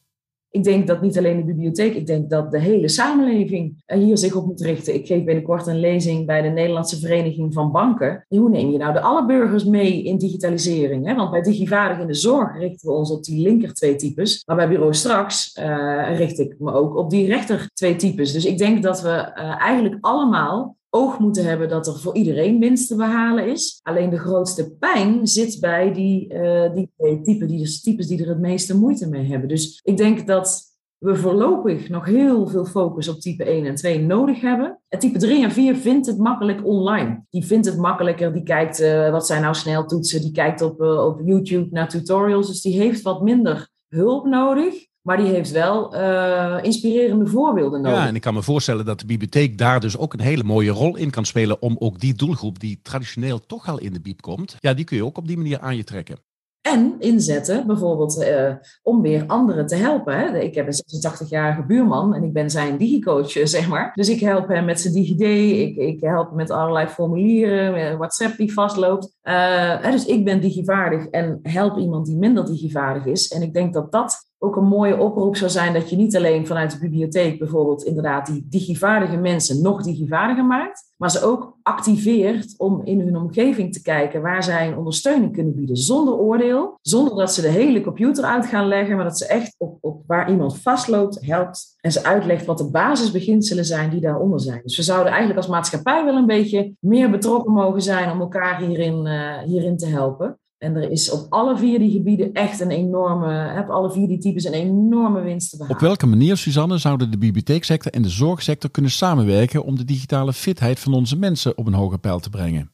Ik 0.54 0.64
denk 0.64 0.88
dat 0.88 1.02
niet 1.02 1.18
alleen 1.18 1.38
de 1.38 1.44
bibliotheek, 1.44 1.94
ik 1.94 2.08
denk 2.08 2.30
dat 2.30 2.52
de 2.52 2.60
hele 2.60 2.90
samenleving 2.90 3.84
hier 3.86 4.18
zich 4.18 4.36
op 4.36 4.46
moet 4.46 4.62
richten. 4.62 4.94
Ik 4.94 5.08
geef 5.08 5.24
binnenkort 5.24 5.68
een 5.68 5.80
lezing 5.80 6.26
bij 6.26 6.42
de 6.42 6.50
Nederlandse 6.50 7.00
Vereniging 7.00 7.54
van 7.54 7.72
Banken. 7.72 8.26
Hoe 8.28 8.50
neem 8.50 8.72
je 8.72 8.78
nou 8.78 8.94
de 8.94 9.02
alle 9.02 9.26
burgers 9.26 9.64
mee 9.64 10.04
in 10.04 10.18
digitalisering? 10.18 11.16
Want 11.16 11.32
bij 11.32 11.42
Digivaardig 11.42 12.00
in 12.00 12.08
de 12.08 12.14
Zorg 12.14 12.58
richten 12.58 12.90
we 12.90 12.96
ons 12.96 13.12
op 13.12 13.24
die 13.24 13.42
linker 13.42 13.74
twee 13.74 13.96
types. 13.96 14.44
Maar 14.46 14.56
bij 14.56 14.68
Bureau 14.68 14.94
Straks 14.94 15.58
uh, 15.60 16.18
richt 16.18 16.40
ik 16.40 16.56
me 16.60 16.74
ook 16.74 16.96
op 16.96 17.10
die 17.10 17.28
rechter 17.28 17.70
twee 17.74 17.96
types. 17.96 18.34
Dus 18.34 18.46
ik 18.46 18.58
denk 18.58 18.84
dat 18.84 19.02
we 19.02 19.10
uh, 19.10 19.62
eigenlijk 19.62 19.98
allemaal 20.02 20.76
oog 20.94 21.20
moeten 21.20 21.46
hebben 21.46 21.70
dat 21.70 21.88
er 21.88 22.00
voor 22.00 22.16
iedereen 22.16 22.60
winst 22.60 22.88
te 22.88 22.96
behalen 22.96 23.48
is. 23.48 23.80
Alleen 23.84 24.10
de 24.10 24.20
grootste 24.20 24.72
pijn 24.72 25.28
zit 25.28 25.60
bij 25.60 25.94
die, 25.94 26.34
uh, 26.34 26.74
die 26.74 26.92
typen, 27.24 27.48
die, 27.48 27.80
types 27.82 28.08
die 28.08 28.22
er 28.22 28.30
het 28.30 28.40
meeste 28.40 28.78
moeite 28.78 29.10
mee 29.10 29.30
hebben. 29.30 29.50
Dus 29.50 29.80
ik 29.84 29.98
denk 29.98 30.28
dat 30.28 30.70
we 30.98 31.16
voorlopig 31.16 31.90
nog 31.90 32.06
heel 32.06 32.48
veel 32.48 32.66
focus 32.66 33.08
op 33.08 33.20
type 33.20 33.44
1 33.44 33.66
en 33.66 33.76
2 33.76 34.00
nodig 34.00 34.42
hebben. 34.42 34.80
En 34.88 35.00
type 35.00 35.18
3 35.18 35.44
en 35.44 35.52
4 35.52 35.76
vindt 35.76 36.08
het 36.08 36.18
makkelijk 36.18 36.66
online. 36.66 37.24
Die 37.30 37.46
vindt 37.46 37.66
het 37.66 37.78
makkelijker, 37.78 38.34
die 38.34 38.44
kijkt 38.44 38.82
uh, 38.82 39.12
wat 39.12 39.26
zijn 39.26 39.42
nou 39.42 39.56
sneltoetsen, 39.56 40.22
die 40.22 40.32
kijkt 40.32 40.62
op, 40.62 40.82
uh, 40.82 41.06
op 41.06 41.22
YouTube 41.24 41.68
naar 41.72 41.90
tutorials. 41.90 42.48
Dus 42.48 42.62
die 42.62 42.80
heeft 42.80 43.02
wat 43.02 43.22
minder 43.22 43.70
hulp 43.88 44.26
nodig. 44.26 44.90
Maar 45.02 45.18
die 45.18 45.28
heeft 45.28 45.52
wel 45.52 45.96
uh, 45.96 46.58
inspirerende 46.62 47.28
voorbeelden 47.28 47.82
nodig. 47.82 48.00
Ja, 48.00 48.08
en 48.08 48.16
ik 48.16 48.22
kan 48.22 48.34
me 48.34 48.42
voorstellen 48.42 48.86
dat 48.86 49.00
de 49.00 49.06
bibliotheek 49.06 49.58
daar 49.58 49.80
dus 49.80 49.98
ook 49.98 50.14
een 50.14 50.20
hele 50.20 50.44
mooie 50.44 50.72
rol 50.72 50.98
in 50.98 51.10
kan 51.10 51.26
spelen. 51.26 51.62
om 51.62 51.76
ook 51.80 52.00
die 52.00 52.14
doelgroep 52.14 52.60
die 52.60 52.80
traditioneel 52.84 53.46
toch 53.46 53.68
al 53.68 53.80
in 53.80 53.94
de 53.94 54.02
bieb 54.02 54.22
komt. 54.22 54.56
ja, 54.60 54.74
die 54.74 54.86
kun 54.86 54.98
je 54.98 55.06
ook 55.06 55.18
op 55.18 55.28
die 55.28 55.38
manier 55.38 55.60
aan 55.60 55.76
je 55.76 55.84
trekken. 55.84 56.18
En 56.62 56.96
inzetten, 57.00 57.68
bijvoorbeeld 57.68 58.22
uh, 58.22 58.54
om 58.84 59.02
weer 59.02 59.24
anderen 59.28 59.68
te 59.68 59.76
helpen. 59.76 60.18
Hè. 60.18 60.40
Ik 60.40 60.56
heb 60.56 60.68
een 60.68 61.12
86-jarige 61.12 61.64
buurman 61.64 62.14
en 62.14 62.24
ik 62.24 62.34
ben 62.34 62.50
zijn 62.50 62.78
digicoach, 62.78 63.32
zeg 63.44 63.68
maar. 63.68 63.92
Dus 63.94 64.10
ik 64.10 64.20
help 64.20 64.48
hem 64.48 64.66
met 64.66 64.82
zijn 64.82 64.94
DigiD, 64.94 65.22
ik, 65.60 65.76
ik 65.76 66.02
help 66.02 66.28
hem 66.28 66.36
met 66.36 66.50
allerlei 66.50 66.88
formulieren, 66.88 67.98
WhatsApp 67.98 68.38
die 68.38 68.54
vastloopt. 68.54 69.16
Uh, 69.24 69.92
dus 69.92 70.06
ik 70.06 70.26
ben 70.26 70.42
digivaardig 70.42 71.06
en 71.06 71.40
help 71.44 71.78
iemand 71.78 72.06
die 72.06 72.18
minder 72.18 72.46
digivaardig 72.46 73.06
is. 73.06 73.28
En 73.28 73.42
ik 73.42 73.54
denk 73.54 73.74
dat 73.74 73.92
dat 73.92 74.31
ook 74.44 74.56
een 74.56 74.68
mooie 74.68 74.98
oproep 74.98 75.36
zou 75.36 75.52
zijn 75.52 75.74
dat 75.74 75.90
je 75.90 75.96
niet 75.96 76.16
alleen 76.16 76.48
vanuit 76.48 76.72
de 76.72 76.80
bibliotheek 76.80 77.40
bijvoorbeeld 77.40 77.84
inderdaad 77.84 78.26
die 78.26 78.46
digivaardige 78.50 79.18
mensen 79.18 79.62
nog 79.62 79.84
digivaardiger 79.84 80.46
maakt, 80.46 80.94
maar 80.98 81.12
ze 81.12 81.24
ook 81.24 81.58
activeert 81.64 82.54
om 82.58 82.82
in 82.84 83.00
hun 83.00 83.18
omgeving 83.18 83.74
te 83.74 83.82
kijken 83.82 84.22
waar 84.22 84.44
zij 84.44 84.74
ondersteuning 84.74 85.34
kunnen 85.34 85.56
bieden 85.56 85.78
zonder 85.78 86.14
oordeel, 86.14 86.78
zonder 86.82 87.16
dat 87.16 87.34
ze 87.34 87.42
de 87.42 87.48
hele 87.48 87.82
computer 87.82 88.24
uit 88.24 88.46
gaan 88.46 88.68
leggen, 88.68 88.96
maar 88.96 89.06
dat 89.06 89.18
ze 89.18 89.28
echt 89.28 89.56
op, 89.58 89.78
op 89.82 90.04
waar 90.08 90.30
iemand 90.30 90.58
vastloopt 90.58 91.26
helpt 91.26 91.76
en 91.80 91.92
ze 91.92 92.04
uitlegt 92.04 92.46
wat 92.46 92.58
de 92.58 92.70
basisbeginselen 92.70 93.66
zijn 93.66 93.90
die 93.90 94.02
daaronder 94.02 94.40
zijn. 94.40 94.62
Dus 94.64 94.78
we 94.78 94.84
zouden 94.84 95.12
eigenlijk 95.12 95.40
als 95.40 95.50
maatschappij 95.50 96.06
wel 96.06 96.16
een 96.16 96.26
beetje 96.26 96.74
meer 96.80 97.10
betrokken 97.10 97.54
mogen 97.54 97.82
zijn 97.82 98.12
om 98.12 98.20
elkaar 98.20 98.62
hierin, 98.62 99.06
uh, 99.06 99.38
hierin 99.38 99.78
te 99.78 99.88
helpen. 99.88 100.40
En 100.64 100.76
er 100.76 100.92
is 100.92 101.12
op 101.12 101.26
alle 101.30 101.58
vier 101.58 101.80
die 101.80 101.92
gebieden 101.92 102.34
echt 102.34 102.60
een 102.60 102.72
enorme, 102.72 103.34
heb 103.34 103.70
alle 103.70 103.92
vier 103.92 104.08
die 104.08 104.18
types 104.18 104.44
een 104.44 104.54
enorme 104.54 105.22
winst 105.22 105.50
te 105.50 105.58
behalen. 105.58 105.76
Op 105.76 105.82
welke 105.82 106.06
manier, 106.06 106.38
Suzanne, 106.38 106.78
zouden 106.78 107.12
de 107.12 107.18
bibliotheeksector 107.18 107.92
en 107.92 108.02
de 108.02 108.10
zorgsector 108.10 108.72
kunnen 108.72 108.92
samenwerken 108.92 109.64
om 109.64 109.78
de 109.78 109.86
digitale 109.86 110.34
fitheid 110.34 110.80
van 110.80 110.94
onze 110.94 111.18
mensen 111.18 111.58
op 111.58 111.68
een 111.68 111.74
hoger 111.74 112.00
pijl 112.00 112.20
te 112.20 112.30
brengen? 112.30 112.72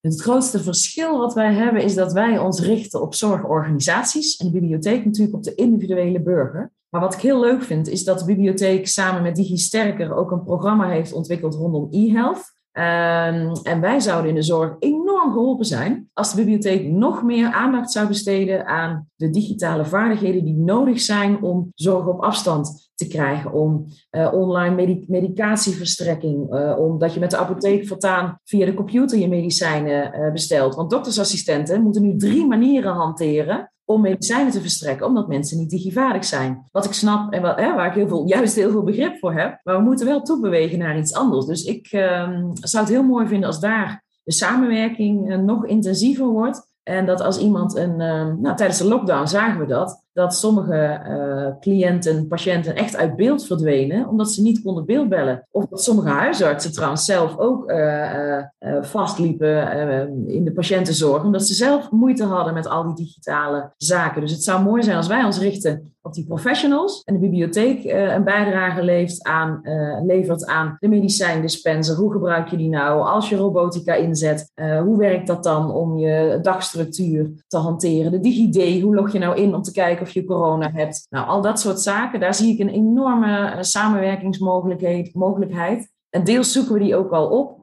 Het 0.00 0.20
grootste 0.20 0.62
verschil 0.62 1.18
wat 1.18 1.34
wij 1.34 1.54
hebben 1.54 1.82
is 1.82 1.94
dat 1.94 2.12
wij 2.12 2.38
ons 2.38 2.60
richten 2.60 3.02
op 3.02 3.14
zorgorganisaties 3.14 4.36
en 4.36 4.46
de 4.46 4.52
bibliotheek 4.52 5.04
natuurlijk 5.04 5.36
op 5.36 5.42
de 5.42 5.54
individuele 5.54 6.22
burger. 6.22 6.72
Maar 6.88 7.00
wat 7.00 7.14
ik 7.14 7.20
heel 7.20 7.40
leuk 7.40 7.62
vind 7.62 7.88
is 7.88 8.04
dat 8.04 8.18
de 8.18 8.24
bibliotheek 8.24 8.88
samen 8.88 9.22
met 9.22 9.36
DigiSterker 9.36 10.14
ook 10.14 10.30
een 10.30 10.44
programma 10.44 10.88
heeft 10.88 11.12
ontwikkeld 11.12 11.54
rondom 11.54 11.88
e-health. 11.90 12.56
Um, 12.78 13.52
en 13.62 13.80
wij 13.80 14.00
zouden 14.00 14.28
in 14.28 14.34
de 14.34 14.42
zorg 14.42 14.76
enorm 14.78 15.32
geholpen 15.32 15.64
zijn 15.64 16.08
als 16.12 16.30
de 16.30 16.36
bibliotheek 16.36 16.88
nog 16.88 17.22
meer 17.22 17.52
aandacht 17.52 17.92
zou 17.92 18.08
besteden 18.08 18.66
aan 18.66 19.08
de 19.16 19.30
digitale 19.30 19.84
vaardigheden 19.84 20.44
die 20.44 20.56
nodig 20.56 21.00
zijn 21.00 21.42
om 21.42 21.72
zorg 21.74 22.06
op 22.06 22.20
afstand 22.20 22.90
te 22.94 23.08
krijgen, 23.08 23.52
om 23.52 23.86
uh, 24.10 24.32
online 24.32 24.74
medic 24.74 25.08
medicatieverstrekking, 25.08 26.54
uh, 26.54 26.78
omdat 26.78 27.14
je 27.14 27.20
met 27.20 27.30
de 27.30 27.36
apotheek 27.36 27.86
voortaan 27.86 28.38
via 28.44 28.66
de 28.66 28.74
computer 28.74 29.18
je 29.18 29.28
medicijnen 29.28 30.20
uh, 30.20 30.32
bestelt. 30.32 30.74
Want 30.74 30.90
doktersassistenten 30.90 31.82
moeten 31.82 32.02
nu 32.02 32.16
drie 32.16 32.46
manieren 32.46 32.92
hanteren 32.92 33.72
om 33.90 34.00
medicijnen 34.00 34.52
te 34.52 34.60
verstrekken, 34.60 35.06
omdat 35.06 35.28
mensen 35.28 35.58
niet 35.58 35.70
digivaardig 35.70 36.24
zijn. 36.24 36.64
Wat 36.70 36.84
ik 36.84 36.92
snap 36.92 37.32
en 37.32 37.42
wat, 37.42 37.58
hè, 37.58 37.74
waar 37.74 37.86
ik 37.86 37.94
heel 37.94 38.08
veel, 38.08 38.26
juist 38.26 38.54
heel 38.54 38.70
veel 38.70 38.82
begrip 38.82 39.18
voor 39.18 39.32
heb, 39.32 39.60
maar 39.62 39.76
we 39.76 39.82
moeten 39.82 40.06
wel 40.06 40.22
toebewegen 40.22 40.78
naar 40.78 40.98
iets 40.98 41.14
anders. 41.14 41.46
Dus 41.46 41.64
ik 41.64 41.92
uh, 41.92 42.28
zou 42.52 42.84
het 42.84 42.92
heel 42.92 43.02
mooi 43.02 43.26
vinden 43.26 43.46
als 43.46 43.60
daar 43.60 44.04
de 44.22 44.32
samenwerking 44.32 45.30
uh, 45.30 45.38
nog 45.38 45.66
intensiever 45.66 46.26
wordt. 46.26 46.68
En 46.82 47.06
dat 47.06 47.20
als 47.20 47.38
iemand 47.38 47.76
een, 47.76 48.00
uh, 48.00 48.34
nou, 48.38 48.56
tijdens 48.56 48.78
de 48.78 48.88
lockdown 48.88 49.26
zagen 49.26 49.60
we 49.60 49.66
dat, 49.66 50.06
dat 50.18 50.34
sommige 50.34 51.00
uh, 51.08 51.60
cliënten, 51.60 52.26
patiënten 52.26 52.74
echt 52.76 52.96
uit 52.96 53.16
beeld 53.16 53.46
verdwenen, 53.46 54.08
omdat 54.08 54.30
ze 54.30 54.42
niet 54.42 54.62
konden 54.62 54.86
beeldbellen. 54.86 55.46
Of 55.50 55.66
dat 55.66 55.82
sommige 55.82 56.08
huisartsen 56.08 56.72
trouwens 56.72 57.04
zelf 57.04 57.38
ook 57.38 57.70
uh, 57.70 58.42
vastliepen 58.80 60.28
in 60.28 60.44
de 60.44 60.52
patiëntenzorg, 60.52 61.24
omdat 61.24 61.46
ze 61.46 61.54
zelf 61.54 61.90
moeite 61.90 62.24
hadden 62.24 62.54
met 62.54 62.68
al 62.68 62.84
die 62.84 63.06
digitale 63.06 63.72
zaken. 63.76 64.20
Dus 64.20 64.30
het 64.30 64.42
zou 64.42 64.62
mooi 64.62 64.82
zijn 64.82 64.96
als 64.96 65.06
wij 65.06 65.24
ons 65.24 65.38
richten 65.38 65.92
op 66.02 66.14
die 66.14 66.26
professionals. 66.26 67.02
En 67.04 67.14
de 67.14 67.20
bibliotheek 67.20 67.84
een 67.84 68.24
bijdrage 68.24 68.82
levert 68.82 69.22
aan, 69.22 69.60
levert 70.06 70.46
aan 70.46 70.76
de 70.80 70.88
medicijndispenser. 70.88 71.96
Hoe 71.96 72.12
gebruik 72.12 72.48
je 72.48 72.56
die 72.56 72.68
nou 72.68 73.02
als 73.02 73.28
je 73.28 73.36
robotica 73.36 73.94
inzet? 73.94 74.52
Hoe 74.84 74.98
werkt 74.98 75.26
dat 75.26 75.42
dan 75.42 75.72
om 75.72 75.98
je 75.98 76.38
dagstructuur 76.42 77.30
te 77.46 77.56
hanteren? 77.56 78.10
De 78.10 78.20
DigiD, 78.20 78.82
hoe 78.82 78.94
log 78.94 79.12
je 79.12 79.18
nou 79.18 79.36
in 79.36 79.54
om 79.54 79.62
te 79.62 79.72
kijken 79.72 80.06
of 80.08 80.14
je 80.14 80.24
corona 80.24 80.70
hebt? 80.70 81.06
Nou, 81.10 81.26
al 81.26 81.42
dat 81.42 81.60
soort 81.60 81.80
zaken, 81.80 82.20
daar 82.20 82.34
zie 82.34 82.52
ik 82.52 82.58
een 82.58 82.68
enorme 82.68 83.56
samenwerkingsmogelijkheid. 83.60 85.14
Mogelijkheid. 85.14 85.92
En 86.10 86.24
deels 86.24 86.52
zoeken 86.52 86.72
we 86.72 86.78
die 86.78 86.96
ook 86.96 87.12
al 87.12 87.28
op. 87.28 87.56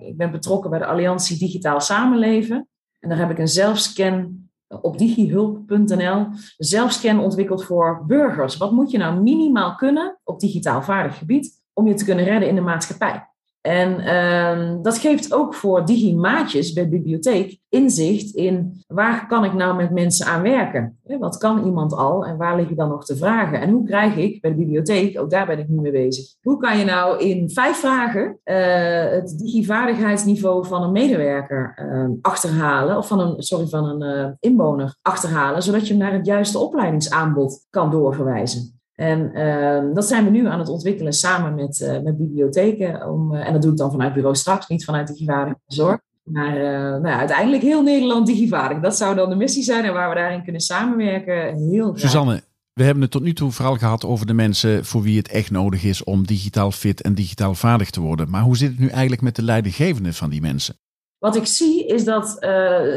ik 0.00 0.16
ben 0.16 0.30
betrokken 0.30 0.70
bij 0.70 0.78
de 0.78 0.86
Alliantie 0.86 1.38
Digitaal 1.38 1.80
Samenleven. 1.80 2.68
En 2.98 3.08
daar 3.08 3.18
heb 3.18 3.30
ik 3.30 3.38
een 3.38 3.48
zelfscan 3.48 4.48
op 4.80 4.98
digihulp.nl 4.98 6.26
zelfscan 6.56 7.20
ontwikkeld 7.20 7.64
voor 7.64 8.04
burgers. 8.06 8.56
Wat 8.56 8.72
moet 8.72 8.90
je 8.90 8.98
nou 8.98 9.20
minimaal 9.20 9.74
kunnen 9.74 10.18
op 10.24 10.40
digitaal 10.40 10.82
vaardig 10.82 11.18
gebied 11.18 11.62
om 11.72 11.86
je 11.86 11.94
te 11.94 12.04
kunnen 12.04 12.24
redden 12.24 12.48
in 12.48 12.54
de 12.54 12.60
maatschappij? 12.60 13.29
En 13.60 14.00
uh, 14.00 14.82
dat 14.82 14.98
geeft 14.98 15.34
ook 15.34 15.54
voor 15.54 15.86
digimaatjes 15.86 16.72
bij 16.72 16.82
de 16.82 16.90
bibliotheek 16.90 17.58
inzicht 17.68 18.34
in 18.34 18.82
waar 18.86 19.26
kan 19.26 19.44
ik 19.44 19.52
nou 19.52 19.76
met 19.76 19.90
mensen 19.90 20.26
aan 20.26 20.42
werken? 20.42 20.98
Wat 21.18 21.38
kan 21.38 21.64
iemand 21.64 21.92
al 21.92 22.26
en 22.26 22.36
waar 22.36 22.56
liggen 22.56 22.76
dan 22.76 22.88
nog 22.88 23.04
te 23.04 23.16
vragen? 23.16 23.60
En 23.60 23.70
hoe 23.70 23.86
krijg 23.86 24.16
ik 24.16 24.40
bij 24.40 24.50
de 24.50 24.56
bibliotheek, 24.56 25.20
ook 25.20 25.30
daar 25.30 25.46
ben 25.46 25.58
ik 25.58 25.68
nu 25.68 25.80
mee 25.80 25.92
bezig, 25.92 26.34
hoe 26.40 26.58
kan 26.58 26.78
je 26.78 26.84
nou 26.84 27.18
in 27.18 27.50
vijf 27.50 27.76
vragen 27.76 28.38
uh, 28.44 28.56
het 29.10 29.38
digivaardigheidsniveau 29.38 30.66
van 30.66 30.82
een 30.82 30.92
medewerker 30.92 31.74
uh, 31.92 32.16
achterhalen, 32.20 32.96
of 32.96 33.08
van 33.08 33.20
een, 33.20 33.42
sorry, 33.42 33.66
van 33.66 33.84
een 33.84 34.18
uh, 34.18 34.30
inwoner 34.38 34.96
achterhalen, 35.02 35.62
zodat 35.62 35.86
je 35.86 35.94
hem 35.94 36.02
naar 36.02 36.12
het 36.12 36.26
juiste 36.26 36.58
opleidingsaanbod 36.58 37.66
kan 37.70 37.90
doorverwijzen? 37.90 38.79
En 39.00 39.30
uh, 39.34 39.94
dat 39.94 40.06
zijn 40.06 40.24
we 40.24 40.30
nu 40.30 40.46
aan 40.46 40.58
het 40.58 40.68
ontwikkelen 40.68 41.12
samen 41.12 41.54
met, 41.54 41.80
uh, 41.80 42.00
met 42.02 42.16
bibliotheken. 42.16 43.10
Om, 43.10 43.34
uh, 43.34 43.46
en 43.46 43.52
dat 43.52 43.62
doe 43.62 43.70
ik 43.70 43.76
dan 43.76 43.90
vanuit 43.90 44.12
bureau 44.12 44.36
straks, 44.36 44.68
niet 44.68 44.84
vanuit 44.84 45.06
digivaardige 45.06 45.60
zorg. 45.66 46.00
Maar 46.22 46.52
nou 47.00 47.08
ja, 47.08 47.18
uiteindelijk 47.18 47.62
heel 47.62 47.82
Nederland 47.82 48.26
digivaardig. 48.26 48.80
Dat 48.80 48.96
zou 48.96 49.14
dan 49.14 49.28
de 49.28 49.36
missie 49.36 49.62
zijn 49.62 49.84
en 49.84 49.92
waar 49.92 50.08
we 50.08 50.14
daarin 50.14 50.42
kunnen 50.42 50.60
samenwerken. 50.60 51.68
Heel 51.70 51.86
graag. 51.86 51.98
Suzanne, 51.98 52.42
we 52.72 52.84
hebben 52.84 53.02
het 53.02 53.10
tot 53.10 53.22
nu 53.22 53.32
toe 53.32 53.50
vooral 53.50 53.76
gehad 53.76 54.04
over 54.04 54.26
de 54.26 54.32
mensen 54.32 54.84
voor 54.84 55.02
wie 55.02 55.16
het 55.16 55.28
echt 55.28 55.50
nodig 55.50 55.84
is 55.84 56.04
om 56.04 56.26
digitaal 56.26 56.70
fit 56.70 57.02
en 57.02 57.14
digitaal 57.14 57.54
vaardig 57.54 57.90
te 57.90 58.00
worden. 58.00 58.30
Maar 58.30 58.42
hoe 58.42 58.56
zit 58.56 58.70
het 58.70 58.78
nu 58.78 58.88
eigenlijk 58.88 59.22
met 59.22 59.36
de 59.36 59.42
leidinggevenden 59.42 60.14
van 60.14 60.30
die 60.30 60.40
mensen? 60.40 60.74
Wat 61.18 61.36
ik 61.36 61.46
zie 61.46 61.86
is 61.86 62.04
dat 62.04 62.36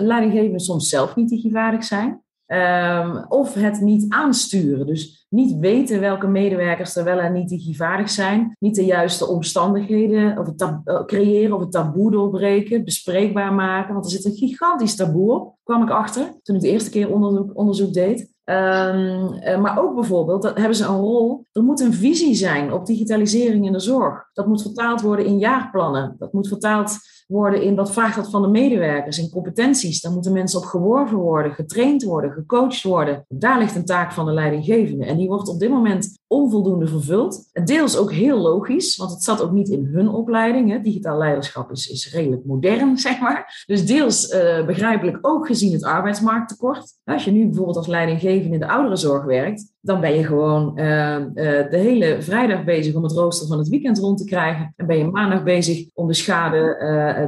leidinggevenden 0.01 0.59
soms 0.59 0.89
zelf 0.89 1.15
niet 1.15 1.29
digivaardig 1.29 1.83
zijn. 1.83 2.22
Um, 2.53 3.25
of 3.29 3.53
het 3.53 3.81
niet 3.81 4.05
aansturen. 4.09 4.85
Dus 4.85 5.25
niet 5.29 5.59
weten 5.59 5.99
welke 5.99 6.27
medewerkers 6.27 6.95
er 6.95 7.03
wel 7.03 7.19
en 7.19 7.33
niet 7.33 7.49
digivaardig 7.49 8.09
zijn. 8.09 8.55
Niet 8.59 8.75
de 8.75 8.85
juiste 8.85 9.27
omstandigheden 9.27 10.37
of 10.37 10.45
het 10.45 10.61
eh, 10.61 11.05
creëren 11.05 11.55
of 11.55 11.61
het 11.61 11.71
taboe 11.71 12.11
doorbreken. 12.11 12.83
Bespreekbaar 12.83 13.53
maken. 13.53 13.93
Want 13.93 14.05
er 14.05 14.11
zit 14.11 14.25
een 14.25 14.31
gigantisch 14.31 14.95
taboe 14.95 15.33
op, 15.33 15.55
kwam 15.63 15.83
ik 15.83 15.89
achter 15.89 16.39
toen 16.43 16.55
ik 16.55 16.61
de 16.61 16.69
eerste 16.69 16.89
keer 16.89 17.13
onderzoek, 17.13 17.51
onderzoek 17.53 17.93
deed. 17.93 18.31
Um, 18.45 19.61
maar 19.61 19.79
ook 19.79 19.95
bijvoorbeeld, 19.95 20.41
dat 20.41 20.57
hebben 20.57 20.75
ze 20.75 20.85
een 20.85 20.99
rol. 20.99 21.45
Er 21.51 21.63
moet 21.63 21.79
een 21.79 21.93
visie 21.93 22.35
zijn 22.35 22.73
op 22.73 22.85
digitalisering 22.85 23.65
in 23.65 23.71
de 23.71 23.79
zorg. 23.79 24.29
Dat 24.33 24.47
moet 24.47 24.61
vertaald 24.61 25.01
worden 25.01 25.25
in 25.25 25.39
jaarplannen. 25.39 26.15
Dat 26.17 26.33
moet 26.33 26.47
vertaald 26.47 26.97
worden 27.33 27.61
in 27.61 27.75
wat 27.75 27.91
vraagt 27.91 28.15
dat 28.15 28.29
van 28.29 28.41
de 28.41 28.47
medewerkers, 28.47 29.19
in 29.19 29.29
competenties. 29.29 30.01
Daar 30.01 30.11
moeten 30.11 30.33
mensen 30.33 30.59
op 30.59 30.65
geworven 30.65 31.17
worden, 31.17 31.53
getraind 31.53 32.03
worden, 32.03 32.31
gecoacht 32.31 32.83
worden. 32.83 33.25
Daar 33.27 33.59
ligt 33.59 33.75
een 33.75 33.85
taak 33.85 34.11
van 34.11 34.25
de 34.25 34.31
leidinggevende. 34.31 35.05
En 35.05 35.17
die 35.17 35.27
wordt 35.27 35.47
op 35.47 35.59
dit 35.59 35.69
moment 35.69 36.19
onvoldoende 36.27 36.87
vervuld. 36.87 37.49
Deels 37.63 37.97
ook 37.97 38.11
heel 38.11 38.37
logisch, 38.37 38.95
want 38.95 39.11
het 39.11 39.23
zat 39.23 39.41
ook 39.41 39.51
niet 39.51 39.69
in 39.69 39.85
hun 39.85 40.09
opleiding. 40.09 40.69
Hè. 40.69 40.81
Digitaal 40.81 41.17
leiderschap 41.17 41.71
is, 41.71 41.87
is 41.89 42.13
redelijk 42.13 42.45
modern, 42.45 42.97
zeg 43.07 43.19
maar. 43.19 43.63
Dus 43.65 43.85
deels 43.85 44.33
uh, 44.33 44.65
begrijpelijk 44.65 45.17
ook 45.21 45.47
gezien 45.47 45.73
het 45.73 45.83
arbeidsmarkttekort. 45.83 46.97
Als 47.03 47.25
je 47.25 47.31
nu 47.31 47.45
bijvoorbeeld 47.45 47.77
als 47.77 47.87
leidinggevende 47.87 48.53
in 48.53 48.59
de 48.59 48.67
ouderenzorg 48.67 49.23
werkt, 49.23 49.71
dan 49.81 50.01
ben 50.01 50.15
je 50.15 50.23
gewoon 50.23 50.79
uh, 50.79 51.19
uh, 51.19 51.25
de 51.35 51.77
hele 51.77 52.21
vrijdag 52.21 52.63
bezig 52.63 52.95
om 52.95 53.03
het 53.03 53.11
rooster 53.11 53.47
van 53.47 53.57
het 53.57 53.67
weekend 53.67 53.99
rond 53.99 54.17
te 54.17 54.25
krijgen. 54.25 54.73
En 54.75 54.85
ben 54.85 54.97
je 54.97 55.05
maandag 55.05 55.43
bezig 55.43 55.89
om 55.93 56.07
de 56.07 56.13
schade 56.13 56.77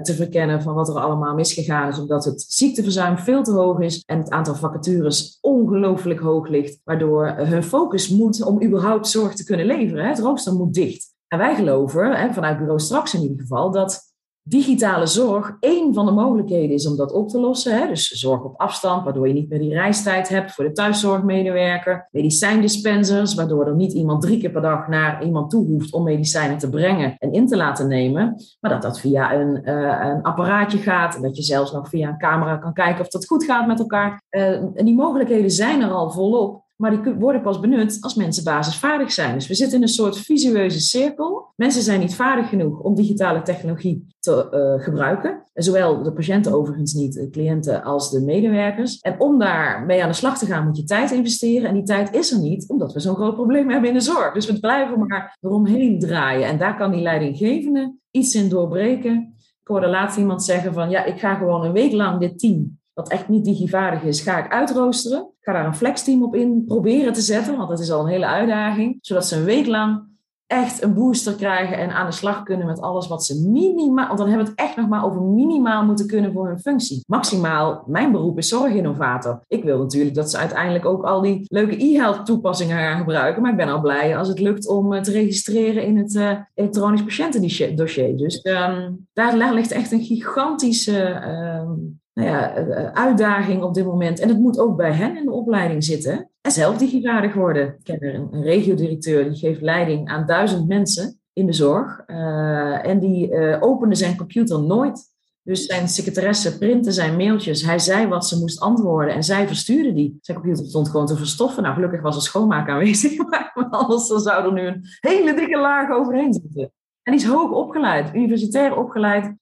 te 0.04 0.14
verkennen 0.14 0.62
van 0.62 0.74
wat 0.74 0.90
er 0.90 1.00
allemaal 1.00 1.34
misgegaan 1.34 1.90
is. 1.90 2.00
Omdat 2.00 2.26
het 2.26 2.46
ziekteverzuim 2.48 3.18
veel 3.18 3.44
te 3.44 3.52
hoog 3.52 3.80
is 3.80 4.04
en 4.06 4.18
het 4.18 4.30
aantal 4.30 4.56
vacatures 4.56 5.38
ongelooflijk 5.42 6.20
hoog 6.20 6.48
ligt. 6.48 6.80
Waardoor 6.84 7.28
hun 7.28 7.64
focus 7.64 8.10
moet 8.10 8.44
om 8.44 8.64
überhaupt 8.64 9.08
zorg 9.08 9.36
te 9.36 9.44
kunnen 9.44 9.66
leveren. 9.66 10.08
Het 10.08 10.20
rooster 10.20 10.54
moet 10.54 10.74
dicht. 10.74 11.14
En 11.28 11.38
wij 11.38 11.56
geloven, 11.56 12.34
vanuit 12.34 12.58
Bureau 12.58 12.80
Straks 12.80 13.14
in 13.14 13.22
ieder 13.22 13.40
geval, 13.40 13.72
dat 13.72 14.15
digitale 14.48 15.06
zorg 15.06 15.58
één 15.60 15.94
van 15.94 16.06
de 16.06 16.12
mogelijkheden 16.12 16.76
is 16.76 16.88
om 16.88 16.98
dat 16.98 17.12
op 17.12 17.30
te 17.30 17.40
lossen. 17.40 17.78
Hè? 17.78 17.88
Dus 17.88 18.08
zorg 18.08 18.44
op 18.44 18.60
afstand, 18.60 19.04
waardoor 19.04 19.28
je 19.28 19.34
niet 19.34 19.50
meer 19.50 19.60
die 19.60 19.74
reistijd 19.74 20.30
hebt 20.30 20.52
voor 20.52 20.64
de 20.64 20.72
thuiszorgmedewerker. 20.72 22.08
Medicijndispensers, 22.12 23.34
waardoor 23.34 23.68
er 23.68 23.76
niet 23.76 23.94
iemand 23.94 24.22
drie 24.22 24.40
keer 24.40 24.52
per 24.52 24.62
dag 24.62 24.88
naar 24.88 25.24
iemand 25.24 25.50
toe 25.50 25.66
hoeft 25.66 25.94
om 25.94 26.04
medicijnen 26.04 26.58
te 26.58 26.70
brengen 26.70 27.16
en 27.18 27.34
in 27.34 27.48
te 27.48 27.58
laten 27.58 27.88
nemen. 27.88 28.36
Maar 28.60 28.72
dat 28.72 28.82
dat 28.82 29.00
via 29.00 29.34
een, 29.34 29.62
uh, 29.64 30.06
een 30.06 30.22
apparaatje 30.22 30.78
gaat 30.78 31.16
en 31.16 31.22
dat 31.22 31.38
je 31.38 31.44
zelfs 31.44 31.72
nog 31.72 31.90
via 31.90 32.10
een 32.10 32.18
camera 32.18 32.58
kan 32.58 32.74
kijken 32.74 33.02
of 33.02 33.08
dat 33.08 33.26
goed 33.28 33.44
gaat 33.44 33.68
met 33.68 33.80
elkaar. 33.80 34.24
Uh, 34.30 34.50
en 34.52 34.86
die 34.86 34.96
mogelijkheden 34.96 35.52
zijn 35.52 35.82
er 35.82 35.92
al 35.92 36.12
volop. 36.12 36.65
Maar 36.76 37.04
die 37.04 37.14
worden 37.14 37.42
pas 37.42 37.60
benut 37.60 37.98
als 38.02 38.16
mensen 38.16 38.44
basisvaardig 38.44 39.12
zijn. 39.12 39.34
Dus 39.34 39.48
we 39.48 39.56
zitten 39.56 39.78
in 39.78 39.84
een 39.84 39.90
soort 39.90 40.18
visueuze 40.18 40.80
cirkel. 40.80 41.54
Mensen 41.56 41.82
zijn 41.82 42.00
niet 42.00 42.16
vaardig 42.16 42.50
genoeg 42.50 42.80
om 42.80 42.96
digitale 42.96 43.42
technologie 43.42 44.08
te 44.20 44.48
uh, 44.78 44.84
gebruiken. 44.84 45.44
Zowel 45.54 46.04
de 46.04 46.14
patiënten 46.14 46.54
overigens 46.54 46.94
niet, 46.94 47.14
de 47.14 47.30
cliënten 47.30 47.84
als 47.84 48.12
de 48.12 48.22
medewerkers. 48.22 49.00
En 49.00 49.20
om 49.20 49.40
daarmee 49.40 50.04
aan 50.04 50.10
de 50.10 50.16
slag 50.16 50.38
te 50.38 50.46
gaan 50.46 50.66
moet 50.66 50.78
je 50.78 50.84
tijd 50.84 51.12
investeren. 51.12 51.70
En 51.70 51.74
die 51.74 51.84
tijd 51.84 52.14
is 52.14 52.32
er 52.32 52.40
niet, 52.40 52.70
omdat 52.70 52.94
we 52.94 53.00
zo'n 53.00 53.16
groot 53.16 53.36
probleem 53.36 53.70
hebben 53.70 53.90
in 53.90 53.96
de 53.96 54.02
zorg. 54.02 54.34
Dus 54.34 54.46
we 54.46 54.60
blijven 54.60 55.08
maar 55.08 55.38
eromheen 55.42 56.00
draaien. 56.00 56.48
En 56.48 56.58
daar 56.58 56.78
kan 56.78 56.92
die 56.92 57.02
leidinggevende 57.02 57.96
iets 58.12 58.36
in 58.36 58.50
doorbreken. 58.50 59.34
Ik 59.62 59.68
hoorde 59.68 59.88
laatst 59.88 60.18
iemand 60.18 60.44
zeggen 60.44 60.74
van, 60.74 60.90
ja, 60.90 61.04
ik 61.04 61.20
ga 61.20 61.36
gewoon 61.36 61.64
een 61.66 61.72
week 61.72 61.92
lang 61.92 62.20
dit 62.20 62.40
team 62.40 62.80
wat 62.96 63.10
echt 63.10 63.30
niet 63.30 63.46
digivaardig 63.46 64.04
is, 64.04 64.22
ga 64.22 64.46
ik 64.46 64.52
uitroosteren. 64.52 65.30
Ga 65.42 65.54
daar 65.54 65.66
een 65.66 65.76
flexteam 65.76 66.24
op 66.24 66.36
in 66.36 66.64
proberen 66.66 67.14
te 67.14 67.22
zetten, 67.22 67.58
want 67.58 67.70
dat 67.70 67.80
is 67.80 67.92
al 67.92 68.02
een 68.02 68.12
hele 68.12 68.26
uitdaging. 68.26 68.98
Zodat 69.02 69.28
ze 69.28 69.36
een 69.36 69.44
week 69.44 69.68
lang 69.68 70.14
echt 70.48 70.84
een 70.84 70.94
booster 70.94 71.34
krijgen 71.34 71.78
en 71.78 71.92
aan 71.92 72.06
de 72.06 72.12
slag 72.12 72.44
kunnen 72.44 72.66
met 72.66 72.82
alles 72.82 73.08
wat 73.08 73.26
ze 73.26 73.48
minimaal, 73.48 74.08
want 74.08 74.20
dan 74.20 74.28
hebben 74.28 74.46
we 74.46 74.52
het 74.52 74.60
echt 74.60 74.76
nog 74.76 74.88
maar 74.88 75.06
over 75.06 75.22
minimaal 75.22 75.86
moeten 75.86 76.08
kunnen 76.08 76.34
voor 76.34 76.48
hun 76.48 76.60
functie. 76.60 77.04
Maximaal, 77.08 77.84
mijn 77.88 78.12
beroep 78.12 78.38
is 78.38 78.48
zorginnovator. 78.48 79.42
Ik 79.48 79.64
wil 79.64 79.78
natuurlijk 79.78 80.16
dat 80.16 80.32
ze 80.32 80.38
uiteindelijk 80.38 80.86
ook 80.86 81.04
al 81.04 81.22
die 81.22 81.46
leuke 81.48 81.84
e-health 81.84 82.26
toepassingen 82.26 82.78
gaan 82.78 82.98
gebruiken, 82.98 83.42
maar 83.42 83.52
ik 83.52 83.58
ben 83.58 83.70
al 83.70 83.82
blij 83.82 84.18
als 84.18 84.28
het 84.28 84.40
lukt 84.40 84.68
om 84.68 84.94
eh, 84.94 85.02
te 85.02 85.12
registreren 85.12 85.84
in 85.84 85.98
het 85.98 86.14
uh, 86.14 86.32
elektronisch 86.54 87.04
patiëntendossier. 87.04 88.18
Dus 88.18 88.46
um, 88.46 89.08
daar 89.14 89.54
ligt 89.54 89.72
echt 89.72 89.92
een 89.92 90.04
gigantische 90.04 91.22
um, 91.62 92.00
nou 92.16 92.30
ja, 92.30 92.56
eh, 92.56 92.92
uitdaging 92.92 93.64
op 93.64 93.74
dit 93.74 93.86
moment. 93.86 94.20
En 94.20 94.30
het 94.30 94.40
moet 94.40 94.60
ook 94.60 94.78
bij 94.78 94.92
hen 94.92 95.18
in 95.18 95.26
de 95.26 95.32
opleiding 95.32 95.84
zitten. 95.84 96.30
En 96.42 96.52
zelf 96.52 96.78
digivaardig 96.78 97.34
worden. 97.34 97.68
Ik 97.68 97.84
ken 97.84 98.00
er 98.00 98.16
een, 98.16 98.28
een 98.32 98.44
regiodirecteur 98.44 99.24
die 99.24 99.38
geeft 99.38 99.62
leiding 99.62 100.10
aan 100.10 100.26
duizend 100.26 100.68
mensen 100.68 101.20
in 101.34 101.46
de 101.46 101.54
zorg. 101.54 102.04
Uh, 102.08 102.88
en 102.88 103.00
die 103.00 103.60
opende 103.62 103.96
zijn 103.96 104.18
computer 104.18 104.62
nooit. 104.62 105.14
Dus 105.44 105.66
zijn 105.66 105.88
secretaresse 105.88 106.58
printte 106.58 106.92
zijn 106.92 107.18
mailtjes. 107.18 107.62
Hij 107.62 107.80
zei 107.80 108.08
wat 108.08 108.28
ze 108.28 108.40
moest 108.40 108.60
antwoorden 108.60 109.14
en 109.14 109.24
zij 109.24 109.48
verstuurde 109.48 109.94
die. 109.94 110.18
Zijn 110.22 110.38
computer 110.38 110.66
stond 110.66 110.90
gewoon 110.90 111.06
te 111.06 111.18
verstoffen. 111.18 111.64
Nou, 111.64 111.76
gelukkig 111.76 112.02
was 112.02 112.16
er 112.16 112.22
schoonmaak 112.22 112.70
aanwezig. 112.70 113.18
Maar 113.28 113.52
anders 113.70 114.08
zou 114.08 114.46
er 114.46 114.54
nu 114.54 114.68
een 114.68 114.82
hele 115.00 115.34
dikke 115.34 115.58
laag 115.58 115.90
overheen 115.90 116.34
zitten. 116.34 116.72
En 117.04 117.14
die 117.14 117.22
is 117.22 117.28
hoog 117.28 117.52
opgeleid, 117.52 118.16
universitair 118.16 118.78
opgeleid. 118.78 119.34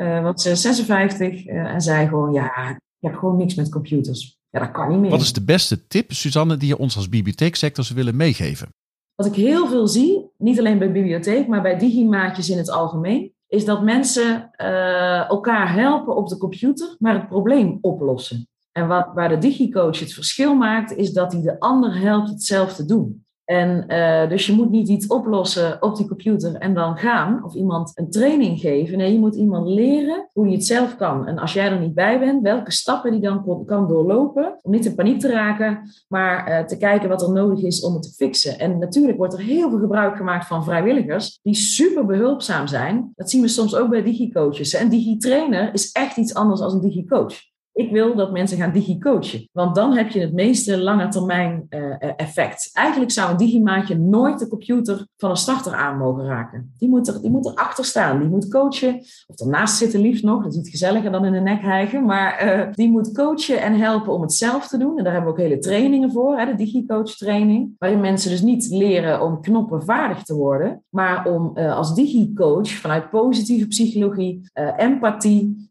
Uh, 0.00 0.22
was 0.22 0.42
56 0.42 1.46
uh, 1.46 1.54
en 1.54 1.80
zei 1.80 2.08
gewoon, 2.08 2.32
ja, 2.32 2.68
ik 2.68 2.78
heb 3.00 3.14
gewoon 3.14 3.36
niks 3.36 3.54
met 3.54 3.68
computers. 3.68 4.38
Ja, 4.50 4.58
dat 4.60 4.70
kan 4.70 4.88
niet 4.88 5.00
meer. 5.00 5.10
Wat 5.10 5.20
is 5.20 5.32
de 5.32 5.44
beste 5.44 5.86
tip, 5.86 6.12
Suzanne, 6.12 6.56
die 6.56 6.68
je 6.68 6.78
ons 6.78 6.96
als 6.96 7.08
bibliotheeksector 7.08 7.84
zou 7.84 7.98
willen 7.98 8.16
meegeven? 8.16 8.68
Wat 9.14 9.26
ik 9.26 9.34
heel 9.34 9.68
veel 9.68 9.86
zie, 9.86 10.30
niet 10.38 10.58
alleen 10.58 10.78
bij 10.78 10.92
bibliotheek, 10.92 11.46
maar 11.46 11.62
bij 11.62 11.78
digimaatjes 11.78 12.50
in 12.50 12.58
het 12.58 12.70
algemeen, 12.70 13.32
is 13.46 13.64
dat 13.64 13.82
mensen 13.82 14.50
uh, 14.56 15.28
elkaar 15.28 15.72
helpen 15.72 16.16
op 16.16 16.28
de 16.28 16.36
computer, 16.36 16.96
maar 16.98 17.14
het 17.14 17.28
probleem 17.28 17.78
oplossen. 17.80 18.48
En 18.72 18.88
wat, 18.88 19.10
waar 19.14 19.28
de 19.28 19.38
digicoach 19.38 19.98
het 19.98 20.12
verschil 20.12 20.54
maakt, 20.54 20.96
is 20.96 21.12
dat 21.12 21.32
hij 21.32 21.42
de 21.42 21.60
ander 21.60 21.98
helpt 21.98 22.28
het 22.28 22.42
zelf 22.42 22.74
te 22.74 22.84
doen. 22.84 23.24
En 23.50 23.84
uh, 23.88 24.28
dus 24.28 24.46
je 24.46 24.52
moet 24.52 24.70
niet 24.70 24.88
iets 24.88 25.06
oplossen 25.06 25.82
op 25.82 25.96
die 25.96 26.06
computer 26.06 26.54
en 26.54 26.74
dan 26.74 26.96
gaan. 26.96 27.44
Of 27.44 27.54
iemand 27.54 27.92
een 27.94 28.10
training 28.10 28.60
geven. 28.60 28.98
Nee, 28.98 29.12
je 29.12 29.18
moet 29.18 29.34
iemand 29.34 29.68
leren 29.68 30.28
hoe 30.32 30.44
hij 30.44 30.54
het 30.54 30.66
zelf 30.66 30.96
kan. 30.96 31.26
En 31.26 31.38
als 31.38 31.52
jij 31.52 31.70
er 31.70 31.80
niet 31.80 31.94
bij 31.94 32.18
bent, 32.18 32.42
welke 32.42 32.72
stappen 32.72 33.10
die 33.10 33.20
dan 33.20 33.64
kan 33.66 33.88
doorlopen. 33.88 34.58
Om 34.62 34.70
niet 34.70 34.86
in 34.86 34.94
paniek 34.94 35.20
te 35.20 35.30
raken, 35.30 35.90
maar 36.08 36.48
uh, 36.48 36.64
te 36.64 36.76
kijken 36.76 37.08
wat 37.08 37.22
er 37.22 37.32
nodig 37.32 37.62
is 37.62 37.84
om 37.84 37.94
het 37.94 38.02
te 38.02 38.12
fixen. 38.12 38.58
En 38.58 38.78
natuurlijk 38.78 39.18
wordt 39.18 39.34
er 39.34 39.40
heel 39.40 39.70
veel 39.70 39.78
gebruik 39.78 40.16
gemaakt 40.16 40.46
van 40.46 40.64
vrijwilligers. 40.64 41.38
Die 41.42 41.54
super 41.54 42.06
behulpzaam 42.06 42.66
zijn. 42.66 43.12
Dat 43.16 43.30
zien 43.30 43.42
we 43.42 43.48
soms 43.48 43.76
ook 43.76 43.90
bij 43.90 44.02
digicoaches. 44.02 44.74
En 44.74 44.88
digitrainer 44.88 45.74
is 45.74 45.92
echt 45.92 46.16
iets 46.16 46.34
anders 46.34 46.60
dan 46.60 46.72
een 46.72 46.80
digicoach. 46.80 47.49
Ik 47.72 47.90
wil 47.90 48.14
dat 48.14 48.32
mensen 48.32 48.58
gaan 48.58 48.72
digicoachen. 48.72 49.48
Want 49.52 49.74
dan 49.74 49.96
heb 49.96 50.10
je 50.10 50.20
het 50.20 50.32
meeste 50.32 50.78
lange 50.78 51.08
termijn 51.08 51.66
uh, 51.70 51.94
effect. 52.16 52.70
Eigenlijk 52.72 53.10
zou 53.10 53.30
een 53.30 53.36
digimaatje 53.36 53.98
nooit 53.98 54.38
de 54.38 54.48
computer 54.48 55.06
van 55.16 55.30
een 55.30 55.36
starter 55.36 55.74
aan 55.74 55.98
mogen 55.98 56.24
raken. 56.24 56.72
Die 56.78 56.88
moet, 56.88 57.08
er, 57.08 57.20
die 57.20 57.30
moet 57.30 57.46
erachter 57.46 57.84
staan. 57.84 58.18
Die 58.18 58.28
moet 58.28 58.48
coachen. 58.48 58.98
Of 59.26 59.40
ernaast 59.40 59.76
zitten 59.76 60.00
liefst 60.00 60.24
nog. 60.24 60.42
Dat 60.42 60.52
is 60.52 60.58
iets 60.58 60.70
gezelliger 60.70 61.12
dan 61.12 61.24
in 61.24 61.32
de 61.32 61.40
nek 61.40 61.60
hijgen. 61.60 62.04
Maar 62.04 62.44
uh, 62.44 62.72
die 62.72 62.90
moet 62.90 63.12
coachen 63.12 63.60
en 63.60 63.74
helpen 63.74 64.12
om 64.12 64.22
het 64.22 64.32
zelf 64.32 64.68
te 64.68 64.78
doen. 64.78 64.98
En 64.98 65.04
daar 65.04 65.12
hebben 65.12 65.32
we 65.32 65.38
ook 65.38 65.48
hele 65.48 65.58
trainingen 65.58 66.12
voor. 66.12 66.38
Hè, 66.38 66.46
de 66.46 66.54
digicoach 66.54 67.16
training. 67.16 67.74
Waarin 67.78 68.00
mensen 68.00 68.30
dus 68.30 68.42
niet 68.42 68.68
leren 68.70 69.22
om 69.22 69.40
knoppen 69.40 69.84
vaardig 69.84 70.22
te 70.22 70.34
worden. 70.34 70.84
Maar 70.88 71.26
om 71.26 71.56
als 71.56 71.94
digicoach 71.94 72.68
vanuit 72.70 73.10
positieve 73.10 73.66
psychologie, 73.66 74.50
empathie 74.76 75.69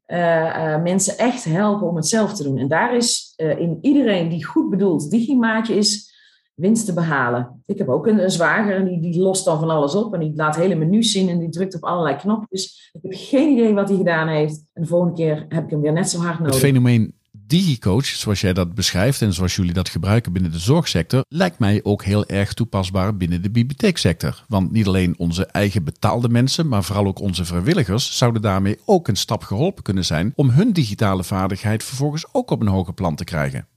mensen 0.84 1.18
echt 1.18 1.44
helpen 1.44 1.88
om 1.88 1.96
het 1.96 2.08
zelf 2.08 2.34
te 2.34 2.44
doen. 2.44 2.58
En 2.58 2.68
daar 2.68 2.96
is 2.96 3.34
uh, 3.38 3.60
in 3.60 3.78
iedereen 3.82 4.30
die 4.30 4.46
goed 4.46 4.70
bedoeld 4.70 5.10
digimaatje 5.10 5.76
is, 5.76 6.14
winst 6.54 6.86
te 6.86 6.94
behalen. 6.94 7.62
Ik 7.66 7.78
heb 7.78 7.90
ook 7.90 8.08
een, 8.08 8.24
een 8.24 8.32
zwager 8.32 8.76
en 8.76 8.86
die, 8.86 9.02
die 9.02 9.22
lost 9.22 9.46
dan 9.46 9.60
van 9.60 9.70
alles 9.70 9.96
op 9.96 10.14
en 10.14 10.20
die 10.20 10.36
laat 10.36 10.56
hele 10.56 10.76
menus 10.76 11.12
zien 11.12 11.30
en 11.30 11.40
die 11.40 11.50
drukt 11.50 11.76
op 11.76 11.84
allerlei 11.84 12.16
knopjes. 12.16 12.92
Ik 12.94 13.02
heb 13.02 13.12
geen 13.16 13.52
idee 13.52 13.74
wat 13.74 13.88
hij 13.88 13.98
gedaan 13.98 14.28
heeft. 14.28 14.64
En 14.74 14.82
de 14.82 14.88
volgende 14.88 15.16
keer 15.16 15.46
heb 15.50 15.64
ik 15.64 15.70
hem 15.70 15.82
weer 15.82 15.94
net 15.94 16.10
zo 16.10 16.20
hard 16.20 16.40
nodig. 16.40 16.54
Het 16.54 16.64
fenomeen 16.64 17.19
DigiCoach, 17.50 18.06
zoals 18.06 18.42
jij 18.42 18.54
dat 18.54 18.76
beschrijft 18.76 19.22
en 19.22 19.34
zoals 19.34 19.56
jullie 19.56 19.74
dat 19.74 19.90
gebruiken 19.90 20.34
binnen 20.34 20.52
de 20.52 20.60
zorgsector, 20.60 21.24
lijkt 21.28 21.60
mij 21.60 21.80
ook 21.84 22.04
heel 22.04 22.26
erg 22.26 22.54
toepasbaar 22.54 23.18
binnen 23.18 23.42
de 23.42 23.50
bibliotheeksector. 23.52 24.44
Want 24.48 24.72
niet 24.72 24.88
alleen 24.88 25.16
onze 25.18 25.46
eigen 25.46 25.84
betaalde 25.84 26.30
mensen, 26.30 26.68
maar 26.68 26.84
vooral 26.84 27.06
ook 27.06 27.20
onze 27.20 27.46
vrijwilligers 27.46 28.18
zouden 28.18 28.42
daarmee 28.42 28.80
ook 28.86 29.08
een 29.08 29.16
stap 29.16 29.44
geholpen 29.44 29.84
kunnen 29.84 30.06
zijn 30.06 30.34
om 30.36 30.50
hun 30.50 30.74
digitale 30.74 31.24
vaardigheid 31.24 31.84
vervolgens 31.84 32.26
ook 32.32 32.52
op 32.52 32.62
een 32.62 32.68
hoger 32.68 32.94
plan 32.94 33.16
te 33.16 33.24
krijgen. 33.24 33.68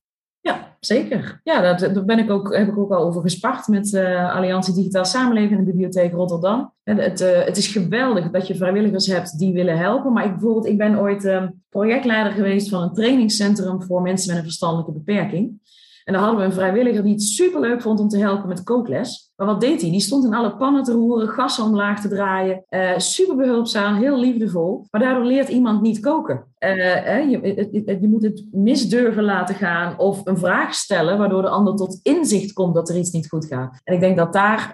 Zeker. 0.84 1.40
Ja, 1.44 1.74
daar 1.74 2.04
ben 2.04 2.18
ik 2.18 2.30
ook, 2.30 2.56
heb 2.56 2.68
ik 2.68 2.78
ook 2.78 2.90
al 2.90 3.04
over 3.04 3.22
gespart 3.22 3.68
met 3.68 3.92
uh, 3.92 4.34
Alliantie 4.34 4.74
Digitaal 4.74 5.04
Samenleven 5.04 5.58
in 5.58 5.64
de 5.64 5.70
Bibliotheek 5.70 6.12
Rotterdam. 6.12 6.72
En 6.82 6.98
het, 6.98 7.20
uh, 7.20 7.44
het 7.44 7.56
is 7.56 7.66
geweldig 7.66 8.30
dat 8.30 8.46
je 8.46 8.54
vrijwilligers 8.54 9.06
hebt 9.06 9.38
die 9.38 9.52
willen 9.52 9.78
helpen. 9.78 10.12
Maar 10.12 10.24
ik, 10.24 10.30
bijvoorbeeld, 10.30 10.66
ik 10.66 10.78
ben 10.78 10.98
ooit 10.98 11.24
uh, 11.24 11.42
projectleider 11.68 12.32
geweest 12.32 12.68
van 12.68 12.82
een 12.82 12.92
trainingscentrum 12.92 13.82
voor 13.82 14.02
mensen 14.02 14.28
met 14.28 14.36
een 14.36 14.44
verstandelijke 14.44 14.92
beperking. 14.92 15.60
En 16.04 16.12
dan 16.12 16.22
hadden 16.22 16.40
we 16.40 16.46
een 16.46 16.52
vrijwilliger 16.52 17.02
die 17.02 17.12
het 17.12 17.22
superleuk 17.22 17.82
vond 17.82 18.00
om 18.00 18.08
te 18.08 18.18
helpen 18.18 18.48
met 18.48 18.62
kookles. 18.62 19.32
Maar 19.36 19.46
wat 19.46 19.60
deed 19.60 19.80
hij? 19.80 19.90
Die 19.90 20.00
stond 20.00 20.24
in 20.24 20.34
alle 20.34 20.56
pannen 20.56 20.82
te 20.82 20.92
roeren, 20.92 21.28
gassen 21.28 21.64
omlaag 21.64 22.00
te 22.00 22.08
draaien. 22.08 22.64
Uh, 22.70 22.98
super 22.98 23.36
behulpzaam, 23.36 23.94
heel 23.94 24.18
liefdevol. 24.18 24.86
Maar 24.90 25.00
daardoor 25.00 25.24
leert 25.24 25.48
iemand 25.48 25.82
niet 25.82 26.00
koken. 26.00 26.44
Uh, 26.58 27.30
je, 27.30 27.68
je, 28.00 28.08
moet 28.08 28.22
het 28.22 28.44
misdurven 28.52 29.24
laten 29.24 29.54
gaan 29.54 29.98
of 29.98 30.26
een 30.26 30.38
vraag 30.38 30.74
stellen, 30.74 31.18
waardoor 31.18 31.42
de 31.42 31.48
ander 31.48 31.76
tot 31.76 32.00
inzicht 32.02 32.52
komt 32.52 32.74
dat 32.74 32.88
er 32.88 32.96
iets 32.96 33.10
niet 33.10 33.28
goed 33.28 33.46
gaat. 33.46 33.80
En 33.84 33.94
ik 33.94 34.00
denk 34.00 34.16
dat 34.16 34.32
daar, 34.32 34.72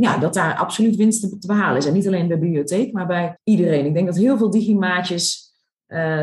ja, 0.00 0.18
dat 0.20 0.34
daar 0.34 0.56
absoluut 0.56 0.96
winst 0.96 1.20
te, 1.20 1.46
behalen 1.46 1.76
is. 1.76 1.86
En 1.86 1.92
niet 1.92 2.06
alleen 2.06 2.28
bij 2.28 2.36
de 2.36 2.42
bibliotheek, 2.42 2.92
maar 2.92 3.06
bij 3.06 3.38
iedereen. 3.42 3.86
Ik 3.86 3.94
denk 3.94 4.06
dat 4.06 4.16
heel 4.16 4.36
veel 4.36 4.50
digimaatjes 4.50 5.52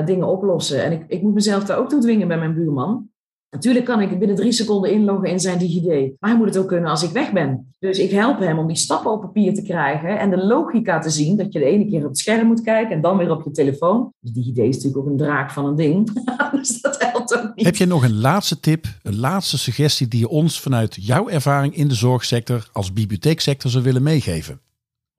dingen 0.06 0.28
oplossen. 0.28 0.84
En 0.84 0.92
ik, 0.92 1.04
ik 1.08 1.22
moet 1.22 1.34
mezelf 1.34 1.64
daar 1.64 1.78
ook 1.78 1.90
toe 1.90 2.02
dwingen 2.02 2.28
bij 2.28 2.38
mijn 2.38 2.54
buurman. 2.54 3.11
Natuurlijk 3.52 3.86
kan 3.86 4.02
ik 4.02 4.20
binnen 4.20 4.36
drie 4.36 4.52
seconden 4.52 4.92
inloggen 4.92 5.30
in 5.30 5.40
zijn 5.40 5.58
DigiD. 5.58 6.14
Maar 6.20 6.30
hij 6.30 6.38
moet 6.38 6.48
het 6.48 6.58
ook 6.58 6.68
kunnen 6.68 6.90
als 6.90 7.04
ik 7.04 7.10
weg 7.10 7.32
ben. 7.32 7.74
Dus 7.80 8.00
ik 8.00 8.12
help 8.12 8.40
hem 8.40 8.60
om 8.60 8.68
die 8.68 8.76
stappen 8.76 9.12
op 9.12 9.22
papier 9.22 9.54
te 9.54 9.62
krijgen 9.62 10.20
en 10.20 10.30
de 10.30 10.46
logica 10.46 11.00
te 11.00 11.10
zien. 11.10 11.38
Dat 11.38 11.54
je 11.54 11.60
de 11.60 11.66
ene 11.66 11.90
keer 11.90 12.00
op 12.00 12.08
het 12.08 12.18
scherm 12.18 12.48
moet 12.48 12.62
kijken 12.62 12.96
en 12.96 13.02
dan 13.02 13.18
weer 13.18 13.32
op 13.32 13.44
je 13.44 13.52
telefoon. 13.52 14.14
Dus 14.20 14.32
DigiD 14.32 14.58
is 14.58 14.76
natuurlijk 14.76 14.98
ook 14.98 15.12
een 15.12 15.18
draak 15.18 15.52
van 15.52 15.66
een 15.66 15.76
ding. 15.76 16.12
dus 16.52 16.82
dat 16.82 17.02
helpt 17.02 17.38
ook 17.38 17.52
niet. 17.56 17.66
Heb 17.66 17.76
je 17.76 17.86
nog 17.86 18.04
een 18.04 18.20
laatste 18.20 18.60
tip, 18.60 18.86
een 19.04 19.20
laatste 19.20 19.58
suggestie 19.58 20.08
die 20.08 20.20
je 20.20 20.30
ons 20.30 20.60
vanuit 20.60 20.98
jouw 21.00 21.30
ervaring 21.30 21.76
in 21.76 21.88
de 21.88 21.96
zorgsector 21.96 22.70
als 22.72 22.94
bibliotheeksector 22.94 23.72
zou 23.72 23.84
willen 23.84 24.04
meegeven? 24.04 24.62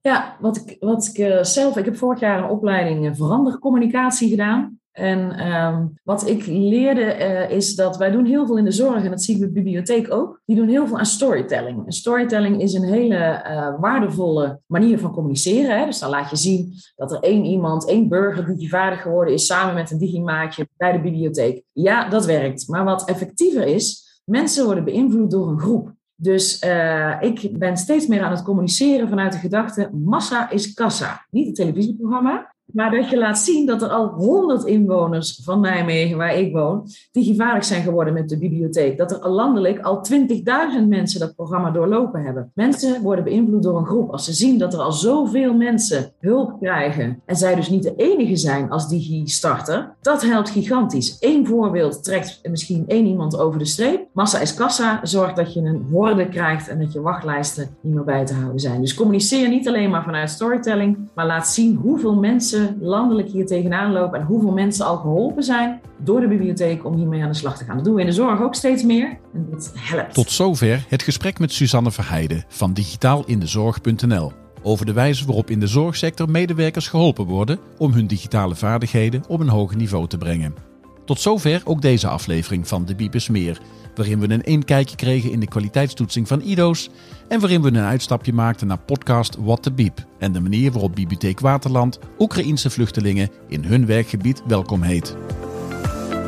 Ja, 0.01 0.37
wat 0.39 0.57
ik, 0.57 0.77
wat 0.79 1.07
ik 1.13 1.17
uh, 1.17 1.43
zelf, 1.43 1.77
ik 1.77 1.85
heb 1.85 1.97
vorig 1.97 2.19
jaar 2.19 2.43
een 2.43 2.49
opleiding 2.49 3.05
uh, 3.05 3.15
verandercommunicatie 3.15 4.29
gedaan. 4.29 4.79
En 4.93 5.47
um, 5.53 5.93
wat 6.03 6.27
ik 6.27 6.45
leerde 6.45 7.17
uh, 7.19 7.49
is 7.49 7.75
dat 7.75 7.97
wij 7.97 8.11
doen 8.11 8.25
heel 8.25 8.45
veel 8.45 8.57
in 8.57 8.63
de 8.63 8.71
zorg, 8.71 9.03
en 9.03 9.09
dat 9.09 9.21
zie 9.21 9.33
ik 9.33 9.39
bij 9.39 9.49
de 9.49 9.53
bibliotheek 9.53 10.13
ook, 10.13 10.41
die 10.45 10.55
doen 10.55 10.67
heel 10.67 10.87
veel 10.87 10.97
aan 10.97 11.05
storytelling. 11.05 11.85
En 11.85 11.91
storytelling 11.91 12.61
is 12.61 12.73
een 12.73 12.83
hele 12.83 13.15
uh, 13.15 13.79
waardevolle 13.79 14.59
manier 14.65 14.99
van 14.99 15.11
communiceren. 15.11 15.79
Hè? 15.79 15.85
Dus 15.85 15.99
dan 15.99 16.09
laat 16.09 16.29
je 16.29 16.35
zien 16.35 16.73
dat 16.95 17.11
er 17.11 17.19
één 17.19 17.45
iemand, 17.45 17.87
één 17.87 18.07
burger 18.07 18.45
digivaardig 18.45 19.01
geworden 19.01 19.33
is 19.33 19.45
samen 19.45 19.73
met 19.73 19.91
een 19.91 19.97
digimaatje 19.97 20.67
bij 20.77 20.91
de 20.91 21.01
bibliotheek. 21.01 21.63
Ja, 21.71 22.09
dat 22.09 22.25
werkt. 22.25 22.67
Maar 22.67 22.83
wat 22.83 23.09
effectiever 23.09 23.67
is, 23.67 24.03
mensen 24.25 24.65
worden 24.65 24.83
beïnvloed 24.83 25.31
door 25.31 25.47
een 25.47 25.59
groep. 25.59 25.91
Dus 26.15 26.63
uh, 26.63 27.21
ik 27.21 27.59
ben 27.59 27.77
steeds 27.77 28.07
meer 28.07 28.21
aan 28.21 28.31
het 28.31 28.43
communiceren 28.43 29.09
vanuit 29.09 29.31
de 29.31 29.37
gedachte: 29.37 29.89
massa 29.93 30.49
is 30.49 30.73
kassa. 30.73 31.25
Niet 31.29 31.45
het 31.45 31.55
televisieprogramma, 31.55 32.52
maar 32.73 32.91
dat 32.91 33.09
je 33.09 33.17
laat 33.17 33.39
zien 33.39 33.65
dat 33.65 33.81
er 33.81 33.89
al 33.89 34.07
honderd 34.07 34.63
inwoners 34.63 35.41
van 35.43 35.59
Nijmegen, 35.59 36.17
waar 36.17 36.35
ik 36.35 36.53
woon, 36.53 36.87
die 37.11 37.23
gevaarlijk 37.23 37.63
zijn 37.63 37.83
geworden 37.83 38.13
met 38.13 38.29
de 38.29 38.37
bibliotheek. 38.37 38.97
Dat 38.97 39.11
er 39.11 39.29
landelijk 39.29 39.79
al 39.79 40.05
20.000 40.11 40.87
mensen 40.87 41.19
dat 41.19 41.35
programma 41.35 41.71
doorlopen 41.71 42.23
hebben. 42.23 42.51
Mensen 42.53 43.01
worden 43.01 43.23
beïnvloed 43.23 43.63
door 43.63 43.77
een 43.77 43.85
groep. 43.85 44.11
Als 44.11 44.25
ze 44.25 44.33
zien 44.33 44.57
dat 44.57 44.73
er 44.73 44.79
al 44.79 44.91
zoveel 44.91 45.53
mensen 45.53 46.13
hulp 46.19 46.59
krijgen 46.59 47.21
en 47.25 47.35
zij 47.35 47.55
dus 47.55 47.69
niet 47.69 47.83
de 47.83 47.95
enige 47.95 48.35
zijn 48.35 48.69
als 48.69 48.89
digi-starter, 48.89 49.95
dat 50.01 50.21
helpt 50.21 50.49
gigantisch. 50.49 51.17
Eén 51.19 51.47
voorbeeld 51.47 52.03
trekt 52.03 52.39
misschien 52.49 52.83
één 52.87 53.05
iemand 53.05 53.37
over 53.37 53.59
de 53.59 53.65
streep. 53.65 54.07
Massa 54.13 54.39
is 54.39 54.53
kassa 54.53 54.99
zorgt 55.03 55.35
dat 55.35 55.53
je 55.53 55.59
een 55.59 55.85
horde 55.91 56.29
krijgt 56.29 56.67
en 56.67 56.79
dat 56.79 56.93
je 56.93 57.01
wachtlijsten 57.01 57.69
niet 57.81 57.93
meer 57.93 58.03
bij 58.03 58.25
te 58.25 58.33
houden 58.33 58.59
zijn. 58.59 58.81
Dus 58.81 58.93
communiceer 58.93 59.49
niet 59.49 59.67
alleen 59.67 59.89
maar 59.89 60.03
vanuit 60.03 60.29
storytelling, 60.29 60.97
maar 61.15 61.25
laat 61.25 61.47
zien 61.47 61.75
hoeveel 61.75 62.15
mensen 62.15 62.62
landelijk 62.79 63.29
hier 63.29 63.45
tegenaan 63.45 63.91
lopen 63.91 64.19
en 64.19 64.25
hoeveel 64.25 64.51
mensen 64.51 64.85
al 64.85 64.97
geholpen 64.97 65.43
zijn 65.43 65.81
door 65.97 66.21
de 66.21 66.27
bibliotheek 66.27 66.85
om 66.85 66.95
hiermee 66.95 67.21
aan 67.21 67.29
de 67.29 67.35
slag 67.35 67.57
te 67.57 67.63
gaan. 67.63 67.75
Dat 67.75 67.85
doen 67.85 67.93
we 67.95 68.01
in 68.01 68.07
de 68.07 68.13
zorg 68.13 68.41
ook 68.41 68.55
steeds 68.55 68.83
meer 68.83 69.17
en 69.33 69.47
dat 69.51 69.73
helpt. 69.75 70.13
Tot 70.13 70.31
zover 70.31 70.85
het 70.89 71.03
gesprek 71.03 71.39
met 71.39 71.51
Suzanne 71.51 71.91
Verheijden 71.91 72.43
van 72.47 72.73
digitaalindezorg.nl 72.73 74.31
over 74.63 74.85
de 74.85 74.93
wijze 74.93 75.25
waarop 75.25 75.49
in 75.49 75.59
de 75.59 75.67
zorgsector 75.67 76.29
medewerkers 76.29 76.87
geholpen 76.87 77.25
worden 77.25 77.59
om 77.77 77.91
hun 77.91 78.07
digitale 78.07 78.55
vaardigheden 78.55 79.23
op 79.27 79.39
een 79.39 79.49
hoger 79.49 79.77
niveau 79.77 80.07
te 80.07 80.17
brengen. 80.17 80.72
Tot 81.05 81.19
zover 81.19 81.61
ook 81.65 81.81
deze 81.81 82.07
aflevering 82.07 82.67
van 82.67 82.85
De 82.85 82.95
Biepers 82.95 83.29
Meer, 83.29 83.59
waarin 83.95 84.19
we 84.19 84.29
een 84.29 84.43
inkijkje 84.43 84.95
kregen 84.95 85.31
in 85.31 85.39
de 85.39 85.47
kwaliteitstoetsing 85.47 86.27
van 86.27 86.41
IDO's 86.41 86.89
en 87.27 87.39
waarin 87.39 87.61
we 87.61 87.67
een 87.67 87.77
uitstapje 87.77 88.33
maakten 88.33 88.67
naar 88.67 88.79
podcast 88.79 89.37
What 89.39 89.63
the 89.63 89.71
Biep 89.71 90.05
en 90.19 90.31
de 90.31 90.41
manier 90.41 90.71
waarop 90.71 90.95
Bibliotheek 90.95 91.39
Waterland 91.39 91.99
Oekraïense 92.19 92.69
vluchtelingen 92.69 93.29
in 93.47 93.63
hun 93.63 93.85
werkgebied 93.85 94.41
welkom 94.47 94.81
heet. 94.81 95.15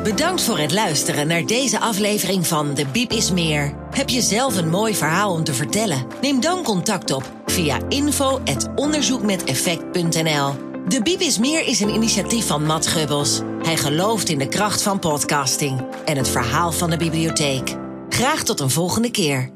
Bedankt 0.03 0.41
voor 0.41 0.57
het 0.57 0.71
luisteren 0.71 1.28
naar 1.28 1.45
deze 1.45 1.80
aflevering 1.80 2.47
van 2.47 2.73
De 2.73 2.86
Biep 2.91 3.11
is 3.11 3.32
Meer. 3.32 3.73
Heb 3.91 4.09
je 4.09 4.21
zelf 4.21 4.57
een 4.57 4.69
mooi 4.69 4.95
verhaal 4.95 5.34
om 5.34 5.43
te 5.43 5.53
vertellen? 5.53 6.05
Neem 6.21 6.41
dan 6.41 6.63
contact 6.63 7.11
op 7.11 7.32
via 7.45 7.80
info.onderzoekmeteffect.nl 7.89 10.74
De 10.88 11.01
Biep 11.01 11.19
is 11.19 11.38
Meer 11.38 11.67
is 11.67 11.79
een 11.79 11.93
initiatief 11.93 12.47
van 12.47 12.65
Matt 12.65 12.88
Gubbels. 12.88 13.41
Hij 13.61 13.77
gelooft 13.77 14.29
in 14.29 14.38
de 14.38 14.47
kracht 14.47 14.81
van 14.81 14.99
podcasting 14.99 15.86
en 16.05 16.17
het 16.17 16.29
verhaal 16.29 16.71
van 16.71 16.89
de 16.89 16.97
bibliotheek. 16.97 17.75
Graag 18.09 18.43
tot 18.43 18.59
een 18.59 18.69
volgende 18.69 19.11
keer. 19.11 19.55